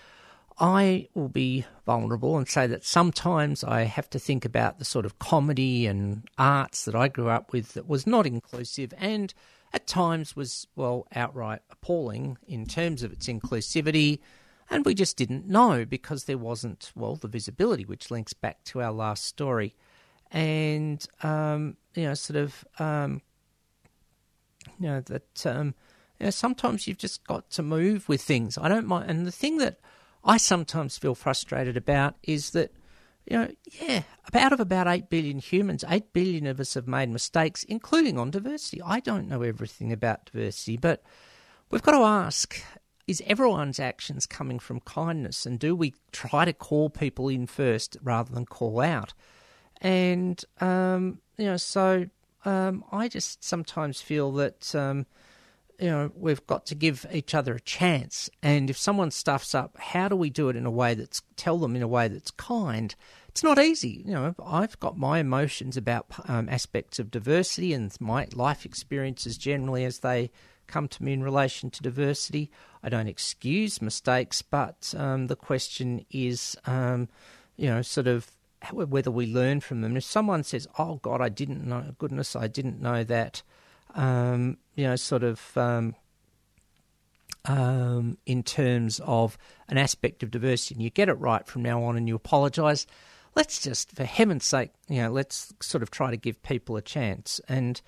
I 0.60 1.08
will 1.14 1.30
be 1.30 1.66
vulnerable 1.86 2.38
and 2.38 2.48
say 2.48 2.66
that 2.68 2.84
sometimes 2.84 3.64
I 3.64 3.82
have 3.82 4.10
to 4.12 4.20
think 4.20 4.44
about 4.44 4.80
the 4.80 4.86
sort 4.86 5.06
of 5.06 5.20
comedy 5.20 5.86
and 5.86 6.28
arts 6.38 6.86
that 6.86 6.96
I 6.96 7.08
grew 7.08 7.30
up 7.30 7.54
with 7.54 7.74
that 7.74 7.88
was 7.88 8.08
not 8.08 8.26
inclusive 8.26 8.94
and 8.98 9.34
at 9.74 9.86
times 9.86 10.36
was, 10.36 10.68
well, 10.76 11.08
outright 11.14 11.62
appalling 11.70 12.38
in 12.48 12.66
terms 12.66 13.04
of 13.04 13.12
its 13.12 13.28
inclusivity. 13.28 14.20
And 14.70 14.86
we 14.86 14.96
just 14.96 15.16
didn't 15.16 15.48
know 15.48 15.86
because 15.86 16.24
there 16.24 16.38
wasn't, 16.38 16.92
well, 16.96 17.16
the 17.16 17.28
visibility, 17.28 17.86
which 17.86 18.10
links 18.10 18.34
back 18.34 18.64
to 18.66 18.82
our 18.82 18.92
last 18.92 19.26
story. 19.26 19.76
And, 20.32 21.06
um, 21.22 21.78
you 21.94 22.04
know, 22.04 22.14
sort 22.16 22.38
of, 22.38 22.66
um, 22.80 23.22
you 24.80 24.88
know, 24.88 25.02
that, 25.02 25.46
um, 25.46 25.76
you 26.20 26.26
know, 26.26 26.30
sometimes 26.32 26.88
you've 26.88 26.98
just 26.98 27.26
got 27.28 27.50
to 27.52 27.64
move 27.64 28.10
with 28.10 28.22
things. 28.22 28.58
I 28.58 28.68
don't 28.68 28.88
mind. 28.88 29.10
And 29.10 29.26
the 29.28 29.32
thing 29.32 29.58
that 29.58 29.80
I 30.28 30.38
sometimes 30.38 30.98
feel 30.98 31.16
frustrated 31.16 31.78
about 31.78 32.16
is 32.22 32.52
that, 32.52 32.74
you 33.26 33.38
know, 33.38 33.52
yeah, 33.82 34.04
out 34.34 34.52
of 34.52 34.60
about 34.60 34.86
8 34.86 35.10
billion 35.10 35.40
humans, 35.40 35.86
8 35.88 36.12
billion 36.12 36.46
of 36.46 36.60
us 36.60 36.74
have 36.74 36.88
made 36.88 37.10
mistakes, 37.10 37.64
including 37.64 38.20
on 38.20 38.30
diversity. 38.30 38.82
I 38.82 39.00
don't 39.00 39.30
know 39.30 39.42
everything 39.42 39.94
about 39.94 40.26
diversity, 40.26 40.76
but 40.76 41.02
we've 41.70 41.82
got 41.82 41.94
to 41.94 42.04
ask 42.04 42.62
is 43.08 43.24
everyone's 43.26 43.80
actions 43.80 44.26
coming 44.26 44.60
from 44.60 44.82
kindness? 44.82 45.46
And 45.46 45.58
do 45.58 45.74
we 45.74 45.94
try 46.12 46.44
to 46.44 46.52
call 46.52 46.90
people 46.90 47.30
in 47.30 47.48
first 47.48 47.96
rather 48.04 48.34
than 48.34 48.46
call 48.46 48.82
out? 48.82 49.14
And, 49.80 50.44
um, 50.60 51.22
you 51.38 51.46
know, 51.46 51.56
so 51.56 52.08
um, 52.44 52.84
I 52.92 53.08
just 53.08 53.46
sometimes 53.46 54.02
feel 54.02 54.34
that. 54.34 54.76
Um, 54.76 55.06
you 55.80 55.90
know, 55.90 56.12
we've 56.16 56.46
got 56.48 56.66
to 56.68 56.76
give 56.76 57.06
each 57.12 57.36
other 57.36 57.56
a 57.56 57.60
chance. 57.60 58.30
And 58.42 58.70
if 58.70 58.78
someone 58.78 59.12
stuffs 59.12 59.54
up, 59.54 59.78
how 59.78 60.08
do 60.08 60.16
we 60.16 60.30
do 60.30 60.50
it 60.50 60.56
in 60.56 60.66
a 60.66 60.72
way 60.72 60.96
that's 60.96 61.22
tell 61.36 61.58
them 61.58 61.76
in 61.76 61.84
a 61.84 61.88
way 61.88 62.08
that's 62.08 62.32
kind? 62.32 62.96
It's 63.28 63.44
not 63.44 63.60
easy. 63.60 64.04
You 64.06 64.14
know, 64.14 64.36
I've 64.44 64.80
got 64.80 64.98
my 64.98 65.20
emotions 65.20 65.78
about 65.78 66.08
um, 66.28 66.50
aspects 66.50 66.98
of 66.98 67.12
diversity 67.12 67.74
and 67.74 67.96
my 68.00 68.28
life 68.34 68.66
experiences 68.66 69.38
generally 69.38 69.86
as 69.86 70.00
they 70.00 70.32
come 70.66 70.88
to 70.88 71.04
me 71.04 71.14
in 71.14 71.24
relation 71.24 71.70
to 71.70 71.84
diversity. 71.84 72.50
I 72.82 72.90
don't 72.90 73.08
excuse 73.08 73.82
mistakes, 73.82 74.42
but 74.42 74.94
um, 74.98 75.28
the 75.28 75.36
question 75.36 76.06
is, 76.10 76.58
um, 76.66 77.08
you 77.56 77.68
know, 77.68 77.84
sort 77.84 78.08
of 78.08 78.32
whether 78.72 79.12
we 79.12 79.32
learn 79.32 79.60
from 79.60 79.82
them. 79.82 79.96
If 79.96 80.04
someone 80.04 80.44
says, 80.44 80.68
"Oh 80.80 80.96
God, 81.04 81.22
I 81.22 81.30
didn't 81.30 81.66
know," 81.66 81.94
goodness, 82.00 82.36
I 82.36 82.48
didn't 82.48 82.82
know 82.82 83.04
that 83.04 83.44
um, 83.96 84.58
you 84.76 84.86
know, 84.86 84.96
sort 84.96 85.24
of 85.24 85.58
um, 85.58 85.96
um, 87.46 88.18
in 88.26 88.44
terms 88.44 89.00
of 89.04 89.38
an 89.70 89.78
aspect 89.78 90.24
of 90.24 90.32
diversity, 90.32 90.76
and 90.76 90.84
you 90.84 90.90
get 90.90 91.10
it 91.10 91.14
right 91.14 91.46
from 91.48 91.64
now 91.64 91.84
on, 91.84 91.98
and 91.98 92.08
you 92.08 92.16
apologise. 92.16 92.86
Let's 93.36 93.62
just, 93.62 93.92
for 93.92 94.04
heaven's 94.04 94.46
sake, 94.46 94.72
you 94.88 95.02
know, 95.02 95.12
let's 95.12 95.54
sort 95.62 95.84
of 95.84 95.92
try 95.92 96.12
to 96.12 96.18
give 96.18 96.42
people 96.42 96.76
a 96.76 96.82
chance. 96.82 97.40
And 97.48 97.82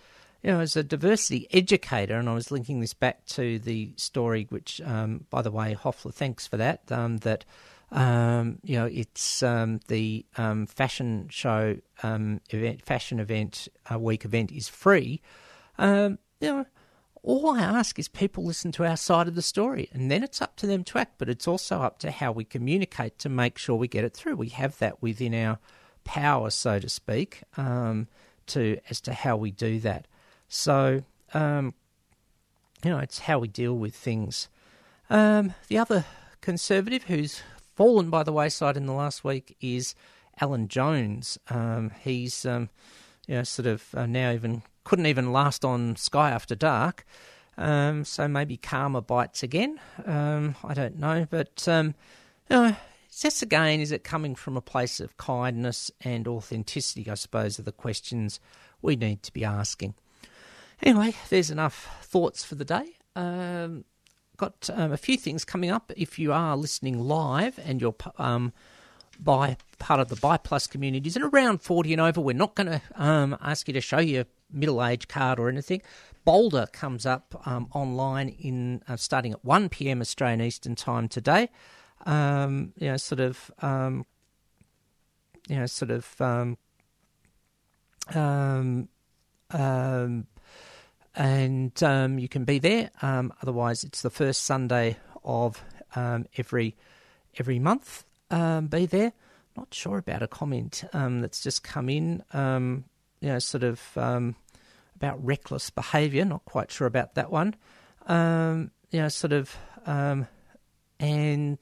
you 0.44 0.52
know, 0.52 0.60
as 0.60 0.76
a 0.76 0.84
diversity 0.84 1.48
educator, 1.52 2.18
and 2.18 2.30
I 2.30 2.34
was 2.34 2.52
linking 2.52 2.80
this 2.80 2.94
back 2.94 3.26
to 3.28 3.60
the 3.60 3.92
story, 3.96 4.46
which, 4.50 4.80
um, 4.86 5.26
by 5.30 5.42
the 5.42 5.52
way, 5.52 5.74
Hoffler, 5.74 6.12
thanks 6.12 6.48
for 6.48 6.58
that. 6.58 6.92
Um, 6.92 7.18
that 7.20 7.46
Um, 7.92 8.60
you 8.64 8.78
know, 8.78 8.86
it's 8.86 9.42
um, 9.42 9.80
the 9.88 10.24
um, 10.38 10.68
fashion 10.68 11.28
show 11.32 11.78
um, 12.04 12.40
event, 12.52 12.86
fashion 12.86 13.20
event, 13.20 13.68
uh, 13.92 13.98
week 13.98 14.26
event 14.26 14.52
is 14.52 14.70
free. 14.70 15.22
Um, 15.80 16.20
you 16.40 16.50
know, 16.50 16.66
all 17.24 17.50
I 17.50 17.60
ask 17.62 17.98
is 17.98 18.08
people 18.08 18.46
listen 18.46 18.72
to 18.74 18.86
our 18.86 18.98
side 18.98 19.28
of 19.28 19.36
the 19.36 19.42
story, 19.42 19.90
and 19.92 20.12
then 20.12 20.24
it's 20.24 20.42
up 20.42 20.56
to 20.58 20.68
them 20.68 20.84
to 20.86 21.00
act. 21.00 21.16
But 21.18 21.30
it's 21.30 21.48
also 21.48 21.82
up 21.82 22.00
to 22.00 22.12
how 22.12 22.32
we 22.32 22.44
communicate 22.44 23.18
to 23.20 23.30
make 23.30 23.58
sure 23.58 23.76
we 23.76 23.88
get 23.88 24.06
it 24.06 24.14
through. 24.14 24.36
We 24.36 24.50
have 24.50 24.78
that 24.80 25.02
within 25.02 25.34
our 25.34 25.58
power, 26.04 26.50
so 26.50 26.80
to 26.80 26.90
speak, 26.90 27.44
um, 27.58 28.08
to 28.48 28.80
as 28.90 29.02
to 29.02 29.14
how 29.14 29.38
we 29.38 29.52
do 29.52 29.80
that. 29.80 30.08
So, 30.48 31.04
um, 31.34 31.74
you 32.84 32.92
know, 32.92 33.00
it's 33.00 33.20
how 33.20 33.40
we 33.40 33.48
deal 33.48 33.78
with 33.78 33.96
things. 33.96 34.50
Um, 35.10 35.54
the 35.68 35.78
other 35.78 36.06
conservative 36.42 37.04
who's 37.04 37.42
fallen 37.76 38.10
by 38.10 38.24
the 38.24 38.34
wayside 38.34 38.78
in 38.78 38.86
the 38.86 38.94
last 38.94 39.24
week 39.24 39.56
is 39.62 39.96
Alan 40.42 40.68
Jones. 40.68 41.38
Um, 41.50 41.92
he's, 42.02 42.46
um, 42.46 42.70
you 43.28 43.36
know, 43.36 43.44
sort 43.44 43.68
of 43.68 43.84
uh, 43.94 44.06
now 44.06 44.32
even 44.32 44.64
couldn't 44.90 45.06
even 45.06 45.32
last 45.32 45.64
on 45.64 45.96
Sky 45.98 46.32
After 46.32 46.56
Dark. 46.56 47.06
Um, 47.60 48.04
so 48.06 48.28
maybe 48.28 48.58
karma 48.58 49.02
bites 49.02 49.44
again. 49.44 49.80
Um, 50.04 50.56
I 50.64 50.74
don't 50.74 50.98
know, 50.98 51.28
but 51.30 51.68
um, 51.68 51.94
you 52.50 52.56
know, 52.56 52.76
it's 53.08 53.22
just 53.22 53.44
again, 53.44 53.82
is 53.82 53.92
it 53.92 54.04
coming 54.04 54.34
from 54.34 54.58
a 54.58 54.62
place 54.62 55.00
of 55.00 55.16
kindness 55.18 55.92
and 56.02 56.28
authenticity? 56.28 57.08
I 57.08 57.14
suppose 57.14 57.60
are 57.60 57.64
the 57.64 57.72
questions 57.72 58.40
we 58.82 58.96
need 58.96 59.22
to 59.22 59.32
be 59.32 59.46
asking. 59.46 59.94
Anyway, 60.82 61.14
there's 61.30 61.52
enough 61.52 62.00
thoughts 62.02 62.44
for 62.44 62.56
the 62.56 62.66
day. 62.66 62.98
Um, 63.16 63.86
got 64.38 64.72
um, 64.74 64.92
a 64.92 64.98
few 64.98 65.18
things 65.18 65.46
coming 65.46 65.70
up. 65.70 65.92
If 65.96 66.18
you 66.18 66.34
are 66.34 66.58
listening 66.58 66.98
live 66.98 67.60
and 67.64 67.80
you're 67.80 67.94
um, 68.18 68.54
by 69.20 69.58
part 69.78 70.00
of 70.00 70.10
the 70.10 70.16
Bi 70.16 70.38
Plus 70.38 70.68
communities 70.68 71.16
and 71.16 71.26
around 71.26 71.62
40 71.62 71.94
and 71.94 72.02
over, 72.02 72.22
we're 72.22 72.34
not 72.34 72.56
going 72.56 72.68
to 72.68 72.82
um, 72.96 73.38
ask 73.42 73.68
you 73.68 73.74
to 73.74 73.82
show 73.82 74.00
your 74.00 74.26
middle 74.52 74.84
age 74.84 75.08
card 75.08 75.40
or 75.40 75.50
anything. 75.50 75.82
Boulder 76.26 76.68
comes 76.72 77.06
up 77.06 77.42
um, 77.46 77.68
online 77.74 78.30
in 78.30 78.82
uh, 78.88 78.96
starting 78.96 79.34
at 79.34 79.44
1 79.44 79.70
p.m. 79.70 80.02
Australian 80.02 80.42
Eastern 80.42 80.76
Time 80.76 81.08
today. 81.08 81.50
Um, 82.06 82.74
you 82.78 82.88
know, 82.90 82.98
sort 82.98 83.20
of, 83.20 83.52
um, 83.60 84.06
you 85.48 85.58
know, 85.58 85.66
sort 85.66 85.92
of, 85.92 86.22
um, 86.22 86.58
um, 88.14 88.88
um, 89.52 90.28
and 91.16 91.84
um, 91.84 92.20
you 92.20 92.30
can 92.30 92.46
be 92.46 92.60
there. 92.60 92.90
Otherwise, 93.02 93.84
it's 93.84 94.02
the 94.02 94.10
first 94.10 94.44
Sunday 94.44 94.98
of 95.24 95.64
every 96.38 96.76
every 97.38 97.60
month. 97.60 98.06
Um, 98.32 98.68
be 98.68 98.86
there. 98.86 99.14
Not 99.58 99.74
sure 99.74 99.98
about 99.98 100.24
a 100.24 100.28
comment 100.28 100.84
um, 100.94 101.22
that's 101.22 101.42
just 101.42 101.64
come 101.64 101.90
in. 101.90 102.24
Um, 102.34 102.86
you 103.22 103.30
know, 103.30 103.40
sort 103.40 103.64
of 103.64 103.82
um, 103.98 104.36
about 104.96 105.24
reckless 105.24 105.70
behaviour. 105.70 106.24
Not 106.26 106.46
quite 106.46 106.72
sure 106.72 106.88
about 106.88 107.16
that 107.16 107.32
one. 107.32 107.56
Um, 108.08 108.72
you 108.92 109.02
know, 109.02 109.10
sort 109.10 109.34
of. 109.34 109.56
Um, 109.86 110.28
and 111.02 111.58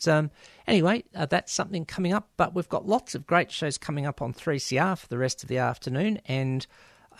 anyway, 0.68 1.04
uh, 1.14 1.28
that's 1.28 1.54
something 1.54 1.86
coming 1.86 2.12
up. 2.12 2.30
But 2.38 2.56
we've 2.56 2.70
got 2.70 2.88
lots 2.88 3.14
of 3.16 3.28
great 3.28 3.52
shows 3.52 3.78
coming 3.78 4.06
up 4.06 4.22
on 4.22 4.34
3CR 4.34 4.98
for 4.98 5.08
the 5.08 5.18
rest 5.18 5.44
of 5.44 5.50
the 5.50 5.60
afternoon. 5.60 6.20
And 6.26 6.66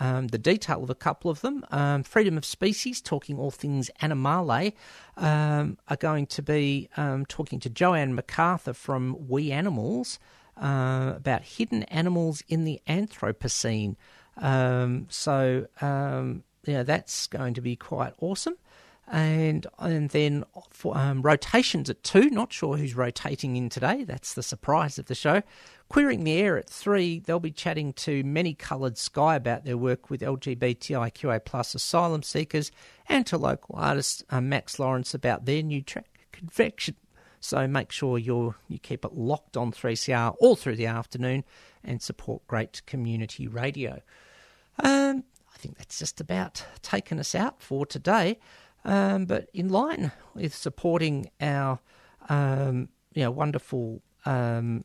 um, 0.00 0.28
the 0.28 0.38
detail 0.38 0.82
of 0.82 0.90
a 0.90 0.94
couple 0.94 1.30
of 1.30 1.40
them. 1.40 1.64
Um, 1.70 2.02
Freedom 2.02 2.36
of 2.36 2.44
Species, 2.44 3.00
talking 3.00 3.38
all 3.38 3.50
things 3.50 3.90
Animale, 4.00 4.72
um, 5.16 5.78
are 5.88 5.96
going 5.96 6.26
to 6.26 6.42
be 6.42 6.88
um, 6.96 7.26
talking 7.26 7.60
to 7.60 7.70
Jo-Anne 7.70 8.16
McArthur 8.16 8.74
from 8.74 9.28
We 9.28 9.50
Animals 9.50 10.18
uh, 10.56 11.14
about 11.16 11.42
hidden 11.42 11.84
animals 11.84 12.42
in 12.48 12.64
the 12.64 12.80
Anthropocene. 12.88 13.96
Um, 14.36 15.06
so, 15.08 15.66
um, 15.80 16.44
yeah, 16.64 16.82
that's 16.82 17.26
going 17.26 17.54
to 17.54 17.60
be 17.60 17.76
quite 17.76 18.14
awesome. 18.20 18.56
And 19.10 19.66
and 19.78 20.10
then 20.10 20.44
for 20.70 20.94
rotations 20.94 21.88
at 21.88 22.02
two. 22.02 22.28
Not 22.28 22.52
sure 22.52 22.76
who's 22.76 22.94
rotating 22.94 23.56
in 23.56 23.70
today. 23.70 24.04
That's 24.04 24.34
the 24.34 24.42
surprise 24.42 24.98
of 24.98 25.06
the 25.06 25.14
show. 25.14 25.42
Queering 25.88 26.24
the 26.24 26.38
Air 26.38 26.58
at 26.58 26.68
three, 26.68 27.18
they'll 27.18 27.40
be 27.40 27.50
chatting 27.50 27.94
to 27.94 28.22
Many 28.22 28.52
Coloured 28.52 28.98
Sky 28.98 29.36
about 29.36 29.64
their 29.64 29.78
work 29.78 30.10
with 30.10 30.20
LGBTIQA 30.20 31.44
plus 31.46 31.74
asylum 31.74 32.22
seekers 32.22 32.70
and 33.08 33.26
to 33.26 33.38
local 33.38 33.74
artist 33.76 34.22
uh, 34.28 34.40
Max 34.42 34.78
Lawrence 34.78 35.14
about 35.14 35.46
their 35.46 35.62
new 35.62 35.80
track, 35.80 36.28
Convection. 36.30 36.94
So 37.40 37.66
make 37.66 37.90
sure 37.90 38.18
you 38.18 38.54
you 38.68 38.78
keep 38.78 39.04
it 39.04 39.14
locked 39.14 39.56
on 39.56 39.72
3CR 39.72 40.34
all 40.40 40.56
through 40.56 40.76
the 40.76 40.86
afternoon 40.86 41.44
and 41.82 42.02
support 42.02 42.46
great 42.46 42.84
community 42.84 43.46
radio. 43.46 44.02
Um, 44.82 45.24
I 45.54 45.58
think 45.58 45.78
that's 45.78 45.98
just 45.98 46.20
about 46.20 46.64
taken 46.82 47.18
us 47.18 47.34
out 47.34 47.62
for 47.62 47.86
today. 47.86 48.38
Um, 48.84 49.24
but 49.24 49.48
in 49.54 49.68
line 49.68 50.12
with 50.34 50.54
supporting 50.54 51.30
our 51.40 51.78
um, 52.28 52.88
you 53.14 53.22
know 53.22 53.30
wonderful 53.30 54.02
um, 54.26 54.84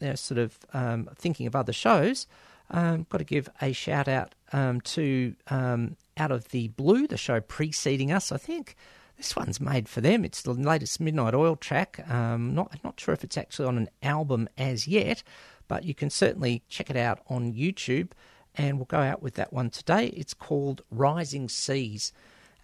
you 0.00 0.08
know, 0.08 0.14
sort 0.14 0.38
of 0.38 0.58
um, 0.72 1.08
thinking 1.16 1.46
of 1.46 1.54
other 1.54 1.72
shows, 1.72 2.26
um, 2.70 3.06
got 3.08 3.18
to 3.18 3.24
give 3.24 3.48
a 3.60 3.72
shout 3.72 4.08
out 4.08 4.34
um, 4.52 4.80
to 4.82 5.34
um, 5.48 5.96
Out 6.16 6.32
of 6.32 6.48
the 6.48 6.68
Blue, 6.68 7.06
the 7.06 7.16
show 7.16 7.40
preceding 7.40 8.10
us. 8.10 8.32
I 8.32 8.36
think 8.36 8.76
this 9.16 9.36
one's 9.36 9.60
made 9.60 9.88
for 9.88 10.00
them. 10.00 10.24
It's 10.24 10.42
the 10.42 10.52
latest 10.52 11.00
Midnight 11.00 11.34
Oil 11.34 11.56
track. 11.56 12.04
Um, 12.10 12.54
not 12.54 12.82
not 12.82 12.98
sure 12.98 13.14
if 13.14 13.24
it's 13.24 13.36
actually 13.36 13.66
on 13.66 13.78
an 13.78 13.88
album 14.02 14.48
as 14.58 14.88
yet, 14.88 15.22
but 15.68 15.84
you 15.84 15.94
can 15.94 16.10
certainly 16.10 16.62
check 16.68 16.90
it 16.90 16.96
out 16.96 17.20
on 17.28 17.52
YouTube. 17.52 18.10
And 18.56 18.78
we'll 18.78 18.86
go 18.86 18.98
out 18.98 19.22
with 19.22 19.34
that 19.34 19.52
one 19.52 19.70
today. 19.70 20.06
It's 20.08 20.34
called 20.34 20.82
Rising 20.90 21.48
Seas. 21.48 22.12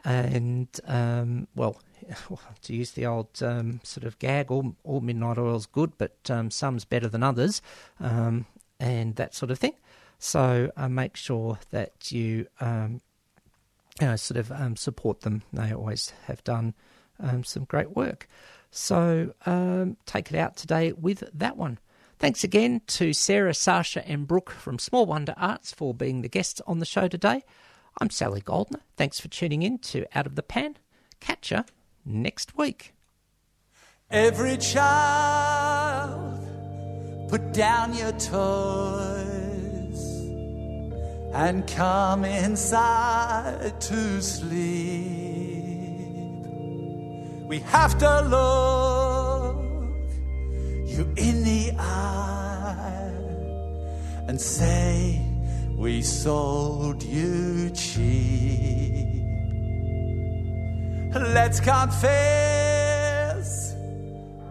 And, 0.04 0.68
um, 0.86 1.48
well, 2.28 2.40
to 2.62 2.74
use 2.74 2.92
the 2.92 3.06
old 3.06 3.42
um, 3.42 3.80
sort 3.82 4.04
of 4.04 4.18
gag, 4.18 4.50
all, 4.50 4.74
all 4.84 5.00
midnight 5.00 5.38
oil's 5.38 5.66
good, 5.66 5.92
but 5.98 6.18
um, 6.28 6.50
some's 6.50 6.84
better 6.84 7.08
than 7.08 7.22
others, 7.22 7.62
um, 8.00 8.46
and 8.78 9.16
that 9.16 9.34
sort 9.34 9.50
of 9.50 9.58
thing. 9.58 9.74
So 10.18 10.70
uh, 10.76 10.88
make 10.88 11.16
sure 11.16 11.58
that 11.70 12.12
you, 12.12 12.46
um, 12.60 13.00
you 14.00 14.06
know, 14.06 14.16
sort 14.16 14.38
of 14.38 14.52
um, 14.52 14.76
support 14.76 15.20
them. 15.20 15.42
They 15.52 15.72
always 15.72 16.12
have 16.26 16.44
done 16.44 16.74
um, 17.18 17.44
some 17.44 17.64
great 17.64 17.96
work. 17.96 18.28
So 18.70 19.34
take 20.06 20.30
it 20.30 20.38
out 20.38 20.56
today 20.56 20.92
with 20.92 21.24
that 21.34 21.56
one. 21.56 21.78
Thanks 22.20 22.44
again 22.44 22.82
to 22.86 23.12
Sarah, 23.12 23.54
Sasha, 23.54 24.06
and 24.06 24.28
Brooke 24.28 24.50
from 24.50 24.78
Small 24.78 25.06
Wonder 25.06 25.34
Arts 25.38 25.72
for 25.72 25.94
being 25.94 26.20
the 26.20 26.28
guests 26.28 26.60
on 26.66 26.78
the 26.78 26.84
show 26.84 27.08
today. 27.08 27.42
I'm 28.00 28.10
Sally 28.10 28.42
Goldner. 28.42 28.80
Thanks 28.96 29.18
for 29.18 29.28
tuning 29.28 29.62
in 29.62 29.78
to 29.78 30.06
Out 30.14 30.26
of 30.26 30.36
the 30.36 30.42
Pan. 30.42 30.76
Catch 31.18 31.50
ya 31.50 31.62
next 32.04 32.56
week. 32.56 32.94
Every 34.10 34.56
child, 34.56 36.40
put 37.28 37.52
down 37.52 37.94
your 37.94 38.12
toys 38.12 39.50
and 41.32 41.66
come 41.66 42.24
inside 42.24 43.80
to 43.80 44.20
sleep. 44.20 45.60
We 47.46 47.60
have 47.60 47.98
to 47.98 48.20
look 48.22 49.56
you 50.88 51.12
in 51.16 51.44
the 51.44 51.72
eye 51.78 53.12
and 54.26 54.40
say, 54.40 55.20
We 55.76 56.02
sold 56.02 57.02
you 57.02 57.70
cheap. 57.70 59.19
Let's 61.12 61.58
confess 61.58 63.74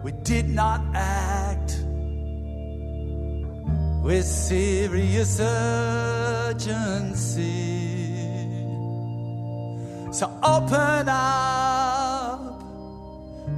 we 0.02 0.12
did 0.12 0.50
not 0.50 0.82
act 0.94 1.82
with 4.04 4.26
serious 4.26 5.40
urgency. 5.40 6.66
So 10.12 10.30
open 10.42 11.08
up 11.08 12.60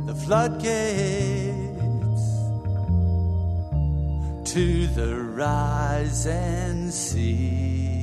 the 0.07 0.15
floodgates 0.15 0.63
to 4.53 4.87
the 4.89 5.17
rise 5.17 6.27
and 6.27 6.95
see. 6.95 8.02